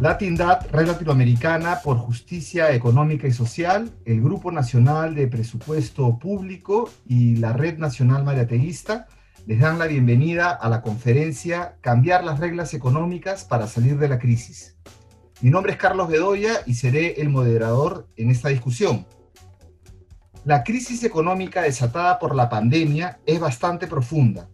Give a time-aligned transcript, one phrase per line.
[0.00, 7.34] Latindad, Red Latinoamericana por Justicia Económica y Social, el Grupo Nacional de Presupuesto Público y
[7.38, 9.08] la Red Nacional Mariateísta
[9.44, 14.20] les dan la bienvenida a la conferencia Cambiar las reglas económicas para salir de la
[14.20, 14.76] crisis.
[15.40, 19.04] Mi nombre es Carlos Bedoya y seré el moderador en esta discusión.
[20.44, 24.48] La crisis económica desatada por la pandemia es bastante profunda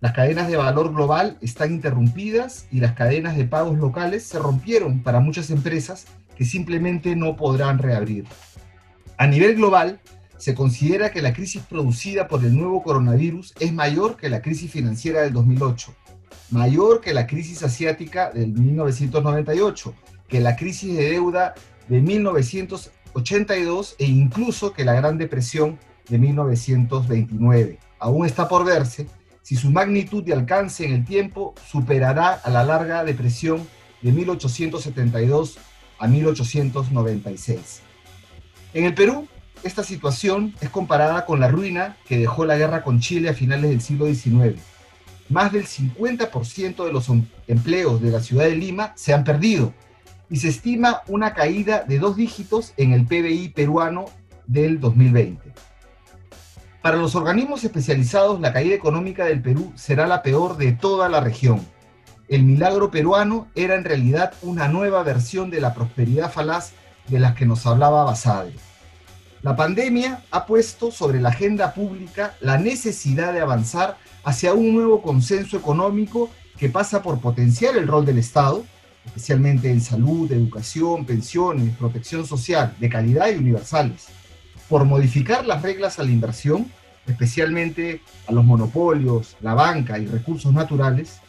[0.00, 5.02] las cadenas de valor global están interrumpidas y las cadenas de pagos locales se rompieron
[5.02, 6.06] para muchas empresas
[6.36, 8.24] que simplemente no podrán reabrir.
[9.16, 10.00] A nivel global,
[10.36, 14.70] se considera que la crisis producida por el nuevo coronavirus es mayor que la crisis
[14.70, 15.92] financiera del 2008,
[16.50, 19.94] mayor que la crisis asiática del 1998,
[20.28, 21.54] que la crisis de deuda
[21.88, 25.76] de 1982 e incluso que la Gran Depresión
[26.08, 27.80] de 1929.
[27.98, 29.08] Aún está por verse
[29.48, 33.66] si su magnitud y alcance en el tiempo superará a la larga depresión
[34.02, 35.56] de 1872
[35.98, 37.80] a 1896.
[38.74, 39.26] En el Perú,
[39.62, 43.70] esta situación es comparada con la ruina que dejó la guerra con Chile a finales
[43.70, 44.60] del siglo XIX.
[45.30, 49.72] Más del 50% de los em-, empleos de la ciudad de Lima se han perdido
[50.28, 54.10] y se estima una caída de dos dígitos en el PBI peruano
[54.46, 55.67] del 2020.
[56.88, 61.20] Para los organismos especializados, la caída económica del Perú será la peor de toda la
[61.20, 61.60] región.
[62.28, 66.72] El milagro peruano era en realidad una nueva versión de la prosperidad falaz
[67.08, 68.54] de la que nos hablaba Basadre.
[69.42, 75.02] La pandemia ha puesto sobre la agenda pública la necesidad de avanzar hacia un nuevo
[75.02, 78.64] consenso económico que pasa por potenciar el rol del Estado,
[79.04, 84.08] especialmente en salud, educación, pensiones, protección social, de calidad y universales
[84.68, 86.70] por modificar las reglas a la inversión,
[87.06, 91.20] especialmente a los monopolios, la banca y recursos naturales,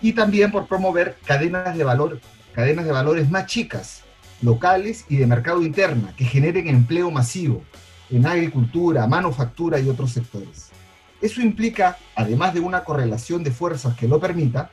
[0.00, 2.20] y también por promover cadenas de valor,
[2.52, 4.02] cadenas de valores más chicas,
[4.42, 7.62] locales y de mercado interna, que generen empleo masivo
[8.10, 10.70] en agricultura, manufactura y otros sectores.
[11.22, 14.70] Eso implica, además de una correlación de fuerzas que lo permita,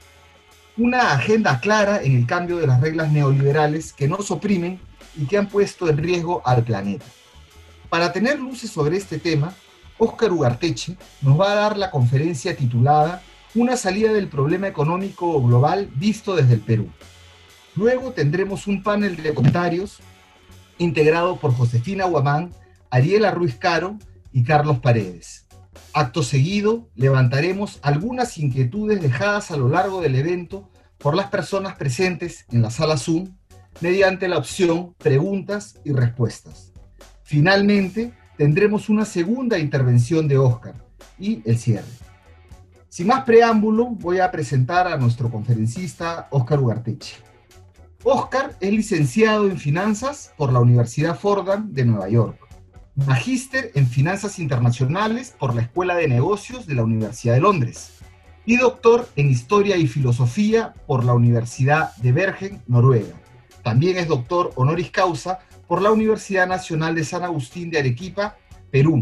[0.78, 4.80] una agenda clara en el cambio de las reglas neoliberales que nos oprimen
[5.18, 7.06] y que han puesto en riesgo al planeta.
[7.91, 9.53] Para tener luces sobre este tema,
[9.97, 13.22] Óscar Ugarteche nos va a dar la conferencia titulada
[13.53, 16.88] Una salida del problema económico global visto desde el Perú.
[17.75, 20.00] Luego tendremos un panel de comentarios
[20.78, 22.53] integrado por Josefina Guamán,
[22.91, 24.00] Ariela Ruiz Caro
[24.31, 25.47] y Carlos Paredes.
[25.91, 32.46] Acto seguido, levantaremos algunas inquietudes dejadas a lo largo del evento por las personas presentes
[32.53, 33.35] en la sala Zoom
[33.81, 36.71] mediante la opción preguntas y respuestas.
[37.31, 40.74] Finalmente, tendremos una segunda intervención de Oscar
[41.18, 41.88] y el cierre.
[42.90, 47.16] Sin más preámbulo, voy a presentar a nuestro conferencista Oscar Ugarteche.
[48.03, 52.38] Oscar es licenciado en finanzas por la Universidad Fordham de Nueva York,
[52.96, 57.94] magíster en finanzas internacionales por la Escuela de Negocios de la Universidad de Londres
[58.44, 63.16] y doctor en historia y filosofía por la Universidad de Bergen, Noruega.
[63.63, 65.40] También es doctor honoris causa
[65.72, 68.36] por la Universidad Nacional de San Agustín de Arequipa,
[68.72, 69.02] Perú.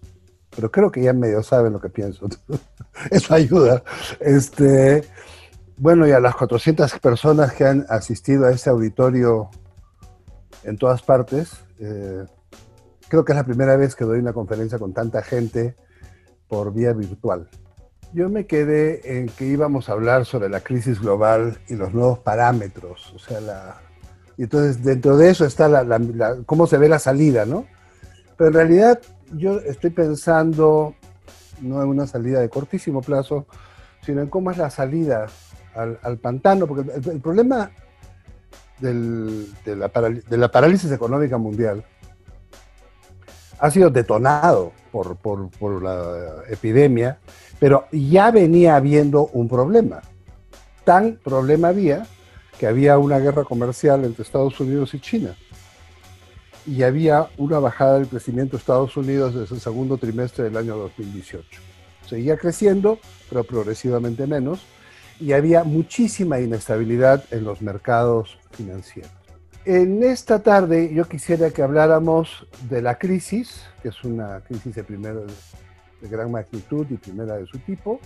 [0.54, 2.28] Pero creo que ya medio saben lo que pienso.
[3.10, 3.82] Eso ayuda.
[4.20, 5.02] Este,
[5.76, 9.50] Bueno, y a las 400 personas que han asistido a este auditorio
[10.62, 12.24] en todas partes, eh,
[13.08, 15.74] creo que es la primera vez que doy una conferencia con tanta gente
[16.46, 17.48] por vía virtual.
[18.12, 22.18] Yo me quedé en que íbamos a hablar sobre la crisis global y los nuevos
[22.20, 23.80] parámetros, o sea, la,
[24.38, 27.66] entonces dentro de eso está la, cómo se ve la salida, ¿no?
[28.36, 29.00] Pero en realidad
[29.32, 30.94] yo estoy pensando
[31.60, 33.46] no en una salida de cortísimo plazo,
[34.04, 35.26] sino en cómo es la salida
[35.74, 37.70] al, pantano, porque el, problema
[38.78, 39.46] de,
[40.36, 41.84] la parálisis económica mundial
[43.58, 47.18] ha sido detonado por, la epidemia,
[47.58, 50.02] pero ya venía habiendo un problema.
[50.84, 52.06] Tan problema había
[52.58, 55.36] que había una guerra comercial entre Estados Unidos y China.
[56.66, 60.76] Y había una bajada del crecimiento de Estados Unidos desde el segundo trimestre del año
[60.76, 61.60] 2018.
[62.08, 62.98] Seguía creciendo,
[63.28, 64.60] pero progresivamente menos,
[65.20, 69.10] y había muchísima inestabilidad en los mercados financieros.
[69.64, 74.84] En esta tarde yo quisiera que habláramos de la crisis, que es una crisis de,
[74.84, 75.26] primero,
[76.00, 78.00] de gran magnitud y primera de su tipo,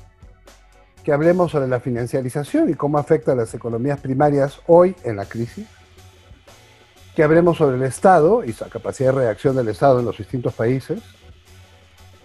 [1.04, 5.25] que hablemos sobre la financiarización y cómo afecta a las economías primarias hoy en la
[5.25, 5.66] crisis,
[7.14, 10.54] que hablemos sobre el Estado y la capacidad de reacción del Estado en los distintos
[10.54, 11.00] países,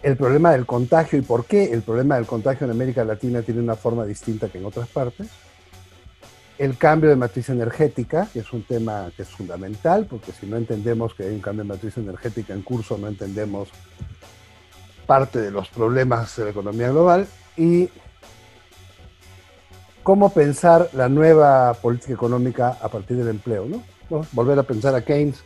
[0.03, 3.61] el problema del contagio y por qué el problema del contagio en América Latina tiene
[3.61, 5.29] una forma distinta que en otras partes,
[6.57, 10.57] el cambio de matriz energética, que es un tema que es fundamental, porque si no
[10.57, 13.69] entendemos que hay un cambio de matriz energética en curso, no entendemos
[15.05, 17.89] parte de los problemas de la economía global, y
[20.03, 23.83] cómo pensar la nueva política económica a partir del empleo, ¿no?
[24.33, 25.43] volver a pensar a Keynes.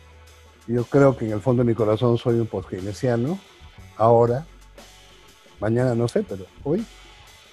[0.66, 3.38] Yo creo que en el fondo de mi corazón soy un post-keynesiano,
[3.96, 4.44] ahora,
[5.60, 6.84] mañana no sé, pero hoy,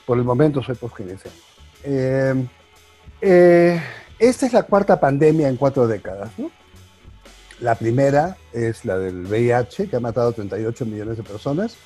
[0.06, 1.38] por el momento soy post-keynesiano.
[1.84, 2.46] Eh,
[3.22, 3.82] eh,
[4.20, 6.32] esta es la cuarta pandemia en cuatro décadas.
[7.60, 11.78] La primera es la del VIH, que ha matado a 38 millones de personas.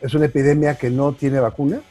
[0.00, 1.82] Es una epidemia que no tiene vacuna,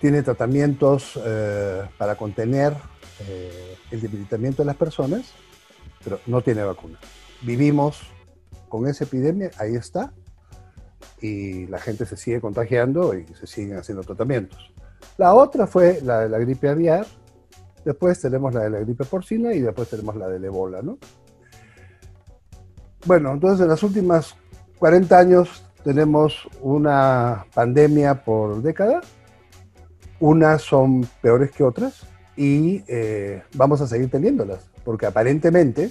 [0.00, 2.74] tiene tratamientos eh, para contener
[3.20, 5.32] eh, el debilitamiento de las personas,
[6.02, 6.98] pero no tiene vacuna.
[7.42, 8.00] Vivimos
[8.68, 10.12] con esa epidemia, ahí está,
[11.20, 14.72] y la gente se sigue contagiando y se siguen haciendo tratamientos.
[15.16, 17.06] La otra fue la de la gripe aviar,
[17.84, 20.98] después tenemos la de la gripe porcina y después tenemos la del ébola, ¿no?
[23.06, 24.36] Bueno, entonces en los últimos
[24.78, 29.00] 40 años tenemos una pandemia por década
[30.20, 35.90] unas son peores que otras y eh, vamos a seguir teniéndolas, porque aparentemente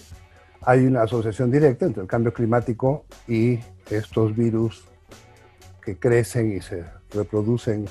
[0.61, 3.59] hay una asociación directa entre el cambio climático y
[3.89, 4.85] estos virus
[5.83, 7.85] que crecen y se reproducen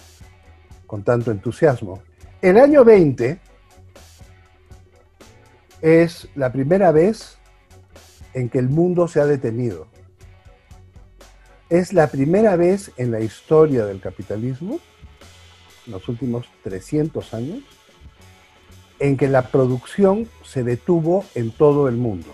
[0.87, 2.03] con tanto entusiasmo.
[2.41, 3.39] El año 20
[5.81, 7.39] es la primera vez
[8.35, 9.87] en que el mundo se ha detenido.
[11.73, 14.79] Es la primera vez en la historia del capitalismo
[15.87, 17.61] los últimos 300 años
[18.99, 22.29] en que la producción se detuvo en todo el mundo,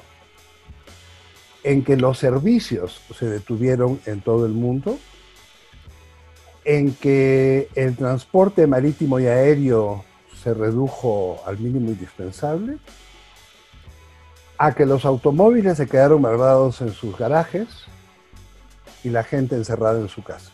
[1.62, 4.98] en que los servicios se detuvieron en todo el mundo,
[6.64, 10.04] en que el transporte marítimo y aéreo
[10.42, 12.78] se redujo al mínimo indispensable,
[14.58, 17.68] a que los automóviles se quedaron malvados en sus garajes
[19.04, 20.50] y la gente encerrada en su casa.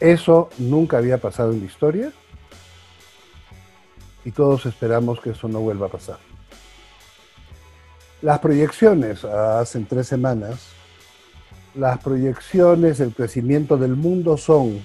[0.00, 2.12] Eso nunca había pasado en la historia
[4.24, 6.18] y todos esperamos que eso no vuelva a pasar.
[8.20, 10.68] Las proyecciones, hace tres semanas,
[11.74, 14.84] las proyecciones del crecimiento del mundo son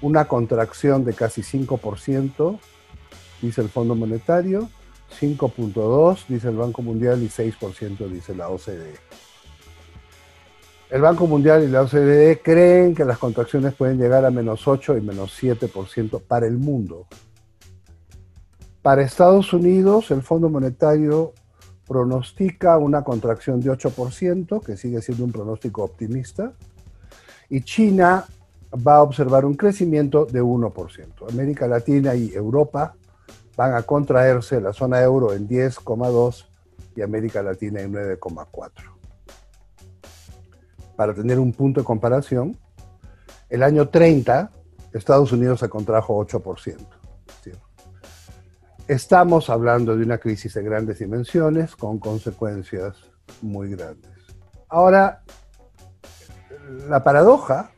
[0.00, 2.58] una contracción de casi 5%,
[3.40, 4.68] dice el Fondo Monetario,
[5.20, 8.96] 5.2, dice el Banco Mundial, y 6%, dice la OCDE.
[10.92, 14.98] El Banco Mundial y la OCDE creen que las contracciones pueden llegar a menos 8
[14.98, 17.06] y menos 7% para el mundo.
[18.82, 21.32] Para Estados Unidos, el Fondo Monetario
[21.88, 26.52] pronostica una contracción de 8%, que sigue siendo un pronóstico optimista,
[27.48, 28.26] y China
[28.86, 31.30] va a observar un crecimiento de 1%.
[31.30, 32.94] América Latina y Europa
[33.56, 36.44] van a contraerse, la zona euro en 10,2
[36.96, 39.01] y América Latina en 9,4
[40.96, 42.56] para tener un punto de comparación,
[43.48, 44.50] el año 30
[44.92, 46.76] Estados Unidos se contrajo 8%.
[48.88, 52.96] Estamos hablando de una crisis de grandes dimensiones con consecuencias
[53.40, 54.10] muy grandes.
[54.68, 55.22] Ahora,
[56.88, 57.70] la paradoja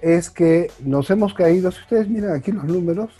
[0.00, 3.10] es que nos hemos caído, si ustedes miran aquí los números,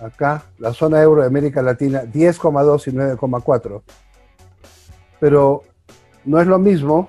[0.00, 3.82] acá, la zona euro de América Latina, 10,2 y 9,4.
[5.20, 5.64] Pero
[6.24, 7.08] no es lo mismo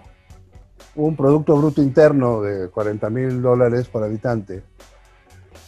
[0.96, 4.64] un Producto Bruto Interno de 40 mil dólares por habitante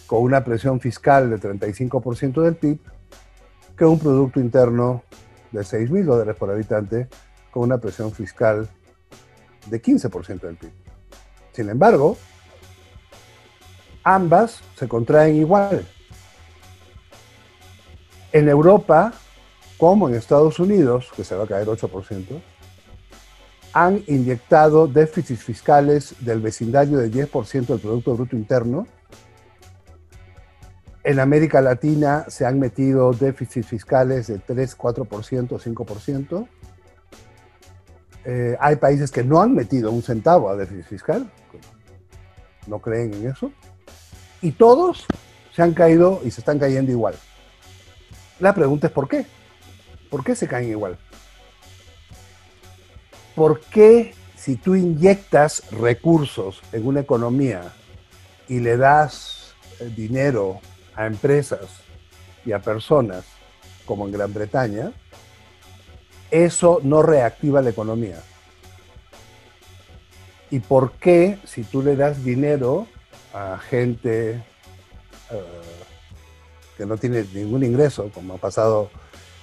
[0.06, 2.80] con una presión fiscal de 35% del PIB
[3.76, 5.04] que un Producto Interno
[5.52, 7.08] de 6 mil dólares por habitante
[7.52, 8.70] con una presión fiscal
[9.66, 10.72] de 15% del PIB.
[11.54, 12.18] Sin embargo,
[14.04, 15.88] ambas se contraen igual.
[18.32, 19.14] En Europa,
[19.78, 22.42] como en Estados Unidos, que se va a caer 8%,
[23.76, 28.88] han inyectado déficits fiscales del vecindario de 10% del Producto Bruto Interno.
[31.04, 36.48] En América Latina se han metido déficits fiscales de 3, 4%, 5%.
[38.24, 41.30] Eh, hay países que no han metido un centavo a déficit fiscal,
[42.68, 43.52] no creen en eso,
[44.42, 45.06] y todos
[45.54, 47.16] se han caído y se están cayendo igual.
[48.40, 49.26] La pregunta es ¿por qué?
[50.10, 50.98] ¿Por qué se caen igual?
[53.36, 57.74] ¿Por qué si tú inyectas recursos en una economía
[58.48, 60.62] y le das eh, dinero
[60.96, 61.82] a empresas
[62.46, 63.26] y a personas,
[63.86, 64.92] como en Gran Bretaña,
[66.32, 68.22] eso no reactiva la economía.
[70.52, 72.88] ¿Y por qué si tú le das dinero
[73.34, 75.44] a gente eh,
[76.78, 78.90] que no tiene ningún ingreso, como ha pasado,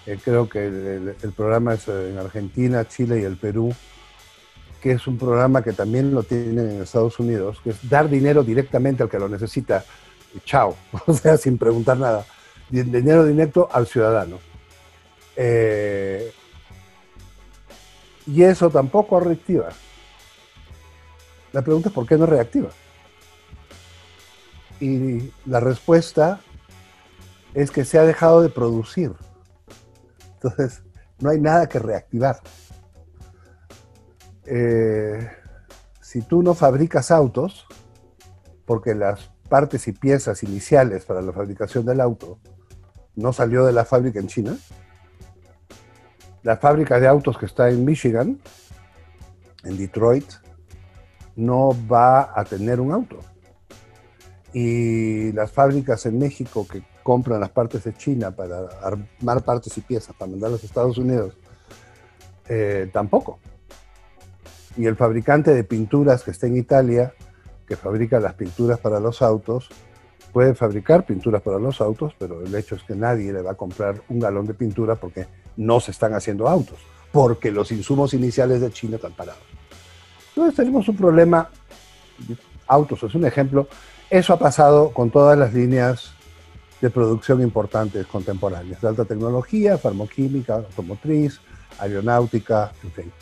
[0.06, 3.74] eh, creo que el, programa es en Argentina, Chile y el Perú,
[4.80, 8.42] que es un programa que también lo tienen en Estados Unidos, que es dar dinero
[8.42, 9.84] directamente al que lo necesita,
[10.44, 12.26] chao, o sea, sin preguntar nada,
[12.68, 14.38] dinero directo al ciudadano.
[15.36, 16.32] Eh,
[18.26, 19.68] y eso tampoco reactiva.
[21.52, 22.70] La pregunta es por qué no reactiva.
[24.80, 26.40] Y la respuesta
[27.54, 29.12] es que se ha dejado de producir.
[30.42, 30.82] Entonces,
[31.20, 32.40] no hay nada que reactivar.
[34.44, 35.30] Eh,
[36.00, 37.66] si tú no fabricas autos,
[38.64, 42.38] porque las partes y piezas iniciales para la fabricación del auto
[43.14, 44.56] no salió de la fábrica en China,
[46.42, 48.40] la fábrica de autos que está en Michigan,
[49.62, 50.26] en Detroit,
[51.36, 53.18] no va a tener un auto.
[54.52, 59.80] Y las fábricas en México que compran las partes de China para armar partes y
[59.80, 61.36] piezas para mandarlas a Estados Unidos,
[62.48, 63.38] eh, tampoco.
[64.76, 67.12] Y el fabricante de pinturas que está en Italia,
[67.66, 69.68] que fabrica las pinturas para los autos,
[70.32, 73.54] puede fabricar pinturas para los autos, pero el hecho es que nadie le va a
[73.54, 76.78] comprar un galón de pintura porque no se están haciendo autos,
[77.12, 79.42] porque los insumos iniciales de China están parados.
[80.28, 81.50] Entonces tenemos un problema,
[82.66, 83.68] autos es un ejemplo,
[84.08, 86.14] eso ha pasado con todas las líneas
[86.82, 91.40] de producción importantes contemporáneas, de alta tecnología, farmoquímica, automotriz,
[91.78, 93.12] aeronáutica, en fin,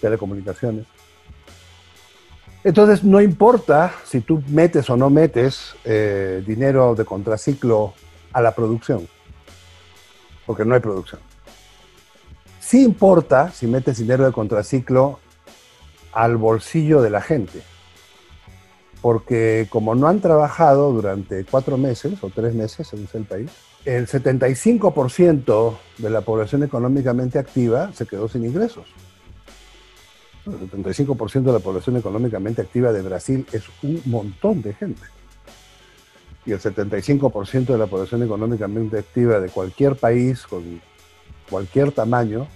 [0.00, 0.84] telecomunicaciones.
[2.64, 7.94] Entonces no importa si tú metes o no metes eh, dinero de contraciclo
[8.32, 9.08] a la producción
[10.48, 11.20] porque no hay producción.
[12.58, 15.20] Sí importa si metes dinero de contraciclo
[16.10, 17.62] al bolsillo de la gente,
[19.00, 23.50] porque como no han trabajado durante cuatro meses o tres meses, según el país,
[23.84, 28.86] el 75% de la población económicamente activa se quedó sin ingresos.
[30.46, 35.02] El 75% de la población económicamente activa de Brasil es un montón de gente
[36.48, 40.80] y el 75% de la población económicamente activa de cualquier país con
[41.50, 42.48] cualquier tamaño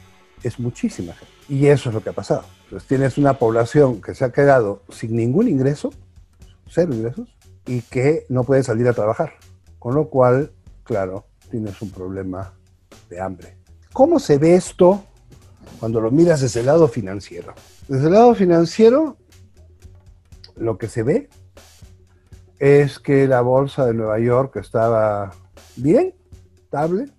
[0.43, 1.33] es muchísima gente.
[1.51, 2.45] Y eso es lo que ha pasado.
[2.65, 5.93] Entonces tienes una población que se ha quedado sin ningún ingreso,
[6.73, 7.37] cero ingresos,
[7.67, 9.35] y que no puede salir a trabajar.
[9.79, 10.53] Con lo cual,
[10.85, 12.55] claro, tienes un problema
[13.09, 13.59] de hambre.
[13.93, 15.05] ¿Cómo se ve esto
[15.79, 17.53] cuando lo miras desde el lado financiero?
[17.89, 19.17] Desde el lado financiero,
[20.57, 21.29] lo que se ve
[22.59, 25.33] es que la bolsa de Nueva York estaba
[25.77, 26.15] bien,
[26.57, 27.11] estable,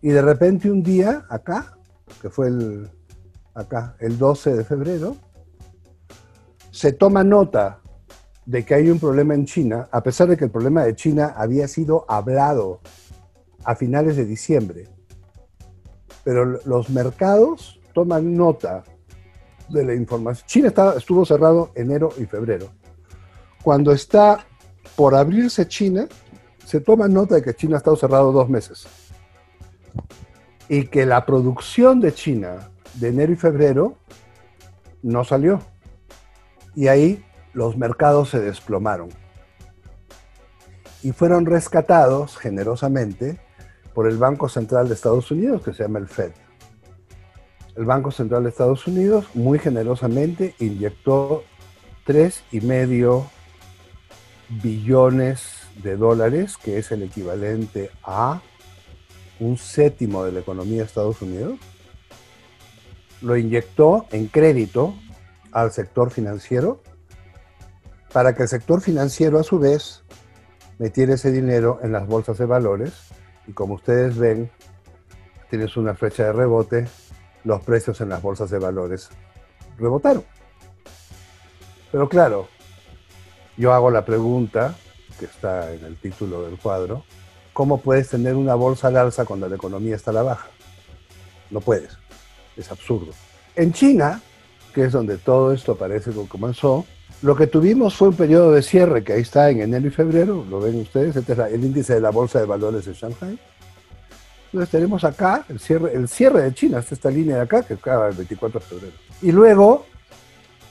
[0.00, 1.76] y de repente un día acá,
[2.22, 2.88] que fue el,
[3.54, 5.16] acá, el 12 de febrero,
[6.70, 7.79] se toma nota
[8.50, 11.34] de que hay un problema en China, a pesar de que el problema de China
[11.36, 12.80] había sido hablado
[13.64, 14.88] a finales de diciembre.
[16.24, 18.82] Pero los mercados toman nota
[19.68, 20.46] de la información.
[20.46, 22.80] China estuvo cerrado enero y febrero
[23.62, 24.46] cuando está
[24.96, 26.08] por abrirse China,
[26.64, 28.86] se toma nota de que China ha estado cerrado dos meses
[30.68, 33.96] y que la producción de China de enero y febrero
[35.02, 35.60] no salió.
[36.74, 39.08] Y ahí los mercados se desplomaron.
[41.02, 43.40] y fueron rescatados generosamente
[43.94, 46.32] por el Banco Central de Estados Unidos, que se llama el Fed.
[47.74, 51.44] El Banco Central de Estados Unidos muy generosamente inyectó
[52.04, 53.24] tres y medio
[54.62, 58.42] billones de dólares, que es el equivalente a
[59.38, 61.58] un séptimo de la economía de Estados Unidos,
[63.22, 64.94] lo inyectó en crédito
[65.52, 66.82] al sector financiero
[68.12, 70.02] para que el sector financiero a su vez
[70.78, 72.92] metiera ese dinero en las bolsas de valores
[73.46, 74.50] y como ustedes ven,
[75.48, 76.88] tienes una flecha de rebote,
[77.44, 79.10] los precios en las bolsas de valores
[79.78, 80.24] rebotaron.
[81.92, 82.48] Pero claro,
[83.56, 84.74] yo hago la pregunta,
[85.18, 87.04] que está en el título del cuadro,
[87.52, 90.48] ¿cómo puedes tener una bolsa al alza cuando la economía está a la baja?
[91.50, 91.98] No puedes,
[92.56, 93.12] es absurdo.
[93.56, 94.22] En China,
[94.72, 96.86] que es donde todo esto parece que comenzó,
[97.22, 100.44] lo que tuvimos fue un periodo de cierre, que ahí está en enero y febrero,
[100.48, 103.38] lo ven ustedes, este es el índice de la Bolsa de Valores de Shanghai.
[104.46, 108.08] Entonces tenemos acá el cierre, el cierre de China, esta línea de acá, que acaba
[108.08, 108.96] el 24 de febrero.
[109.22, 109.86] Y luego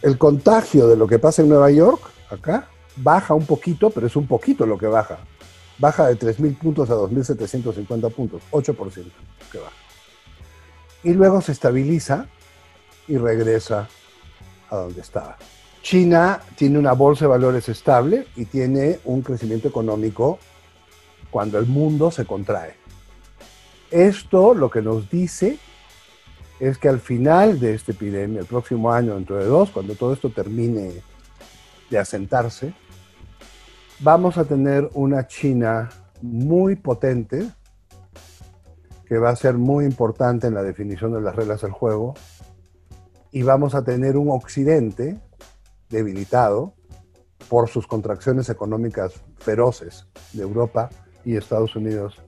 [0.02, 4.16] el contagio de lo que pasa en Nueva York, acá, baja un poquito, pero es
[4.16, 5.20] un poquito lo que baja.
[5.78, 9.06] Baja de 3.000 puntos a 2.750 puntos, 8%
[9.52, 9.72] que baja.
[11.04, 12.28] Y luego se estabiliza
[13.08, 13.88] y regresa
[14.70, 15.38] a donde estaba.
[15.82, 20.40] China tiene una bolsa de valores estable y tiene un crecimiento económico
[21.32, 22.76] cuando el mundo se contrae.
[23.92, 25.58] Esto lo que nos dice
[26.60, 30.14] es que al final de esta epidemia, el próximo año, dentro de dos, cuando todo
[30.14, 30.92] esto termine
[31.90, 32.74] de asentarse,
[34.00, 35.90] vamos a tener una China
[36.22, 37.48] muy potente,
[39.08, 42.14] que va a ser muy importante en la definición de las reglas del juego,
[43.32, 45.18] y vamos a tener un Occidente
[45.90, 46.74] debilitado
[47.48, 50.90] por sus contracciones económicas feroces de Europa
[51.26, 52.22] y Estados Unidos,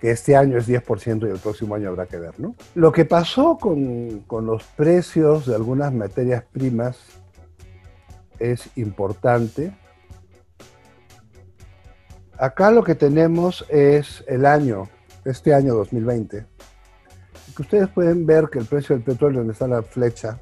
[0.00, 2.38] que este año es 10% y el próximo año habrá que ver.
[2.38, 2.54] ¿no?
[2.74, 6.98] Lo que pasó con, con los precios de algunas materias primas
[8.38, 9.76] es importante.
[12.36, 14.88] Acá lo que tenemos es el año,
[15.24, 16.46] este año 2020,
[17.56, 20.38] que ustedes pueden ver que el precio del petróleo, donde está la flecha,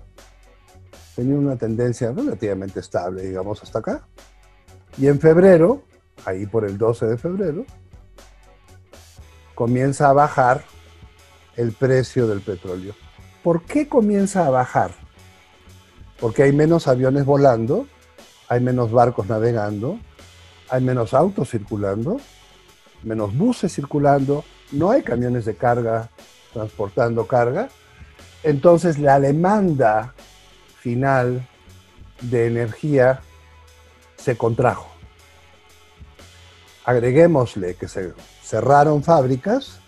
[1.16, 4.06] tenía una tendencia relativamente estable, digamos, hasta acá.
[4.98, 5.82] Y en febrero,
[6.26, 7.64] ahí por el 12 de febrero,
[9.54, 10.62] comienza a bajar
[11.56, 12.94] el precio del petróleo.
[13.42, 14.90] ¿Por qué comienza a bajar?
[16.20, 17.86] Porque hay menos aviones volando,
[18.48, 19.98] hay menos barcos navegando,
[20.68, 22.20] hay menos autos circulando,
[23.02, 26.10] menos buses circulando, no hay camiones de carga
[26.52, 27.70] transportando carga.
[28.42, 30.14] Entonces la demanda
[30.86, 31.44] final
[32.20, 33.20] de energía
[34.16, 34.86] se contrajo.
[36.84, 39.80] Agreguémosle que se cerraron fábricas,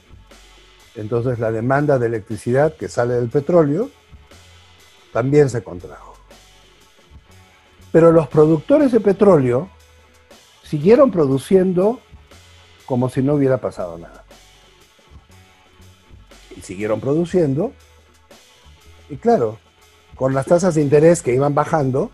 [0.97, 3.91] entonces la demanda de electricidad que sale del petróleo
[5.13, 6.15] también se contrajo.
[7.93, 9.71] Pero los productores de petróleo
[10.65, 12.01] siguieron produciendo
[12.87, 14.25] como si no hubiera pasado nada.
[16.57, 17.73] Y siguieron produciendo.
[19.09, 19.61] Y claro,
[20.19, 22.11] con las tasas de interés que iban bajando,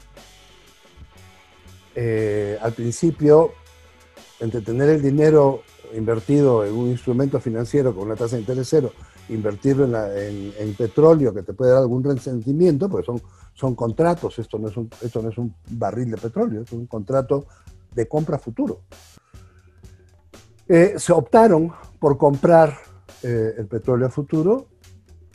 [1.95, 3.53] eh, al principio,
[4.41, 5.63] entre tener el dinero
[5.95, 8.93] invertido en un instrumento financiero con una tasa de interés cero,
[9.31, 13.23] invertirlo en, petróleo que te puede dar algún resentimiento, porque son,
[13.55, 16.87] son contratos, esto no, es un, esto no es un barril de petróleo, es un
[16.87, 17.47] contrato
[17.95, 18.83] de compra futuro.
[20.69, 22.77] Eh, se optaron por comprar
[23.23, 24.67] eh, el petróleo futuro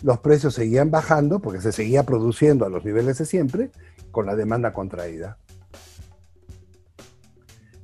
[0.01, 3.71] los precios seguían bajando porque se seguía produciendo a los niveles de siempre
[4.12, 5.38] con la demanda contraída.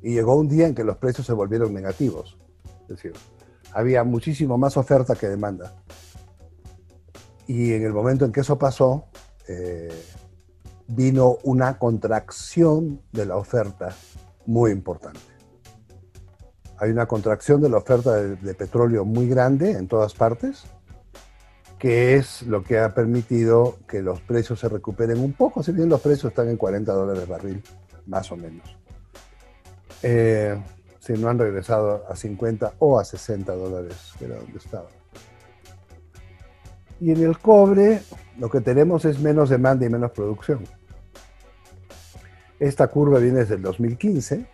[0.02, 2.38] Y llegó un día en que los precios se volvieron negativos.
[2.84, 3.14] Es decir,
[3.74, 5.74] había muchísimo más oferta que demanda.
[7.48, 9.06] Y en el momento en que eso pasó,
[9.48, 9.94] eh,
[10.88, 13.96] vino una contracción de la oferta
[14.46, 15.20] muy importante.
[16.78, 20.66] Hay una contracción de la oferta de petróleo muy grande en todas partes
[21.80, 25.90] que es lo que ha permitido que los precios se recuperen un poco, si bien
[25.90, 27.62] los precios están en 40 dólares barril,
[28.08, 28.78] más o menos.
[30.02, 30.58] Eh,
[31.00, 34.92] si no han regresado a 50 o a 60 dólares, que era donde estaban.
[37.00, 38.02] Y en el cobre
[38.40, 40.64] lo que tenemos es menos demanda y menos producción.
[42.60, 44.48] Esta curva viene desde el 2015.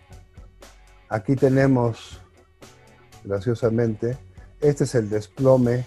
[1.08, 2.20] Aquí tenemos,
[3.24, 4.18] graciosamente,
[4.60, 5.84] este es el desplome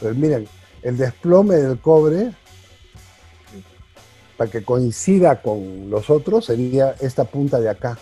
[0.00, 0.46] pero miren,
[0.82, 2.32] el desplome del cobre,
[4.36, 7.98] para que coincida con los otros, sería esta punta de acá.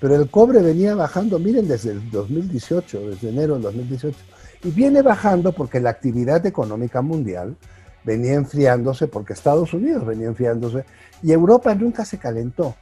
[0.00, 4.18] pero el cobre venía bajando, miren, desde el 2018, desde enero del 2018,
[4.64, 7.56] y viene bajando porque la actividad económica mundial
[8.04, 10.84] venía enfriándose, porque Estados Unidos venía enfriándose,
[11.22, 12.74] y Europa nunca se calentó.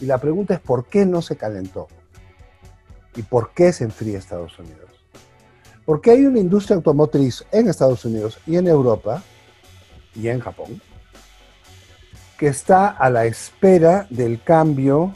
[0.00, 1.88] Y la pregunta es, ¿por qué no se calentó?
[3.16, 4.93] ¿Y por qué se enfría Estados Unidos?
[5.84, 9.22] Porque hay una industria automotriz en Estados Unidos y en Europa
[10.14, 10.80] y en Japón
[12.38, 15.12] que está a la espera del cambio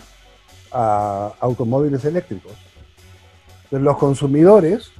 [0.71, 2.53] a automóviles eléctricos.
[3.71, 4.93] los consumidores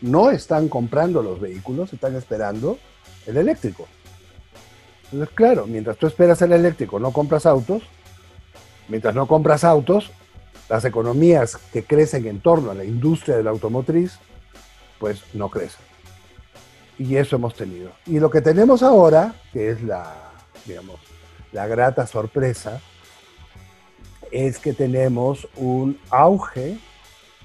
[0.00, 2.78] no están comprando los vehículos, están esperando
[3.26, 3.86] el eléctrico.
[5.04, 7.82] Entonces, claro, mientras tú esperas el eléctrico, no compras autos,
[8.88, 10.10] mientras no compras autos,
[10.68, 14.18] las economías que crecen en torno a la industria de la automotriz,
[14.98, 15.84] pues no crecen.
[16.98, 17.90] Y eso hemos tenido.
[18.06, 20.32] Y lo que tenemos ahora, que es la,
[20.64, 21.00] digamos,
[21.52, 22.80] la grata sorpresa,
[24.30, 26.78] es que tenemos un auge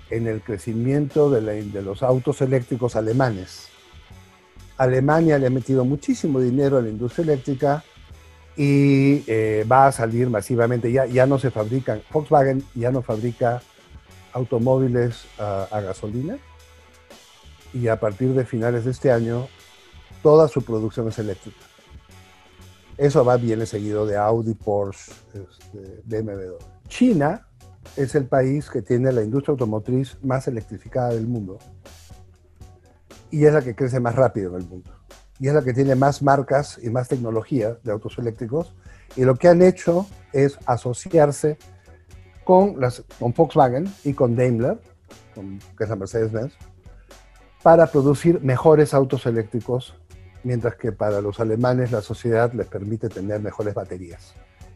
[0.10, 1.42] en el crecimiento de,
[1.82, 3.68] los autos eléctricos alemanes.
[4.78, 7.84] Alemania le ha metido muchísimo dinero a la industria eléctrica
[8.56, 10.92] y eh, va a salir masivamente.
[10.92, 13.62] Ya, ya no se fabrican, Volkswagen ya no fabrica
[14.34, 16.38] automóviles a gasolina
[17.74, 19.48] y a partir de finales de este año
[20.22, 21.58] toda su producción es eléctrica.
[22.98, 26.56] Eso va bien seguido de Audi, Porsche, este, BMW.
[26.88, 27.48] China
[27.96, 31.58] es el país que tiene la industria automotriz más electrificada del mundo
[33.32, 34.92] y es la que crece más rápido en el mundo
[35.40, 38.76] y es la que tiene más marcas y más tecnología de autos eléctricos.
[39.16, 41.58] Y lo que han hecho es asociarse
[42.44, 42.76] con,
[43.20, 44.80] con Volkswagen y con Daimler,
[45.78, 46.54] que es Mercedes-Benz,
[47.62, 49.96] para producir mejores autos eléctricos,
[50.44, 54.34] mientras que para los alemanes la sociedad les permite tener mejores baterías.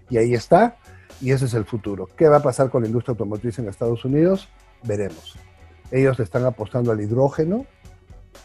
[0.10, 0.78] Y ahí está,
[1.22, 2.08] y ese es el futuro.
[2.18, 4.50] ¿Qué va a pasar con la industria automotriz en Estados Unidos?
[4.84, 5.36] Veremos.
[5.92, 7.66] Ellos están apostando al hidrógeno,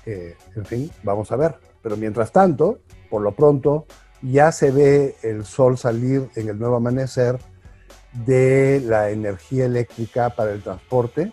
[0.06, 1.56] en fin, vamos a ver.
[1.82, 2.78] Pero mientras tanto,
[3.10, 3.86] por lo pronto,
[4.22, 7.38] ya se ve el sol salir en el nuevo amanecer
[8.24, 11.32] de la energía eléctrica para el transporte.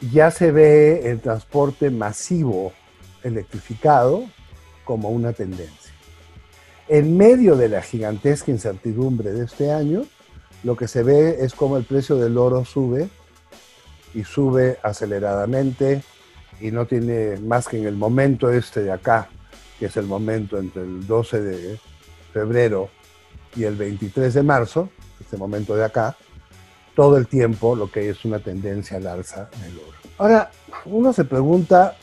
[0.00, 2.72] Ya se ve el transporte masivo
[3.22, 4.24] electrificado
[4.84, 5.92] como una tendencia.
[6.88, 10.02] En medio de la gigantesca incertidumbre de este año,
[10.64, 13.08] lo que se ve es como el precio del oro sube
[14.14, 16.02] y sube aceleradamente
[16.60, 19.28] y no tiene más que en el momento este de acá,
[19.78, 21.78] que es el momento entre el 12 de
[22.32, 22.90] febrero
[23.56, 24.88] y el 23 de marzo,
[25.20, 26.16] este momento de acá,
[27.00, 29.96] todo el tiempo lo que es una tendencia al alza del oro.
[30.18, 30.50] Ahora,
[30.84, 31.96] uno se pregunta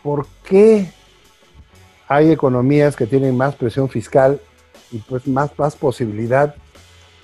[0.00, 0.92] por qué
[2.06, 4.40] hay economías que tienen más presión fiscal
[4.92, 6.54] y pues más, más posibilidad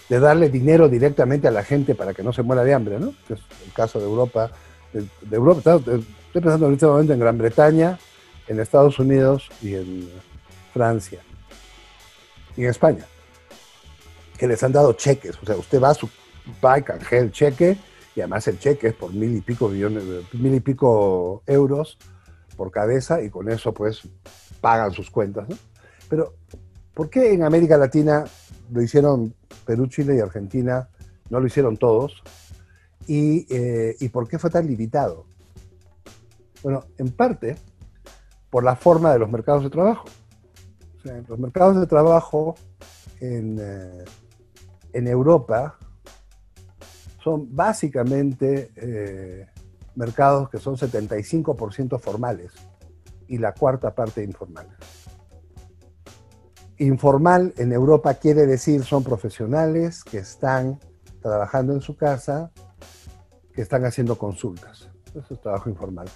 [0.09, 3.15] de darle dinero directamente a la gente para que no se muera de hambre, ¿no?
[3.29, 4.51] es el caso de Europa.
[4.93, 7.97] De, de Europa, Estoy pensando en este momento en Gran Bretaña,
[8.49, 10.11] en Estados Unidos y en
[10.75, 11.21] Francia.
[12.57, 13.05] Y en España.
[14.37, 15.39] Que les han dado cheques.
[15.41, 16.09] O sea, usted va a su
[16.65, 17.77] va canjea el cheque
[18.15, 21.99] y además el cheque es por mil y pico millones, mil y pico euros
[22.57, 24.03] por cabeza y con eso pues
[24.61, 25.49] pagan sus cuentas.
[25.49, 25.57] ¿no?
[26.09, 26.35] Pero,
[26.95, 28.25] ¿por qué en América Latina
[28.73, 29.35] lo hicieron
[29.65, 30.89] Perú, Chile y Argentina?
[31.31, 32.23] No lo hicieron todos.
[33.07, 35.25] ¿Y, eh, ¿y por qué fue tan limitado?
[36.63, 37.57] Bueno, en parte
[38.51, 40.07] por la forma de los mercados de trabajo.
[41.29, 42.57] los mercados de trabajo
[43.21, 44.05] en, eh,
[44.93, 45.79] en Europa
[47.23, 49.47] son básicamente eh,
[49.95, 52.53] mercados que son 75% formales
[53.27, 54.77] y la cuarta parte informales.
[56.79, 60.79] Informal en Europa quiere decir son profesionales que están
[61.21, 62.53] trabajando en su casa,
[63.53, 64.89] que están haciendo consultas.
[65.15, 66.09] Eso es trabajo informal.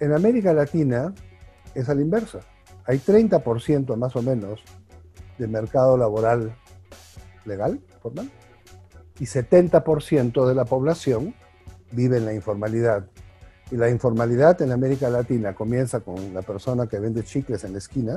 [0.00, 1.12] En América Latina
[1.74, 2.40] es a la inversa.
[2.86, 4.60] Hay 30% más o menos
[5.36, 6.56] de mercado laboral
[7.44, 8.30] legal, formal,
[9.18, 11.34] y 70% de la población
[11.92, 13.06] vive en la informalidad.
[13.70, 17.78] Y la informalidad en América Latina comienza con la persona que vende chicles en la
[17.78, 18.16] esquina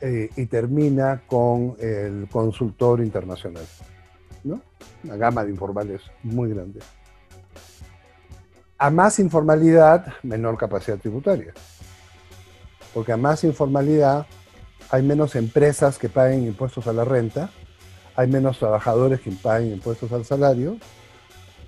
[0.00, 3.64] eh, y termina con el consultor internacional.
[4.44, 4.60] ¿no?
[5.04, 6.80] Una gama de informales muy grande
[8.82, 11.54] a más informalidad, menor capacidad tributaria.
[12.92, 14.26] Porque a más informalidad
[14.90, 17.50] hay menos empresas que paguen impuestos a la renta,
[18.16, 20.76] hay menos trabajadores que paguen impuestos al salario,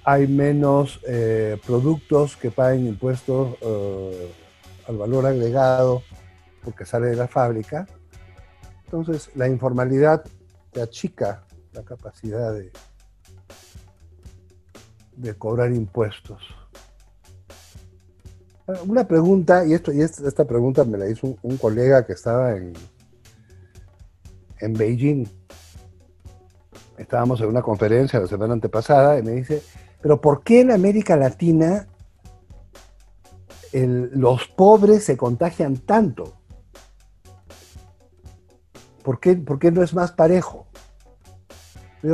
[0.05, 4.33] hay menos eh, productos que paguen impuestos eh,
[4.87, 6.03] al valor agregado
[6.63, 7.87] porque sale de la fábrica.
[8.85, 10.25] Entonces, la informalidad
[10.73, 12.71] te achica la capacidad de,
[15.17, 16.43] de cobrar impuestos.
[18.87, 22.73] Una pregunta, y, esto, y esta pregunta me la hizo un, colega que estaba en,
[24.61, 25.27] en Beijing.
[26.97, 29.63] Estábamos en una conferencia la semana antepasada y me dice,
[30.01, 31.89] pero ¿por qué en América Latina
[33.73, 36.35] los pobres se contagian tanto?
[39.03, 40.67] ¿Por qué, ¿Por qué no es más parejo?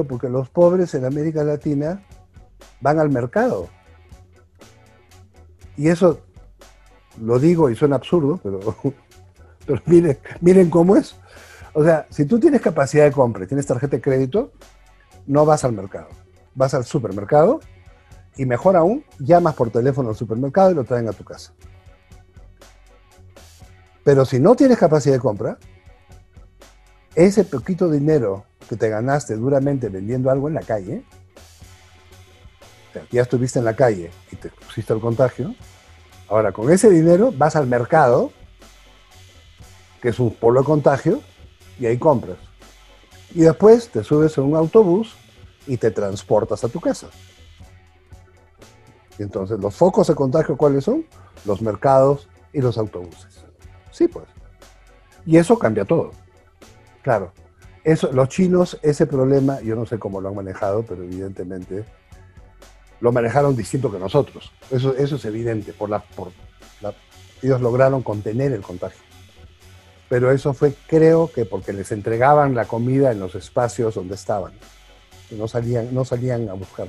[0.09, 2.03] Porque los pobres en América Latina
[2.81, 3.69] van al mercado.
[5.77, 6.21] Y eso
[7.21, 8.61] lo digo y suena absurdo, pero,
[9.67, 11.17] pero miren, miren cómo es.
[11.73, 14.53] O sea, si tú tienes capacidad de compra y tienes tarjeta de crédito,
[15.27, 16.09] no vas al mercado.
[16.55, 17.61] Vas al supermercado
[18.37, 21.53] y mejor aún, llamas por teléfono al supermercado y lo traen a tu casa.
[24.03, 25.59] Pero si no tienes capacidad de compra,
[27.15, 31.05] ese poquito dinero que te ganaste duramente vendiendo algo en la calle,
[33.11, 35.55] ya estuviste en la calle y te pusiste el contagio,
[36.29, 38.33] ahora con ese dinero vas al mercado,
[40.01, 41.21] que es un polo de contagio,
[41.81, 42.39] y ahí compras.
[43.35, 45.17] Y después te subes en un autobús
[45.67, 47.09] y te transportas a tu casa.
[49.19, 51.05] Entonces, ¿los focos de contagio cuáles son?
[51.45, 53.45] Los mercados y los autobuses.
[53.91, 54.27] Sí, pues.
[55.27, 56.13] Y eso cambia todo.
[57.03, 57.33] Claro.
[57.83, 61.85] Eso, los chinos, ese problema, yo no sé cómo lo han manejado, pero evidentemente
[63.01, 64.53] lo manejaron distinto que nosotros.
[64.71, 65.73] Eso, eso es evidente.
[65.73, 66.33] Por la, por
[67.43, 69.01] ellos lograron contener el contagio.
[70.11, 74.53] Pero eso fue, creo que porque les entregaban la comida en los espacios donde estaban.
[75.31, 76.89] No salían, no salían a buscar.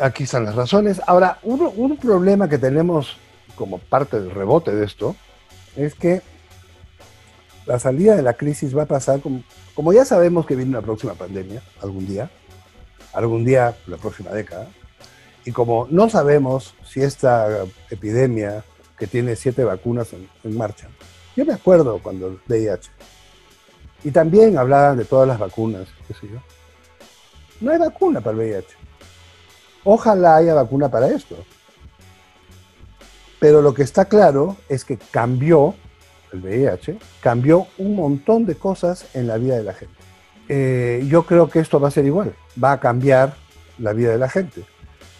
[0.00, 1.00] Aquí están las razones.
[1.06, 3.16] Ahora, un problema que tenemos
[3.54, 5.14] como parte del rebote de esto
[5.76, 6.22] es que
[7.66, 10.80] la salida de la crisis va a pasar como, como ya sabemos que viene una
[10.80, 12.30] próxima pandemia, algún día,
[13.12, 14.68] algún día la próxima década,
[15.44, 18.64] y como no sabemos si esta epidemia
[18.98, 20.88] que tiene siete vacunas en, marcha,
[21.38, 22.90] yo me acuerdo cuando el VIH,
[24.02, 25.86] y también hablaban de todas las vacunas,
[26.20, 26.40] yo.
[27.60, 28.74] No hay vacuna para el VIH.
[29.84, 31.36] Ojalá haya vacuna para esto.
[33.38, 35.76] Pero lo que está claro es que cambió
[36.32, 39.94] el VIH, cambió un montón de cosas en la vida de la gente.
[40.48, 43.36] Eh, yo creo que esto va a ser igual, va a cambiar
[43.78, 44.64] la vida de la gente.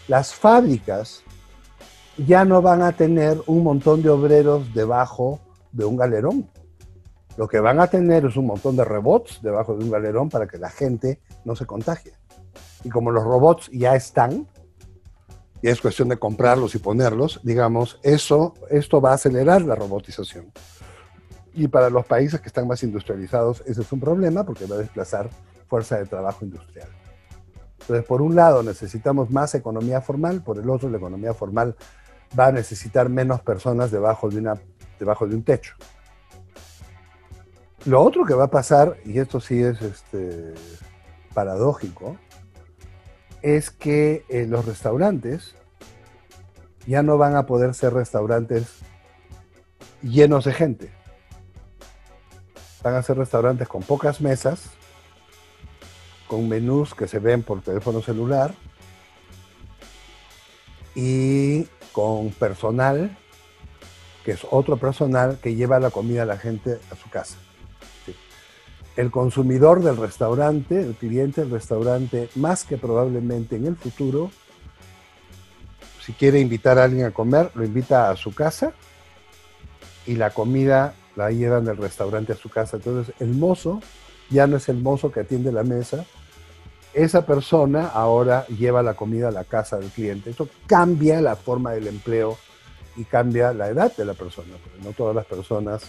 [0.09, 1.23] Las fábricas
[2.17, 5.39] ya no van a tener un montón de obreros debajo
[5.79, 6.51] de un galerón.
[7.37, 10.47] Lo que van a tener es un montón de robots debajo de un galerón para
[10.49, 12.13] que la gente no se contagie.
[12.85, 14.49] Y como los robots ya están,
[15.63, 20.53] y es cuestión de comprarlos y ponerlos, digamos, eso, esto va a acelerar la robotización.
[21.55, 24.81] Y para los países que están más industrializados, ese es un problema porque va a
[24.81, 25.31] desplazar
[25.69, 26.89] fuerza de trabajo industrial.
[27.81, 31.77] Entonces, por un lado, necesitamos más economía formal, por el otro, la economía formal
[32.39, 34.55] va a necesitar menos personas debajo de, una,
[34.99, 35.75] debajo de un techo.
[37.85, 40.55] Lo otro que va a pasar, y esto sí es este,
[41.33, 42.17] paradójico,
[43.41, 45.55] es que eh, los restaurantes
[46.87, 48.79] ya no van a poder ser restaurantes
[50.03, 50.99] llenos de gente
[52.83, 54.71] van a ser restaurantes con pocas mesas,
[56.27, 58.55] con menús que se ven por teléfono celular
[60.95, 63.17] y con personal,
[64.29, 67.37] que es otro personal que lleva la comida a la gente a su casa.
[68.95, 74.31] El consumidor del restaurante, el cliente del restaurante, más que probablemente en el futuro,
[76.05, 78.75] si quiere invitar a alguien a comer, lo invita a su casa
[80.05, 82.77] y la comida la llevan del restaurante a su casa.
[82.77, 83.81] Entonces el mozo
[84.29, 86.05] ya no es el mozo que atiende la mesa,
[86.93, 90.29] esa persona ahora lleva la comida a la casa del cliente.
[90.29, 92.37] Eso cambia la forma del empleo
[92.99, 95.83] y cambia la edad de la persona, porque no todas las personas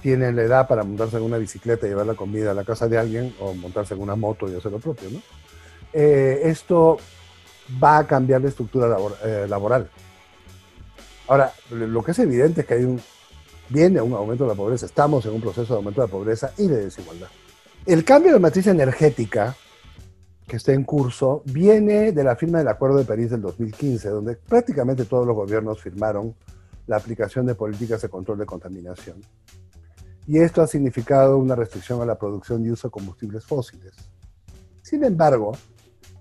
[0.00, 2.88] tienen la edad para montarse en una bicicleta y llevar la comida a la casa
[2.88, 5.08] de alguien o montarse en una moto y hacer lo propio.
[5.92, 6.98] Eh, esto
[7.82, 9.88] va a cambiar la estructura eh, laboral.
[11.26, 13.00] Ahora, lo que es evidente es que hay un
[13.68, 16.52] viene un aumento de la pobreza, estamos en un proceso de aumento de la pobreza
[16.58, 17.28] y de desigualdad.
[17.86, 19.56] El cambio de matriz energética
[20.46, 24.36] que está en curso viene de la firma del Acuerdo de París del 2015, donde
[24.36, 26.34] prácticamente todos los gobiernos firmaron
[26.86, 29.20] la aplicación de políticas de control de contaminación.
[30.26, 33.94] Y esto ha significado una restricción a la producción y uso de combustibles fósiles.
[34.82, 35.52] Sin embargo,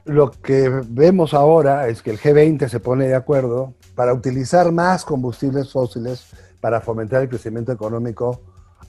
[0.05, 5.05] lo que vemos ahora es que el G20 se pone de acuerdo para utilizar más
[5.05, 6.27] combustibles fósiles
[6.59, 8.41] para fomentar el crecimiento económico,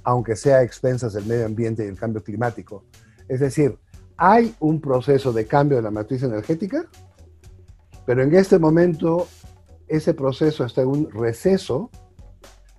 [0.03, 2.85] aunque sea a expensas del medio ambiente y el cambio climático.
[3.29, 3.79] Es decir,
[4.17, 6.87] hay un proceso de cambio de la matriz energética
[8.07, 9.27] Pero en este momento
[9.89, 11.91] ese proceso está en un receso,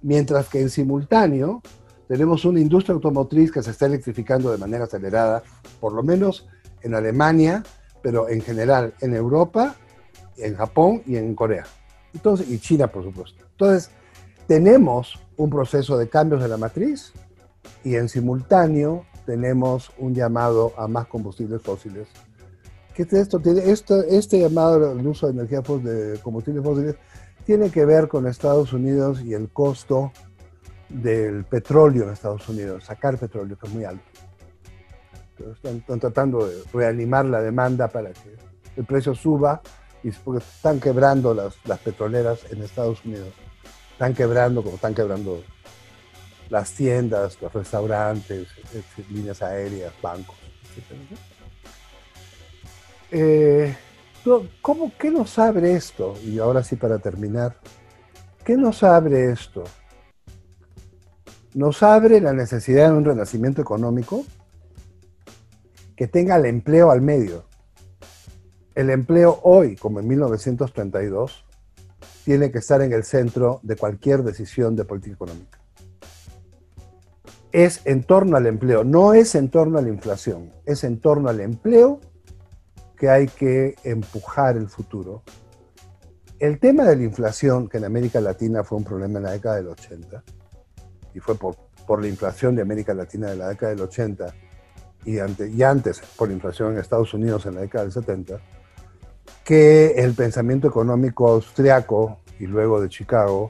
[0.02, 1.62] mientras que en simultáneo
[2.08, 5.44] tenemos una industria automotriz que se está electrificando de manera acelerada,
[5.80, 6.48] por lo menos
[6.82, 7.64] en Alemania,
[8.02, 9.76] pero en general en Europa,
[10.38, 11.66] en Japón y en Corea.
[12.48, 13.44] Y China, por supuesto.
[13.52, 13.90] Entonces,
[14.48, 17.12] tenemos un proceso de cambios de la matriz
[17.84, 22.08] y en simultáneo tenemos un llamado a más combustibles fósiles.
[22.94, 23.40] ¿Qué es esto?
[23.40, 26.96] Tiene, esto, este llamado al uso de energía de combustibles fósiles
[27.46, 30.12] tiene que ver con Estados Unidos y el costo
[30.90, 34.04] del petróleo en Estados Unidos, sacar petróleo, que es muy alto.
[35.52, 38.36] están, tratando de reanimar la demanda para que
[38.78, 39.62] el precio suba,
[40.04, 43.34] y porque están quebrando las, las petroleras en Estados Unidos.
[43.94, 45.44] Están quebrando como están quebrando
[46.50, 48.48] las tiendas, los restaurantes,
[49.10, 50.36] líneas aéreas, bancos,
[50.76, 51.20] etc.
[53.12, 53.76] Eh,
[54.62, 56.16] ¿Cómo, ¿Qué nos abre esto?
[56.24, 57.58] Y ahora sí para terminar,
[58.44, 59.64] ¿qué nos abre esto?
[61.54, 64.26] Nos abre la necesidad de un renacimiento económico
[65.96, 67.46] que tenga el empleo al medio.
[68.74, 71.46] El empleo hoy, como en 1932,
[72.26, 75.65] tiene que estar en el centro de cualquier decisión de política económica
[77.56, 81.30] es en torno al empleo, no es en torno a la inflación, es en torno
[81.30, 82.02] al empleo
[82.98, 85.24] que hay que empujar el futuro.
[86.38, 89.56] El tema de la inflación, que en América Latina fue un problema en la década
[89.56, 90.22] del 80,
[91.14, 91.56] y fue por,
[91.88, 94.36] por la inflación de América Latina de la década del 80,
[95.06, 98.38] y, y antes por la inflación en Estados Unidos en la década del 70,
[99.46, 103.50] que el pensamiento económico austriaco y luego de Chicago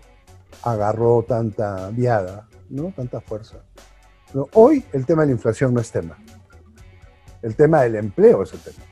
[0.61, 2.93] agarró tanta viada, ¿no?
[2.95, 3.63] tanta fuerza
[4.53, 6.17] hoy el tema de la inflación no es tema.
[7.41, 8.83] El tema del empleo es el tema.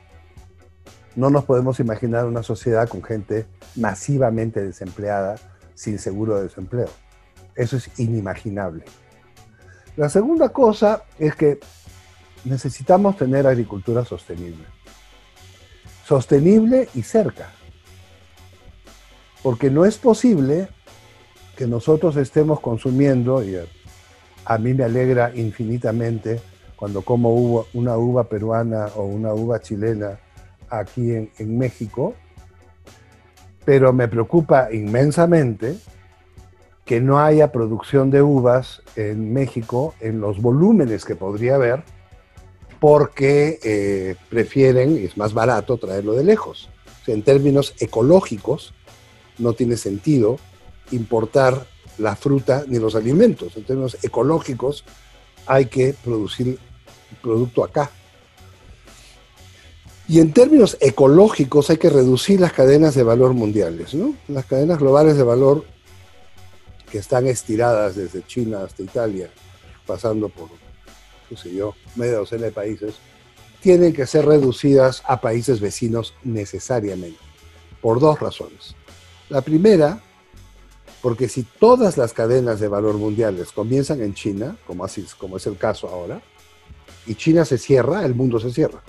[1.16, 5.36] No nos podemos imaginar una sociedad con gente masivamente desempleada
[5.74, 6.88] sin seguro de desempleo.
[7.54, 8.84] Eso es inimaginable.
[9.96, 11.60] La segunda cosa es que
[12.44, 14.64] necesitamos tener agricultura sostenible.
[16.04, 17.50] Sostenible y cerca.
[19.42, 20.68] Porque no es posible
[21.56, 23.56] que nosotros estemos consumiendo, y
[24.44, 26.40] a mí me alegra infinitamente
[26.76, 30.18] cuando como una uva peruana o una uva chilena
[30.68, 32.14] aquí en, México,
[33.64, 35.76] pero me preocupa inmensamente
[36.84, 41.82] que no haya producción de uvas en México en los volúmenes que podría haber,
[42.80, 46.68] porque eh, prefieren, es más barato, traerlo de lejos.
[47.06, 48.74] en términos ecológicos,
[49.38, 50.38] no tiene sentido
[50.90, 51.66] importar
[51.98, 53.56] la fruta ni los alimentos.
[53.56, 54.84] En términos ecológicos,
[55.46, 56.58] hay que producir
[57.22, 57.90] producto acá.
[60.06, 63.96] Y en términos ecológicos hay que reducir las cadenas de valor mundiales.
[64.28, 65.64] Las cadenas globales de valor
[66.90, 69.30] que están estiradas desde China hasta Italia,
[69.86, 70.50] pasando por,
[71.28, 72.94] qué sé yo, media docena de países,
[73.60, 77.18] tienen que ser reducidas a países vecinos necesariamente,
[77.80, 78.76] por dos razones.
[79.30, 80.02] La primera
[81.04, 85.46] porque si todas las cadenas de valor mundiales comienzan en China, como, así, como es
[85.46, 86.22] el caso ahora,
[87.06, 88.82] y China se cierra, el mundo se cierra.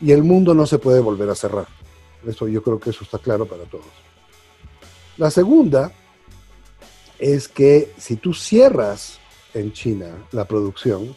[0.00, 1.68] Y el mundo no se puede volver a cerrar.
[2.26, 3.86] Eso yo creo que eso está claro para todos.
[5.18, 5.92] La segunda
[7.20, 9.20] es que si tú cierras
[9.54, 11.14] en China la producción,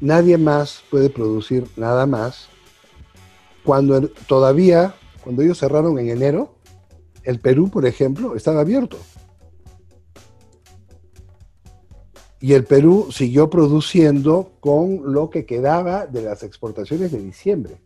[0.00, 2.48] nadie más puede producir nada más
[3.62, 6.54] cuando todavía, cuando ellos cerraron en enero,
[7.24, 8.98] el Perú, por ejemplo, estaba abierto.
[12.40, 17.76] Y el Perú siguió produciendo con lo que quedaba de las exportaciones de diciembre.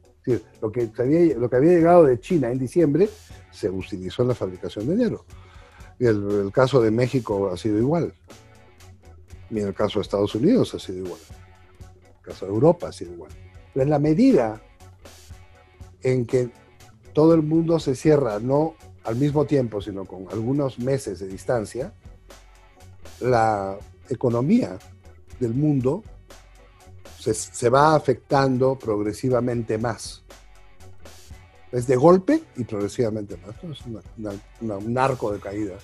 [0.60, 3.08] lo, que había, lo que había llegado de China en diciembre
[3.52, 5.26] se utilizó en la fabricación de enero.
[5.98, 8.14] Y el, caso de México ha sido igual.
[9.50, 11.20] Y el caso de Estados Unidos ha sido igual.
[12.18, 13.32] El caso de Europa ha sido igual.
[13.74, 14.62] Pero en la medida
[16.02, 16.50] en que
[17.12, 18.74] todo el mundo se cierra, no
[19.06, 21.92] al mismo tiempo, sino con algunos meses de distancia,
[23.20, 23.78] la
[24.08, 24.78] economía
[25.38, 26.02] del mundo
[27.18, 30.22] se, va afectando progresivamente más.
[31.72, 33.56] Es de golpe y progresivamente más.
[33.62, 33.84] Es
[34.60, 35.74] un arco de caída.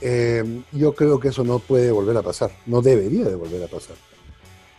[0.00, 3.68] Eh, yo creo que eso no puede volver a pasar, no debería de volver a
[3.68, 3.96] pasar.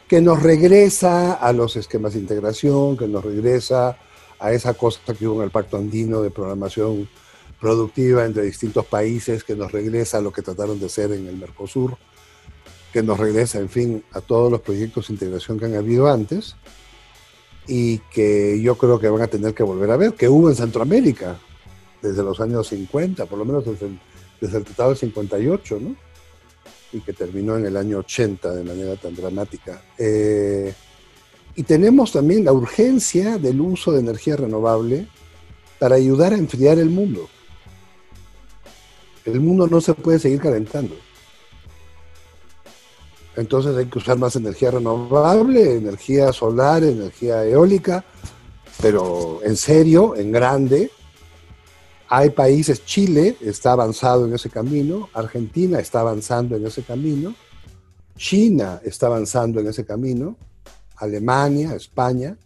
[0.08, 3.98] Que nos regresa a los esquemas de integración, que nos regresa
[4.40, 7.08] a esa cosa que hubo en el Pacto Andino de programación
[7.62, 11.38] productiva entre distintos países, que nos regresa a lo que trataron de hacer en el
[11.38, 11.96] Mercosur,
[12.92, 16.56] que nos regresa, en fin, a todos los proyectos de integración que han habido antes,
[17.68, 20.56] y que yo creo que van a tener que volver a ver, que hubo en
[20.56, 21.40] Centroamérica
[22.02, 24.00] desde los años 50, por lo menos desde el,
[24.42, 25.96] desde el Tratado del 58, ¿no?
[26.92, 29.84] Y que terminó en el año 80 de manera tan dramática.
[29.98, 30.74] Eh,
[31.56, 35.08] y tenemos también la urgencia del uso de energía renovable
[35.80, 37.30] para ayudar a enfriar el mundo.
[39.26, 40.96] El mundo no se puede seguir calentando.
[43.36, 48.04] Entonces hay que usar más energía renovable, energía solar, energía eólica,
[48.82, 50.92] pero en serio, en grande.
[52.10, 57.34] Hay países, Chile está avanzado en ese camino, Argentina está avanzando en ese camino,
[58.18, 60.36] China está avanzando en ese camino,
[60.98, 62.38] Alemania, España.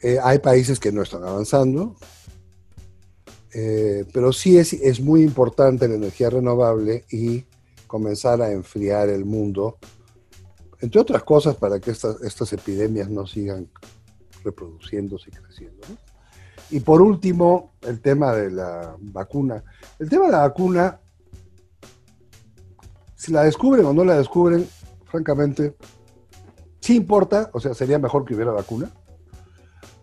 [0.00, 1.96] Eh, hay países que no están avanzando,
[3.54, 7.44] eh, pero sí es, es muy importante la energía renovable y
[7.86, 9.76] comenzar a enfriar el mundo,
[10.80, 13.68] entre otras cosas para que estas, estas epidemias no sigan
[14.42, 15.86] reproduciéndose y creciendo.
[16.70, 19.62] Y por último, el tema de la vacuna.
[19.98, 21.00] El tema de la vacuna,
[23.14, 24.66] si la descubren o no la descubren,
[25.04, 25.76] francamente,
[26.80, 28.90] sí importa, o sea, sería mejor que hubiera vacuna,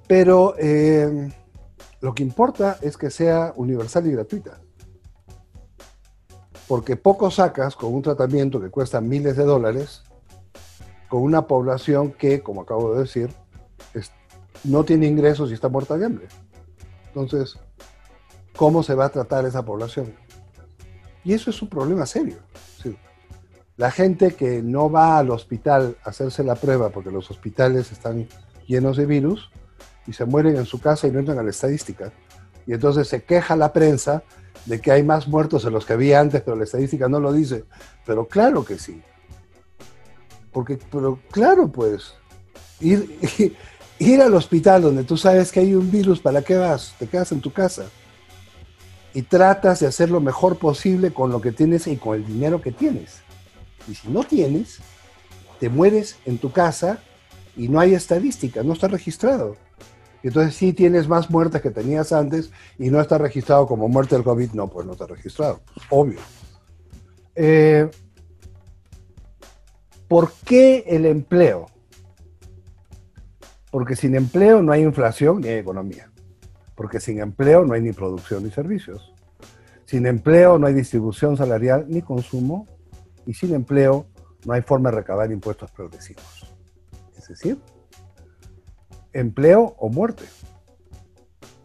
[0.08, 1.32] pero eh,
[2.02, 4.60] lo que importa es que sea universal y gratuita
[6.70, 10.04] porque poco sacas con un tratamiento que cuesta miles de dólares,
[11.10, 13.32] con una población que, como acabo de decir,
[14.64, 16.28] no tiene ingresos y está muerta de hambre.
[17.08, 17.58] Entonces,
[18.56, 20.14] ¿cómo se va a tratar esa población?
[21.24, 22.38] Y eso es un problema serio.
[23.76, 28.28] La gente que no va al hospital a hacerse la prueba porque los hospitales están
[28.68, 29.50] llenos de virus
[30.10, 32.12] y se mueren en su casa y no entran a la estadística.
[32.66, 34.24] Y entonces se queja la prensa
[34.66, 37.32] de que hay más muertos de los que había antes, pero la estadística no lo
[37.32, 37.66] dice.
[38.08, 39.02] Pero claro que sí.
[40.52, 42.16] Porque, pero claro, pues,
[42.80, 43.20] ir,
[44.00, 46.96] ir al hospital donde tú sabes que hay un virus, ¿para qué vas?
[46.98, 47.86] Te quedas en tu casa.
[49.14, 52.62] Y tratas de hacer lo mejor posible con lo que tienes y con el dinero
[52.62, 53.22] que tienes.
[53.88, 54.80] Y si no tienes,
[55.60, 57.00] te mueres en tu casa
[57.56, 59.56] y no hay estadística, no está registrado.
[60.24, 64.24] Entonces sí tienes más muertes que tenías antes y no está registrado como muerte del
[64.24, 64.52] COVID.
[64.52, 66.20] No, pues no está registrado, obvio.
[67.36, 67.90] Eh,
[70.08, 71.68] ¿Por qué el empleo?
[73.72, 76.12] Porque sin empleo no hay inflación ni hay economía.
[76.76, 79.14] Porque sin empleo no hay ni producción ni servicios.
[79.86, 82.68] Sin empleo no hay distribución salarial ni consumo.
[83.26, 84.08] Y sin empleo
[84.46, 86.48] no hay forma de recabar impuestos progresivos.
[87.16, 87.60] Es decir,
[89.14, 90.26] empleo o muerte.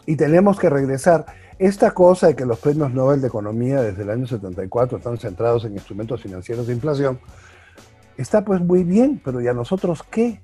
[0.07, 1.26] Y tenemos que regresar.
[1.59, 5.64] Esta cosa de que los premios Nobel de Economía desde el año 74 están centrados
[5.64, 7.20] en instrumentos financieros de inflación,
[8.16, 10.42] está pues muy bien, pero ¿y a nosotros qué?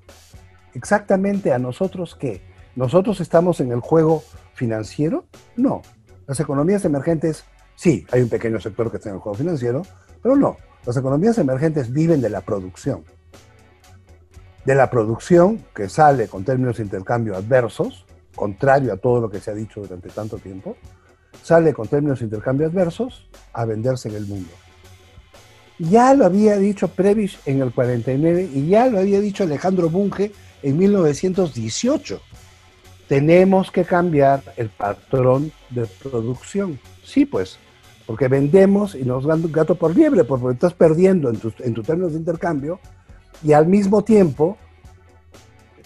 [0.73, 2.43] Exactamente a nosotros qué.
[2.77, 4.23] ¿Nosotros estamos en el juego
[4.55, 5.25] financiero?
[5.57, 5.83] No.
[6.29, 7.45] Las economías emergentes,
[7.75, 9.83] sí, hay un pequeño sector que está en el juego financiero,
[10.23, 10.59] pero no.
[10.87, 13.05] Las economías emergentes viven de la producción
[14.71, 18.07] de la producción que sale con términos de intercambio adversos,
[18.37, 20.77] contrario a todo lo que se ha dicho durante tanto tiempo,
[21.43, 24.51] sale con términos de intercambio adversos a venderse en el mundo.
[25.81, 30.31] Ya lo había dicho Previs en el 49 y ya lo había dicho Alejandro Bunge
[30.63, 32.21] en 1918.
[33.09, 36.79] Tenemos que cambiar el patrón de producción.
[37.03, 37.59] Sí, pues,
[38.07, 41.83] porque vendemos y nos dan gato por liebre, porque estás perdiendo en tus en tu
[41.83, 42.79] términos de intercambio
[43.43, 44.57] y al mismo tiempo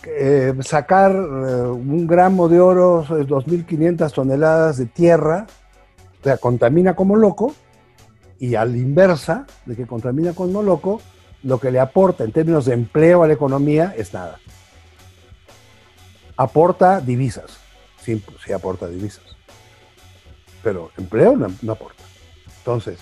[0.07, 5.47] eh, sacar eh, un gramo de oro, 2.500 toneladas de tierra,
[6.21, 7.55] o sea, contamina como loco,
[8.39, 11.01] y a la inversa de que contamina como loco,
[11.43, 14.39] lo que le aporta en términos de empleo a la economía es nada.
[16.37, 17.59] Aporta divisas,
[18.03, 19.25] sí, sí aporta divisas,
[20.63, 22.03] pero empleo no, no aporta.
[22.59, 22.99] Entonces,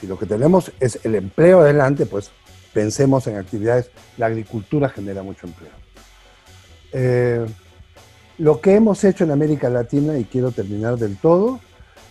[0.00, 2.32] si lo que tenemos es el empleo adelante, pues
[2.72, 5.72] pensemos en actividades, la agricultura genera mucho empleo.
[6.92, 7.46] Eh,
[8.38, 11.60] lo que hemos hecho en América Latina, y quiero terminar del todo,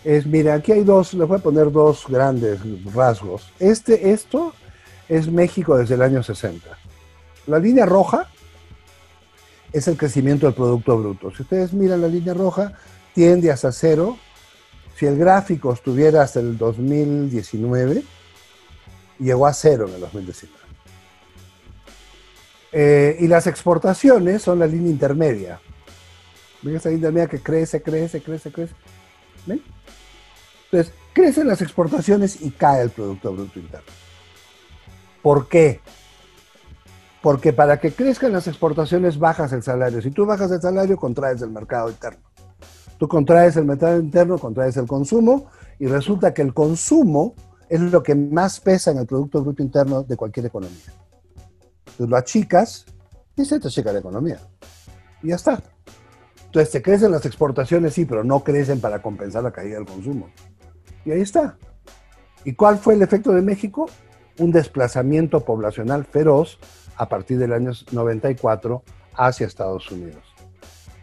[0.04, 2.60] es, mira, aquí hay dos, les voy a poner dos grandes
[2.92, 3.52] rasgos.
[3.58, 4.52] Este, esto
[5.08, 6.66] es México desde el año 60.
[7.46, 8.28] La línea roja
[9.72, 11.30] es el crecimiento del Producto Bruto.
[11.34, 12.72] Si ustedes miran la línea roja,
[13.14, 14.16] tiende hasta cero.
[14.96, 18.02] Si el gráfico estuviera hasta el 2019,
[19.24, 20.62] llegó a cero en el 2019.
[22.74, 25.60] Eh, y las exportaciones son la línea intermedia.
[26.62, 28.74] ¿Ven esa línea intermedia que crece, crece, crece, crece?
[29.46, 33.92] Entonces, crecen las exportaciones y cae el Producto Bruto Interno.
[35.20, 35.80] ¿Por qué?
[37.20, 40.00] Porque para que crezcan las exportaciones bajas el salario.
[40.00, 42.20] Si tú bajas el salario, contraes el mercado interno.
[42.98, 47.34] Tú contraes el mercado interno, contraes el consumo y resulta que el consumo
[47.72, 50.92] es lo que más pesa en el Producto Bruto Interno de cualquier economía.
[51.78, 52.84] Entonces lo achicas
[53.34, 54.38] y se te achica la economía.
[55.22, 55.62] Y ya está.
[56.44, 60.28] Entonces te crecen las exportaciones, sí, pero no crecen para compensar la caída del consumo.
[61.06, 61.56] Y ahí está.
[62.44, 63.86] ¿Y cuál fue el efecto de México?
[64.38, 66.58] Un desplazamiento poblacional feroz
[66.96, 68.82] a partir del año 94
[69.14, 70.22] hacia Estados Unidos,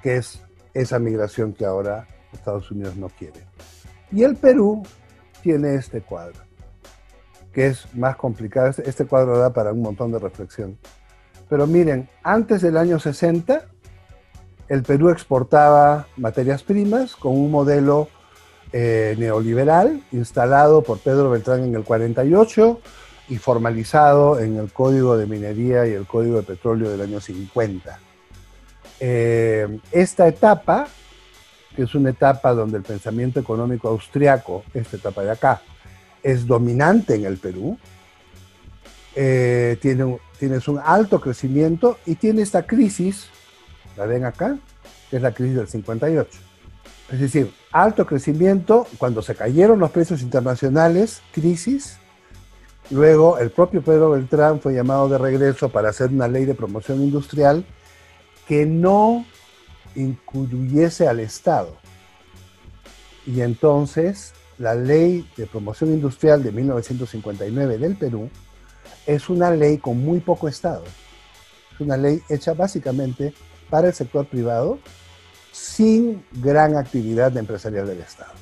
[0.03, 0.39] que es
[0.75, 3.43] esa migración que ahora Estados Unidos no quiere.
[4.11, 4.83] Y el Perú
[5.41, 6.43] tiene este cuadro,
[7.67, 8.67] es más complicado.
[8.67, 10.77] Este, este cuadro da para un montón de reflexión.
[11.49, 13.63] Pero miren, antes del año 60,
[14.69, 18.07] el Perú exportaba materias primas con un modelo
[18.71, 22.79] eh, neoliberal instalado por Pedro Beltrán en el 48
[23.29, 27.99] y formalizado en el Código de Minería y el Código de Petróleo del año 50.
[28.99, 30.87] Eh, esta etapa,
[31.75, 35.61] que es una etapa donde el pensamiento económico austriaco, esta etapa de acá,
[36.23, 37.77] es dominante en el Perú,
[39.15, 43.27] eh, tiene, tienes un alto crecimiento y tiene esta crisis,
[43.97, 44.57] la ven acá,
[45.09, 46.29] que es la crisis del 58.
[47.11, 51.99] Es decir, alto crecimiento, cuando se cayeron los precios internacionales, crisis,
[52.91, 57.01] Luego, el propio Pedro Beltrán fue llamado de regreso para hacer una ley de promoción
[57.01, 57.63] industrial
[58.47, 59.25] que no
[59.95, 61.77] incluyese al Estado.
[63.27, 68.29] Y entonces, la ley de promoción industrial de 1959 del Perú
[69.07, 70.83] es una ley con muy poco Estado.
[71.73, 73.33] Es una ley hecha básicamente
[73.69, 74.79] para el sector privado
[75.53, 78.33] sin gran actividad empresarial del Estado.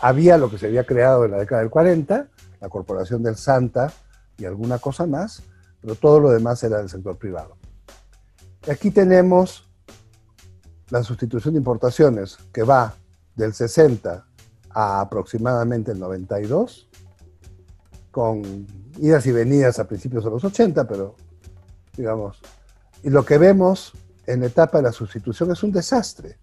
[0.00, 2.28] Había lo que se había creado en la década del 40,
[2.60, 3.92] la Corporación del Santa
[4.36, 5.44] y alguna cosa más,
[5.80, 7.56] pero todo lo demás era del sector privado.
[8.66, 9.68] Y aquí tenemos
[10.90, 12.94] la sustitución de importaciones que va
[13.36, 14.26] del 60
[14.74, 16.88] a aproximadamente el 92,
[18.10, 18.66] con
[18.98, 21.14] idas y venidas a principios de los 80, pero
[21.96, 22.40] digamos,
[23.02, 23.92] y lo que vemos
[24.26, 26.38] en la etapa de la sustitución es un desastre.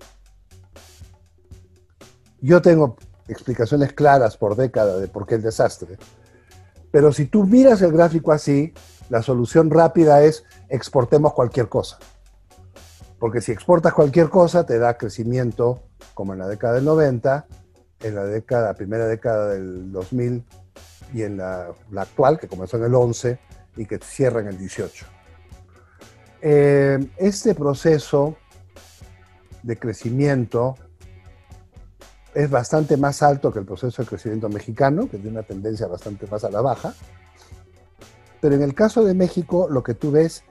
[2.41, 5.97] Yo tengo explicaciones claras por década de por qué el desastre.
[6.91, 8.73] Pero si tú miras el gráfico así,
[9.09, 11.99] la solución rápida es exportemos cualquier cosa.
[13.19, 17.45] Porque si exportas cualquier cosa, te da crecimiento como en la década del 90,
[18.01, 20.43] en la década, primera década del 2000
[21.13, 23.39] y en la, actual, que comenzó en el 11
[23.77, 25.05] y que cierra en el 18.
[26.41, 28.37] Eh, este proceso
[29.63, 30.75] de crecimiento
[32.33, 36.27] es bastante más alto que el proceso de crecimiento mexicano, que tiene una tendencia bastante
[36.27, 36.93] más a la baja.
[38.39, 40.43] Pero en el caso de México, lo que tú ves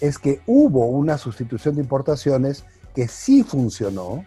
[0.00, 4.24] es que hubo una sustitución de importaciones que sí funcionó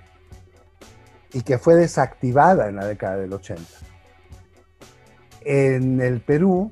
[1.33, 3.61] y que fue desactivada en la década del 80.
[5.41, 6.71] En el Perú,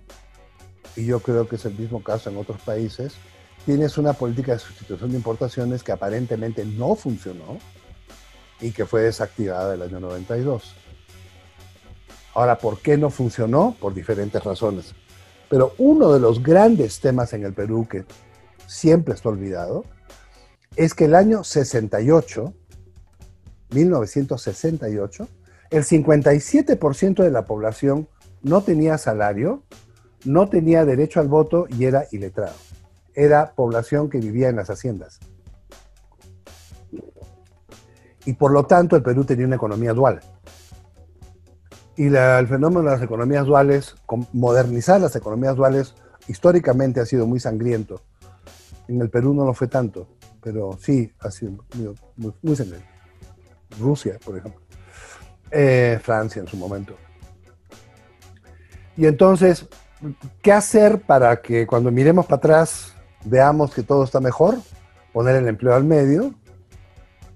[0.96, 3.14] y yo creo que es el mismo caso en otros países,
[3.66, 7.60] tienes una política de sustitución de importaciones que aparentemente no funcionó,
[8.60, 10.76] y que fue desactivada el año 92.
[12.34, 13.76] Ahora, ¿por qué no funcionó?
[13.80, 14.94] Por diferentes razones.
[15.50, 18.06] Pero uno de los grandes temas en el Perú que
[18.66, 19.86] siempre está olvidado
[20.76, 22.54] es que el año 68,
[23.72, 25.28] 1968,
[25.70, 28.08] el 57% de la población
[28.42, 29.64] no tenía salario,
[30.26, 32.56] no tenía derecho al voto y era iletrado.
[33.14, 35.20] Era población que vivía en las haciendas
[38.28, 40.20] y por lo tanto el Perú tenía una economía dual.
[41.96, 43.96] Y el fenómeno de las economías duales,
[44.34, 45.96] modernizar las economías duales,
[46.28, 48.02] históricamente ha sido muy sangriento.
[48.90, 50.10] En el Perú no lo fue tanto,
[50.42, 51.64] pero sí ha sido
[52.42, 52.86] muy, sangriento.
[53.80, 54.62] Rusia, por ejemplo.
[55.52, 56.96] Eh, Francia en su momento.
[58.98, 59.68] Y entonces,
[60.42, 62.94] ¿qué hacer para que cuando miremos para atrás
[63.24, 64.56] veamos que todo está mejor?
[65.14, 66.34] Poner el empleo al medio,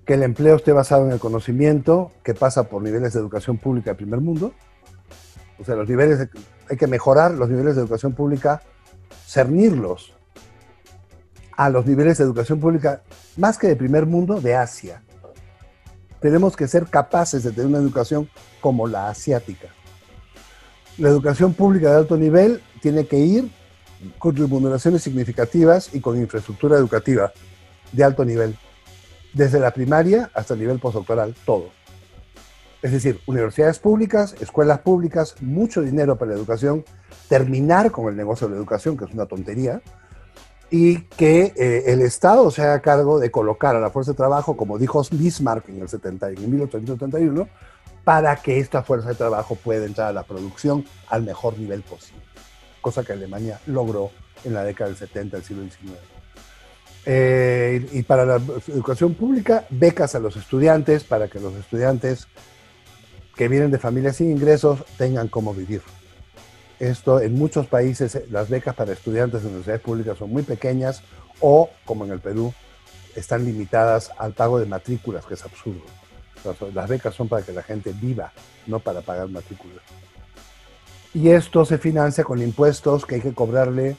[0.06, 3.92] que el empleo esté basado en el conocimiento, que pasa por niveles de educación pública
[3.92, 4.54] de primer mundo.
[5.60, 6.28] O sea, los niveles,
[6.70, 8.62] hay que mejorar los niveles de educación pública,
[9.28, 10.14] cernirlos
[11.56, 13.04] a los niveles de educación pública,
[13.38, 15.04] más que de primer mundo, de Asia.
[16.22, 18.30] Tenemos que ser capaces de tener una educación
[18.62, 19.68] como la asiática.
[20.98, 23.52] La educación pública de alto nivel tiene que ir
[24.20, 27.32] con remuneraciones significativas y con infraestructura educativa
[27.92, 28.56] de alto nivel
[29.34, 31.70] desde la primaria hasta el nivel postdoctoral, todo.
[32.82, 36.84] Es decir, universidades públicas, escuelas públicas, mucho dinero para la educación,
[37.30, 39.82] terminar con el negocio de la educación, que es una tontería,
[40.72, 44.56] y que eh, el Estado se haga cargo de colocar a la fuerza de trabajo,
[44.56, 47.50] como dijo Bismarck en el 70, en 1871,
[48.06, 52.24] para que esta fuerza de trabajo pueda entrar a la producción al mejor nivel posible,
[52.80, 54.12] cosa que Alemania logró
[54.46, 55.92] en la década del 70 del siglo XIX.
[57.06, 58.36] Eh, y para la
[58.68, 62.28] educación pública, becas a los estudiantes para que los estudiantes
[63.36, 65.82] que vienen de familias sin ingresos tengan cómo vivir.
[66.82, 71.04] Esto en muchos países, las becas para estudiantes de universidades públicas son muy pequeñas
[71.40, 72.56] o, como en el Perú,
[73.16, 75.84] están limitadas al pago de matrículas, que es absurdo.
[76.74, 78.34] Las becas son para que la gente viva,
[78.66, 79.84] no para pagar matrículas.
[81.14, 83.96] Y esto se financia con impuestos que hay que cobrarle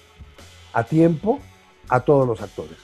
[0.73, 1.39] a tiempo
[1.89, 2.79] a todos los actores.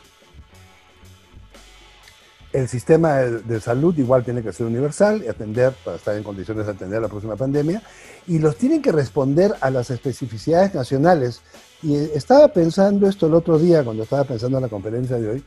[2.58, 6.66] El sistema de, salud igual tiene que ser universal y atender, para estar en condiciones
[6.66, 7.80] de atender la próxima pandemia,
[8.26, 11.40] y los tienen que responder a las especificidades nacionales.
[11.84, 15.44] Y estaba pensando esto el otro día, cuando estaba pensando en la conferencia de hoy,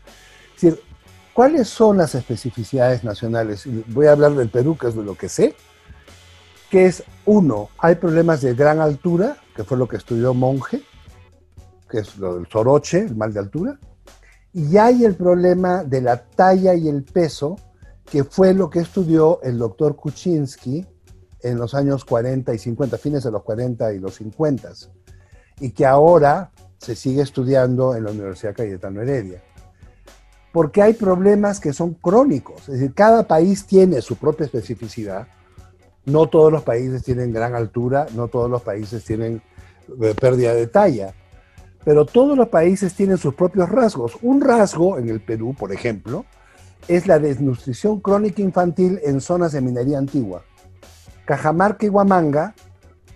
[0.55, 0.82] es decir,
[1.34, 3.66] ¿cuáles son las especificidades nacionales?
[3.88, 5.53] Voy a hablar del Perú, que es de lo que sé,
[6.70, 10.82] que es, uno, hay problemas de gran altura, que fue lo que estudió Monge,
[11.89, 13.78] que es lo del soroche, el mal de altura,
[14.54, 17.58] y hay el problema de la talla y el peso,
[18.10, 20.86] que fue lo que estudió el doctor Kuczynski
[21.41, 24.72] en los años 40 y 50, fines de los 40 y los 50,
[25.62, 29.41] y que ahora se sigue estudiando en la Universidad Cayetano Heredia.
[30.52, 35.28] Porque hay problemas que son crónicos, es decir, cada país tiene su propia especificidad,
[36.04, 39.41] no todos los países tienen gran altura, no todos los países tienen
[40.02, 41.14] eh, pérdida de talla
[41.84, 44.17] pero todos los países tienen sus propios rasgos.
[44.21, 46.25] Un rasgo en el Perú, por ejemplo,
[46.88, 50.43] es la desnutrición crónica infantil en zonas de minería antigua.
[51.25, 52.55] Cajamarca y Huamanga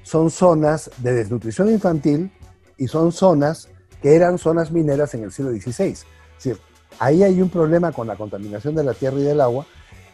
[0.03, 2.31] son zonas de desnutrición infantil
[2.77, 3.69] y son zonas
[4.01, 5.85] que eran zonas mineras en el siglo XVI.
[5.85, 6.05] Es
[6.35, 6.59] decir,
[6.99, 9.65] ahí hay un problema con la contaminación de la tierra y del agua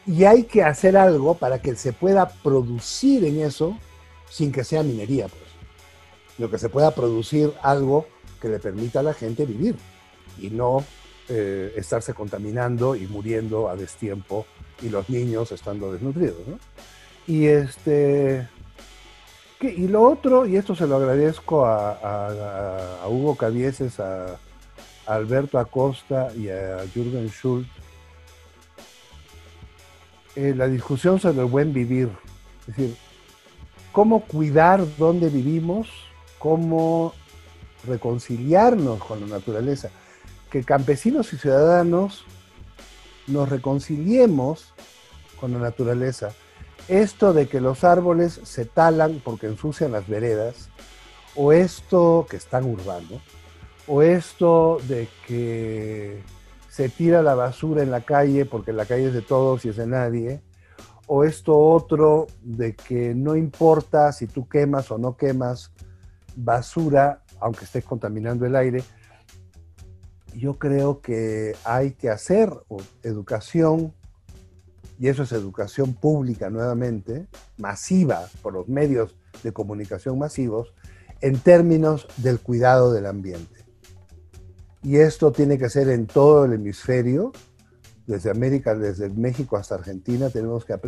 [0.05, 3.77] y hay que hacer algo para que se pueda producir en eso
[4.29, 5.41] sin que sea minería, pues.
[6.37, 8.07] Lo que se pueda producir algo
[8.41, 9.75] que le permita a la gente vivir
[10.39, 10.83] y no
[11.29, 14.45] eh, estarse contaminando y muriendo a destiempo
[14.81, 16.35] y los niños estando desnutridos.
[17.27, 18.47] Y, este,
[19.61, 24.39] y lo otro, y esto se lo agradezco a, Hugo Cavieses, a,
[25.05, 27.69] Alberto Acosta y a Jürgen Schultz,
[30.35, 32.09] eh, la discusión sobre el buen vivir.
[32.61, 32.95] Es decir,
[33.91, 35.87] cómo cuidar dónde vivimos,
[36.39, 37.13] cómo
[37.85, 39.89] reconciliarnos con la naturaleza,
[40.49, 42.25] que campesinos y ciudadanos
[43.27, 44.73] nos reconciliemos
[45.39, 46.31] con la naturaleza.
[46.87, 50.69] Esto de que los árboles se talan porque ensucian las veredas,
[51.35, 53.21] o esto que están urbano,
[53.87, 56.21] o esto de que
[56.69, 59.77] se tira la basura en la calle porque la calle es de todos y es
[59.77, 60.41] de nadie,
[61.07, 65.71] o esto otro de que no importa si tú quemas o no quemas
[66.35, 68.83] basura, aunque estés contaminando el aire,
[70.35, 72.53] yo creo que hay que hacer
[73.03, 73.93] educación,
[74.97, 77.27] y eso es educación pública nuevamente,
[77.57, 80.73] masiva, por los medios de comunicación masivos,
[81.19, 83.65] en términos del cuidado del ambiente.
[84.83, 87.31] Y esto tiene que ser en todo el hemisferio,
[88.07, 90.79] desde América, desde México hasta Argentina, tenemos que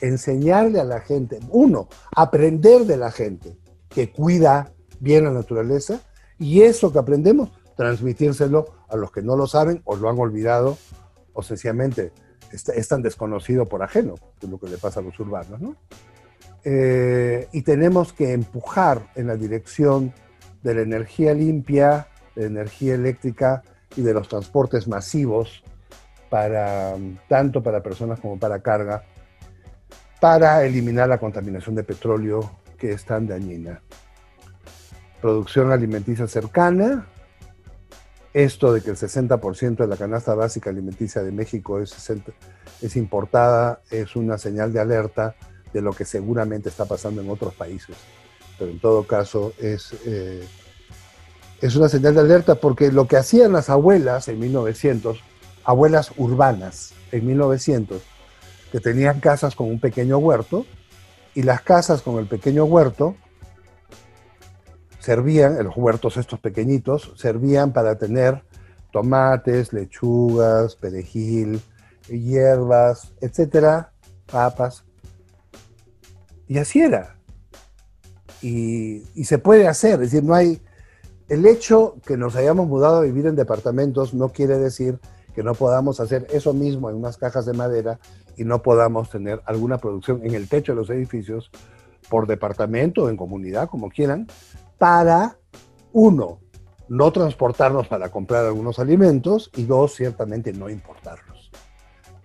[0.00, 3.56] enseñarle a la gente, uno, aprender de la gente
[3.88, 6.00] que cuida bien la naturaleza
[6.38, 10.78] y eso que aprendemos, transmitírselo a los que no lo saben o lo han olvidado
[11.32, 12.12] o sencillamente
[12.52, 15.60] es, tan desconocido por ajeno, que es lo que le pasa a los urbanos.
[15.60, 15.76] ¿no?
[16.64, 20.12] Eh, y tenemos que empujar en la dirección
[20.62, 23.62] de la energía limpia, de la energía eléctrica
[23.96, 25.62] y de los transportes masivos,
[26.30, 26.94] para,
[27.28, 29.04] tanto para personas como para carga,
[30.20, 33.80] para eliminar la contaminación de petróleo que es tan dañina
[35.20, 37.06] producción alimenticia cercana,
[38.32, 41.94] esto de que el 60% de la canasta básica alimenticia de México es,
[42.82, 45.34] es importada es una señal de alerta
[45.72, 47.96] de lo que seguramente está pasando en otros países.
[48.58, 50.46] Pero en todo caso es, eh,
[51.60, 55.20] es una señal de alerta porque lo que hacían las abuelas en 1900,
[55.64, 58.02] abuelas urbanas en 1900,
[58.70, 60.66] que tenían casas con un pequeño huerto,
[61.34, 63.16] y las casas con el pequeño huerto
[65.08, 68.42] servían, los huertos estos pequeñitos, servían para tener
[68.92, 71.62] tomates, lechugas, perejil,
[72.08, 73.90] hierbas, etcétera,
[74.30, 74.84] papas.
[76.46, 77.16] Y así era.
[78.42, 80.60] Y, se puede hacer, es decir, no hay,
[81.30, 84.98] el hecho que nos hayamos mudado a vivir en departamentos no quiere decir
[85.34, 87.98] que no podamos hacer eso mismo en unas cajas de madera
[88.36, 91.50] y no podamos tener alguna producción en el techo de los edificios
[92.10, 94.26] por departamento o en comunidad, como quieran,
[94.78, 95.38] para,
[95.92, 96.40] uno,
[96.88, 101.50] no transportarnos para comprar algunos alimentos y dos, ciertamente no importarlos.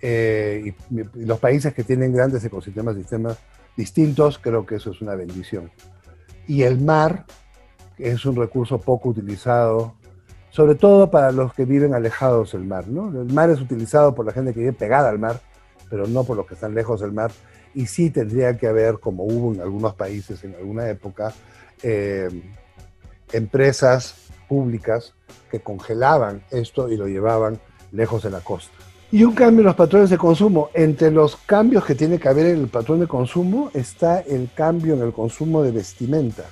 [0.02, 3.38] Eh, y, los países que tienen grandes ecosistemas, sistemas
[3.76, 5.72] distintos, creo que eso es una bendición.
[6.48, 7.26] Y el mar
[7.98, 9.96] es un recurso poco utilizado,
[10.50, 12.88] sobre todo para los que viven alejados del mar.
[12.88, 13.10] ¿no?
[13.22, 15.40] El mar es utilizado por la gente que vive pegada al mar,
[15.90, 17.32] pero no por los que están lejos del mar.
[17.74, 21.34] Y sí tendría que haber, como hubo en algunos países en alguna época,
[21.84, 22.30] eh,
[23.32, 24.16] empresas
[24.48, 25.14] públicas
[25.52, 27.60] que congelaban esto y lo llevaban
[27.92, 28.74] lejos de la costa.
[29.12, 30.70] Y un cambio en los patrones de consumo.
[30.74, 34.96] Entre los cambios que tiene que haber en el patrón de consumo está el cambio
[34.96, 36.46] en el consumo de vestimenta.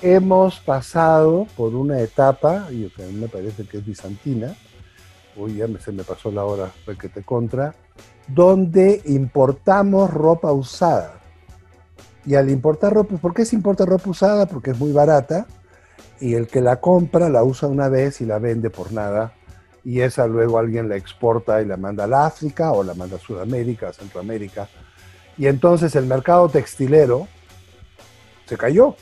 [0.00, 4.54] Hemos pasado por una etapa, y que a mí me parece que es bizantina,
[5.36, 7.74] hoy ya se me pasó la hora que te contra,
[8.28, 11.21] donde importamos ropa usada.
[12.24, 14.46] Y al importar ropa, ¿por qué se importa ropa usada?
[14.46, 15.46] Porque es muy barata
[16.20, 19.34] y el que la compra la usa una vez y la vende por nada
[19.84, 23.20] y esa luego alguien la exporta y la manda a África o la manda a
[23.20, 24.68] Sudamérica, a Centroamérica.
[25.36, 27.26] Y entonces el mercado textilero
[28.46, 28.94] se cayó.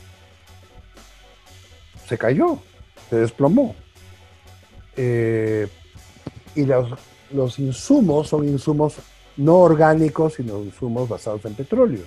[2.08, 2.58] Se cayó,
[3.08, 3.74] se desplomó.
[4.96, 5.68] Eh,
[6.54, 6.98] y los,
[7.30, 8.96] los insumos son insumos
[9.36, 12.04] no orgánicos, sino insumos basados en petróleo.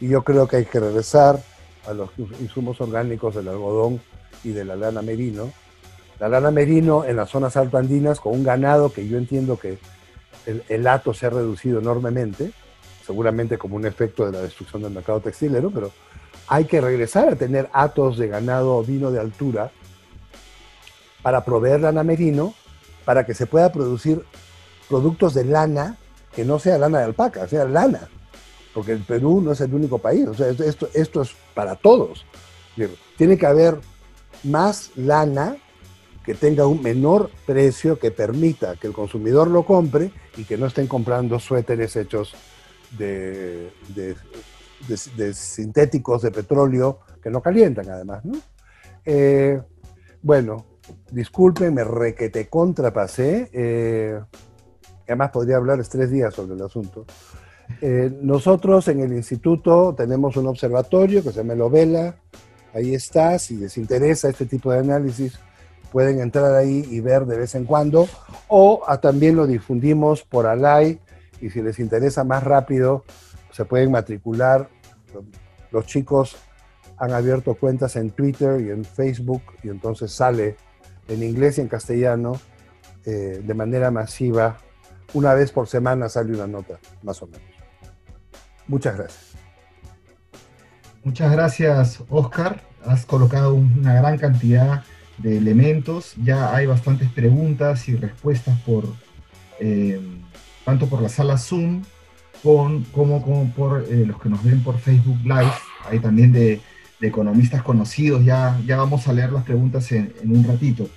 [0.00, 1.40] Y yo creo que hay que regresar
[1.86, 4.00] a los insumos orgánicos del algodón
[4.44, 5.52] y de la lana merino.
[6.18, 9.78] La lana merino en las zonas altoandinas con un ganado que yo entiendo que
[10.46, 12.52] el, el hato se ha reducido enormemente,
[13.04, 15.92] seguramente como un efecto de la destrucción del mercado textilero, pero
[16.48, 19.70] hay que regresar a tener hatos de ganado vino de altura
[21.22, 22.54] para proveer lana merino,
[23.04, 24.24] para que se pueda producir
[24.88, 25.96] productos de lana
[26.34, 28.08] que no sea lana de alpaca, sea lana,
[28.76, 32.26] porque el Perú no es el único país, o sea, esto, esto es para todos.
[33.16, 33.78] Tiene que haber
[34.44, 35.56] más lana
[36.22, 40.66] que tenga un menor precio que permita que el consumidor lo compre y que no
[40.66, 42.34] estén comprando suéteres hechos
[42.98, 48.26] de, de, sintéticos de petróleo que no calientan además.
[48.26, 48.36] ¿no?
[49.06, 49.58] Eh,
[50.20, 50.66] bueno,
[51.10, 53.48] disculpen, me requete contrapasé.
[53.54, 54.20] Eh,
[55.06, 57.06] además podría hablar tres días sobre el asunto.
[57.80, 62.16] Eh, nosotros en el instituto tenemos un observatorio que se llama Lovela,
[62.72, 65.38] ahí está, si les interesa este tipo de análisis,
[65.92, 68.08] pueden entrar ahí y ver de vez en cuando,
[68.48, 71.00] o también lo difundimos por Alay,
[71.40, 73.04] y si les interesa más rápido,
[73.52, 74.68] se pueden matricular.
[75.70, 76.36] Los chicos
[76.98, 80.56] han abierto cuentas en Twitter y en Facebook, y entonces sale
[81.08, 82.40] en inglés y en castellano
[83.04, 84.58] eh, de manera masiva.
[85.14, 87.55] Una vez por semana sale una nota, más o menos.
[88.68, 89.36] Muchas gracias.
[91.04, 92.60] Muchas gracias, Oscar.
[92.84, 94.82] Has colocado una gran cantidad
[95.18, 96.14] de elementos.
[96.16, 98.84] Ya hay bastantes preguntas y respuestas por
[99.60, 100.00] eh,
[100.64, 101.84] tanto por la sala Zoom
[102.42, 105.52] con, como, como por eh, los que nos ven por Facebook Live.
[105.88, 106.60] Hay también de,
[107.00, 108.24] economistas conocidos.
[108.24, 110.88] Ya, ya vamos a leer las preguntas en, un ratito.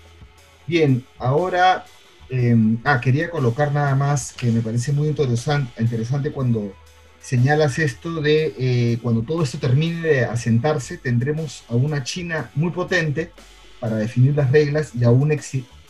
[0.65, 1.85] Bien, ahora
[2.29, 6.73] eh, ah, quería colocar nada más que me parece muy interesante, interesante cuando
[7.21, 12.71] señalas esto de eh, cuando todo esto termine de asentarse, tendremos a una China muy
[12.71, 13.31] potente
[13.79, 15.37] para definir las reglas y a un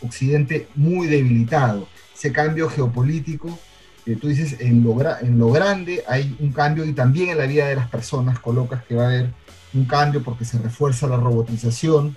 [0.01, 1.87] Occidente muy debilitado.
[2.15, 3.57] Ese cambio geopolítico,
[4.21, 7.67] tú dices, en lo, en lo grande hay un cambio y también en la vida
[7.67, 9.33] de las personas colocas que va a haber
[9.73, 12.15] un cambio porque se refuerza la robotización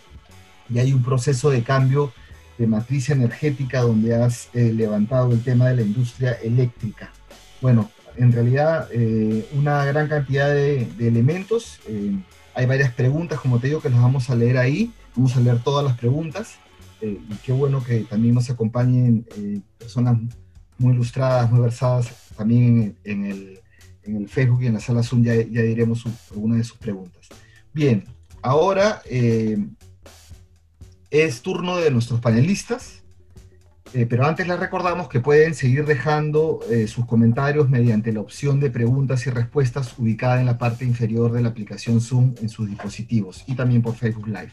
[0.70, 2.12] y hay un proceso de cambio
[2.58, 7.10] de matriz energética donde has eh, levantado el tema de la industria eléctrica.
[7.60, 11.80] Bueno, en realidad eh, una gran cantidad de, elementos.
[11.88, 12.18] Eh,
[12.54, 14.92] hay varias preguntas, como te digo, que las vamos a leer ahí.
[15.16, 16.56] Vamos a leer todas las preguntas.
[17.00, 19.26] Eh, y qué bueno que también nos acompañen
[19.78, 20.18] personas
[20.78, 23.60] muy ilustradas, muy versadas también en, el,
[24.04, 25.24] en, el, Facebook y en la sala Zoom.
[25.24, 27.28] Ya, ya diremos alguna de sus preguntas.
[27.72, 28.04] Bien,
[28.42, 29.02] ahora
[31.10, 33.01] es turno de nuestros panelistas.
[33.94, 38.58] Eh, pero antes les recordamos que pueden seguir dejando eh, sus comentarios mediante la opción
[38.58, 42.68] de preguntas y respuestas ubicada en la parte inferior de la aplicación Zoom en sus
[42.68, 44.52] dispositivos y también por Facebook Live.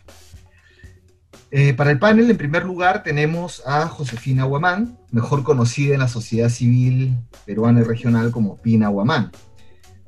[1.51, 6.09] Eh, para el panel, en primer lugar, tenemos a Josefina Guamán, mejor conocida en la
[6.09, 7.15] sociedad civil
[7.45, 9.31] peruana y regional como Pina Guamán.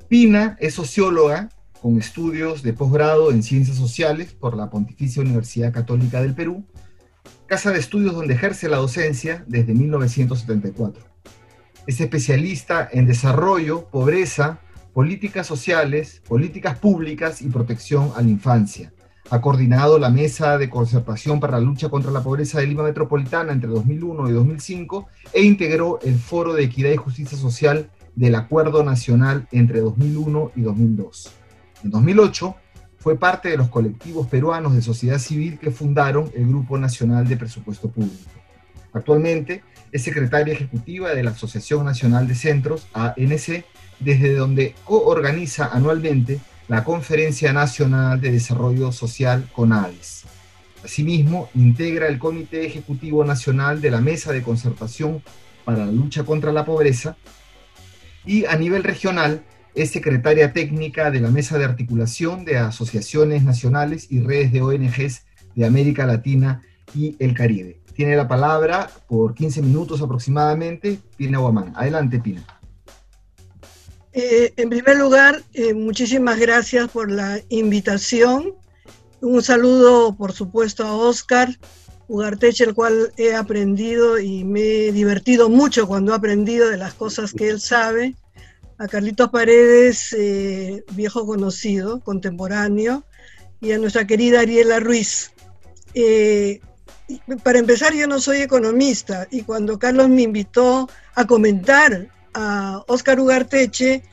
[0.10, 1.50] Pina es socióloga,
[1.82, 6.64] con estudios de posgrado en Ciencias Sociales por la Pontificia Universidad Católica del Perú,
[7.52, 11.04] casa de estudios donde ejerce la docencia desde 1974.
[11.86, 14.62] Es especialista en desarrollo, pobreza,
[14.94, 18.94] políticas sociales, políticas públicas y protección a la infancia.
[19.30, 23.52] Ha coordinado la Mesa de Concertación para la Lucha contra la Pobreza de Lima Metropolitana
[23.52, 28.82] entre 2001 y 2005 e integró el Foro de Equidad y Justicia Social del Acuerdo
[28.86, 31.34] Nacional entre 2001 y 2002.
[31.84, 32.56] En 2008
[33.02, 37.36] fue parte de los colectivos peruanos de sociedad civil que fundaron el Grupo Nacional de
[37.36, 38.30] Presupuesto Público.
[38.94, 43.66] Actualmente es secretaria ejecutiva de la Asociación Nacional de Centros, ANC,
[44.00, 50.26] desde donde coorganiza anualmente la Conferencia Nacional de Desarrollo Social CONADES.
[50.86, 55.24] Asimismo, integra el Comité Ejecutivo Nacional de la Mesa de Concertación
[55.66, 57.18] para la Lucha contra la Pobreza
[58.26, 59.44] y a nivel regional
[59.76, 65.24] es secretaria técnica de la Mesa de Articulación de Asociaciones Nacionales y Redes de ONGs
[65.56, 66.62] de América Latina
[66.94, 67.80] y el Caribe.
[67.96, 71.74] Tiene la palabra por 15 minutos aproximadamente Pina Guamán.
[71.76, 72.46] Adelante, Pina.
[74.14, 78.54] Eh, en primer lugar, eh, muchísimas gracias por la invitación.
[79.22, 81.58] Un saludo, por supuesto, a Oscar
[82.08, 86.94] Ugarteche, el cual he aprendido y me he divertido mucho cuando he aprendido de las
[86.94, 88.16] cosas que él sabe.
[88.82, 93.04] A Carlitos Paredes, eh, viejo conocido, contemporáneo,
[93.60, 95.32] y a nuestra querida Ariela Ruiz.
[97.44, 103.20] Para empezar, yo no soy economista y cuando Carlos me invitó a comentar a Oscar
[103.20, 104.04] Ugarteche,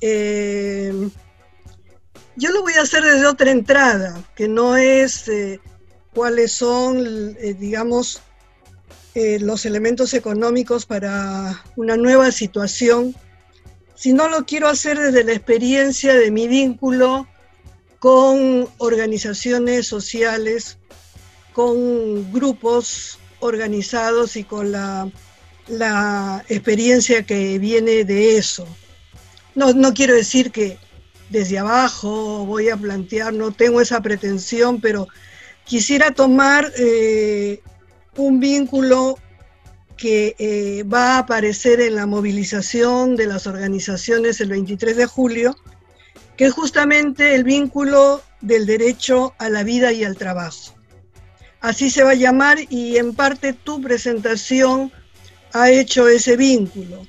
[0.00, 1.10] eh,
[2.36, 5.60] yo lo voy a hacer desde otra entrada, que no es eh,
[6.14, 8.22] cuáles son, eh, digamos,
[9.40, 13.16] los elementos económicos para una nueva situación,
[13.98, 17.26] sino lo quiero hacer desde la experiencia de mi vínculo
[17.98, 20.78] con organizaciones sociales,
[21.52, 25.10] con grupos organizados y con la,
[26.48, 28.68] experiencia que viene de eso.
[29.56, 30.78] No, no quiero decir que
[31.28, 35.08] desde abajo voy a plantear, no tengo esa pretensión, pero
[35.64, 37.60] quisiera tomar eh,
[38.16, 39.18] un vínculo
[39.98, 45.56] que eh, va a aparecer en la movilización de las organizaciones el 23 de julio,
[46.38, 50.78] que es justamente el vínculo del derecho a la vida y al trabajo
[51.60, 54.92] así se va a llamar y en parte tu presentación
[55.52, 57.06] ha hecho ese vínculo.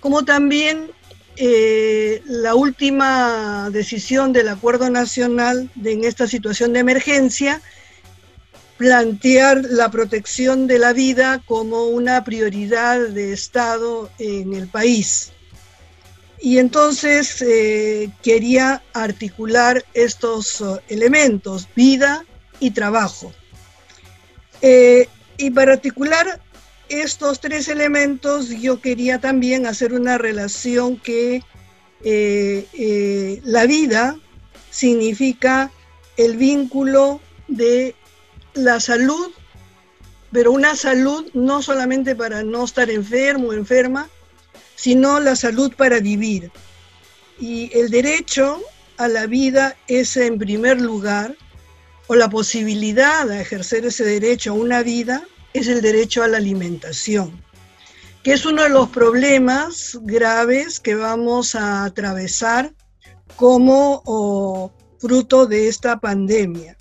[0.00, 0.90] Como también
[1.36, 7.62] eh, la última decisión del Acuerdo Nacional de, en esta situación de emergencia,
[8.76, 15.32] plantear la protección de la vida como una prioridad de Estado en el país.
[16.38, 22.24] Y entonces eh, quería articular estos uh, elementos, vida
[22.60, 23.32] y trabajo.
[24.60, 25.08] Eh,
[25.38, 26.40] y para articular
[26.88, 31.42] estos tres elementos, yo quería también hacer una relación que
[32.04, 34.18] eh, eh, la vida
[34.70, 35.70] significa
[36.16, 37.94] el vínculo de
[38.56, 39.30] la salud,
[40.32, 44.08] pero una salud no solamente para no estar enfermo o enferma,
[44.74, 46.50] sino la salud para vivir.
[47.38, 48.60] Y el derecho
[48.96, 51.36] a la vida es en primer lugar
[52.06, 56.36] o la posibilidad de ejercer ese derecho a una vida es el derecho a la
[56.36, 57.42] alimentación,
[58.22, 62.72] que es uno de los problemas graves que vamos a atravesar
[63.36, 66.76] como fruto de esta pandemia.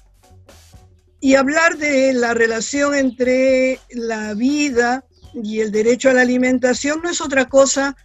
[1.19, 5.03] Y hablar de la relación entre la vida
[5.33, 7.95] y el derecho a la alimentación no es otra cosa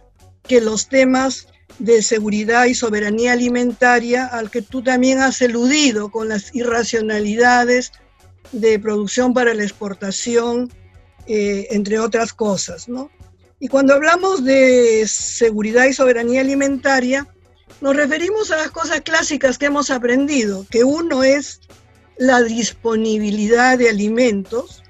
[0.43, 1.47] que los temas
[1.79, 7.91] de seguridad y soberanía alimentaria al que tú también has eludido con las irracionalidades
[8.51, 10.71] de producción para la exportación,
[11.27, 12.89] eh, entre otras cosas.
[12.89, 13.09] ¿no?
[13.59, 17.27] Y cuando hablamos de seguridad y soberanía alimentaria,
[17.79, 21.61] nos referimos a las cosas clásicas que hemos aprendido, que uno es
[22.17, 24.83] la disponibilidad de alimentos,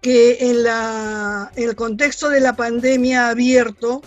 [0.00, 4.02] que en, la, el contexto de la pandemia ha abierto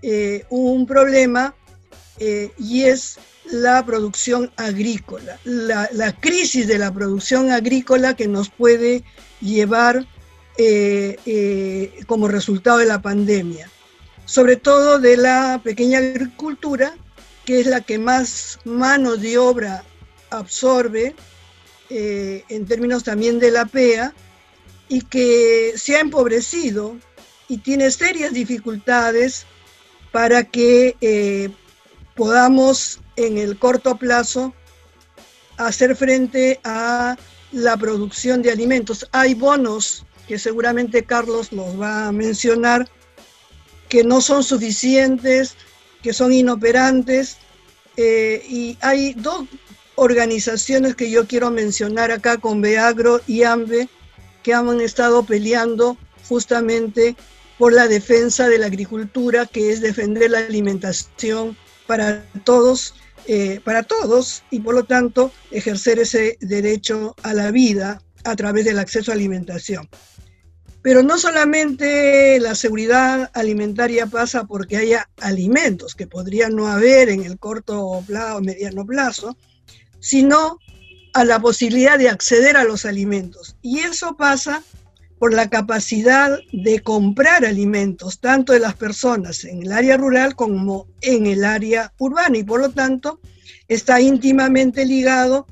[0.00, 1.56] eh, un problema
[2.20, 3.18] eh, y es
[3.50, 9.02] la producción agrícola, la, crisis de la producción agrícola que nos puede
[9.40, 10.06] llevar
[10.56, 13.68] eh, como resultado de la pandemia,
[14.24, 16.94] sobre todo de la pequeña agricultura,
[17.44, 19.82] que es la que más mano de obra
[20.30, 21.16] absorbe
[21.90, 24.14] en términos también de la PEA
[24.88, 26.96] y que se ha empobrecido
[27.48, 29.46] y tiene serias dificultades
[30.12, 31.50] para que eh,
[32.14, 34.54] podamos en el corto plazo
[35.56, 37.16] hacer frente a
[37.52, 39.08] la producción de alimentos.
[39.12, 42.88] Hay bonos que seguramente Carlos nos va a mencionar
[43.88, 45.56] que no son suficientes,
[46.02, 47.38] que son inoperantes.
[47.96, 49.44] Eh, y hay dos
[49.98, 53.88] organizaciones que yo quiero mencionar acá con Beagro y AMBE
[54.42, 57.16] que han estado peleando justamente
[57.58, 62.94] por la defensa de la agricultura, que es defender la alimentación para todos,
[63.26, 68.64] eh, para todos, y por lo tanto ejercer ese derecho a la vida a través
[68.64, 69.88] del acceso a alimentación.
[70.80, 77.24] Pero no solamente la seguridad alimentaria pasa porque haya alimentos que podrían no haber en
[77.24, 79.36] el corto o mediano plazo,
[80.00, 80.58] sino
[81.14, 83.56] a la posibilidad de acceder a los alimentos.
[83.62, 84.62] Y eso pasa
[85.18, 90.86] por la capacidad de comprar alimentos, tanto de las personas en el área rural como
[91.00, 93.20] en el área urbana, y por lo tanto
[93.66, 95.46] está íntimamente ligado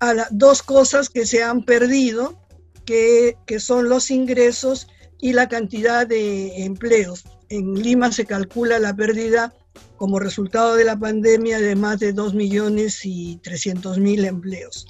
[0.00, 2.40] a dos cosas que se han perdido,
[2.86, 4.88] que, que son los ingresos
[5.20, 7.24] y la cantidad de empleos.
[7.50, 9.52] En Lima se calcula la pérdida
[10.00, 14.86] como resultado de la pandemia de más de 2 millones y 300 mil empleos.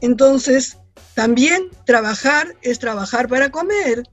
[0.00, 0.78] Entonces,
[1.14, 4.04] también trabajar es trabajar para comer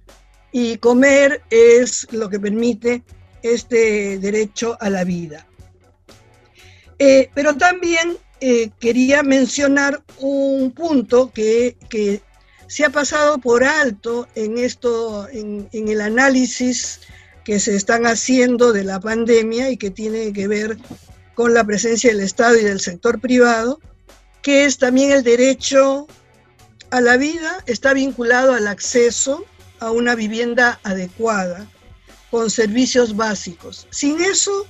[0.51, 3.03] y comer es lo que permite
[3.43, 5.45] este derecho a la vida.
[6.97, 11.77] Eh, pero también eh, quería mencionar un punto que,
[12.65, 17.01] se ha pasado por alto en, esto, en, en el análisis
[17.43, 20.77] que se están haciendo de la pandemia y que tiene que ver
[21.35, 23.79] con la presencia del Estado y del sector privado,
[24.41, 26.07] que es también el derecho
[26.91, 29.43] a la vida está vinculado al acceso
[29.79, 31.67] a una vivienda adecuada,
[32.29, 33.87] con servicios básicos.
[33.89, 34.67] Sin eso,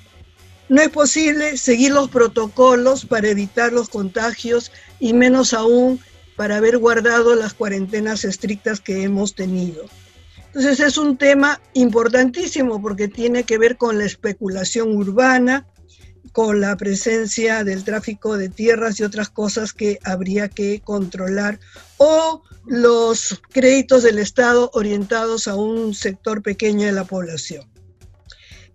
[0.70, 6.00] no es posible seguir los protocolos para evitar los contagios y menos aún
[6.36, 9.86] para haber guardado las cuarentenas estrictas que hemos tenido.
[10.56, 15.68] Entonces es un tema importantísimo porque tiene que ver con la especulación urbana,
[16.32, 21.60] con la presencia del tráfico de tierras y otras cosas que habría que controlar,
[21.98, 27.68] o los créditos del Estado orientados a un sector pequeño de la población.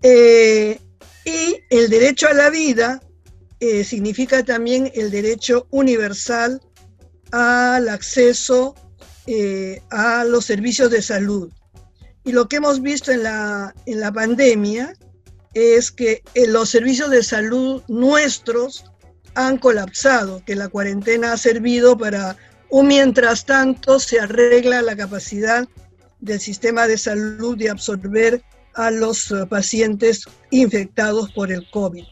[0.02, 0.80] Eh,
[1.24, 3.00] y el derecho a la vida
[3.60, 6.60] eh, significa también el derecho universal
[7.30, 8.74] al acceso
[9.26, 11.52] eh, a los servicios de salud.
[12.28, 14.94] Y lo que hemos visto en la, en la pandemia
[15.54, 18.84] es que eh, los servicios de salud nuestros
[19.34, 22.36] han colapsado, que la cuarentena ha servido para
[22.68, 25.66] un mientras tanto se arregla la capacidad
[26.20, 28.42] del sistema de salud de absorber
[28.74, 32.04] a los eh, pacientes infectados por el COVID.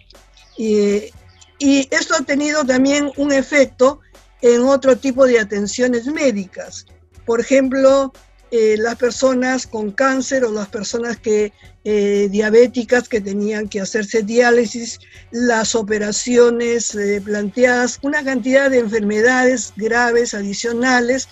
[0.56, 1.10] Y,
[1.58, 4.00] y esto ha tenido también un efecto
[4.40, 6.86] en otro tipo de atenciones médicas.
[7.26, 8.14] Por ejemplo,
[8.52, 11.52] eh, las personas con cáncer o las personas que,
[11.84, 15.00] eh, diabéticas que tenían que hacerse diálisis,
[15.32, 21.28] las operaciones eh, planteadas, una cantidad de enfermedades graves adicionales,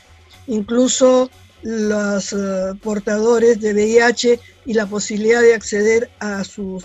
[0.48, 1.30] incluso
[1.62, 2.34] los
[2.82, 6.84] portadores de VIH y la posibilidad de acceder a sus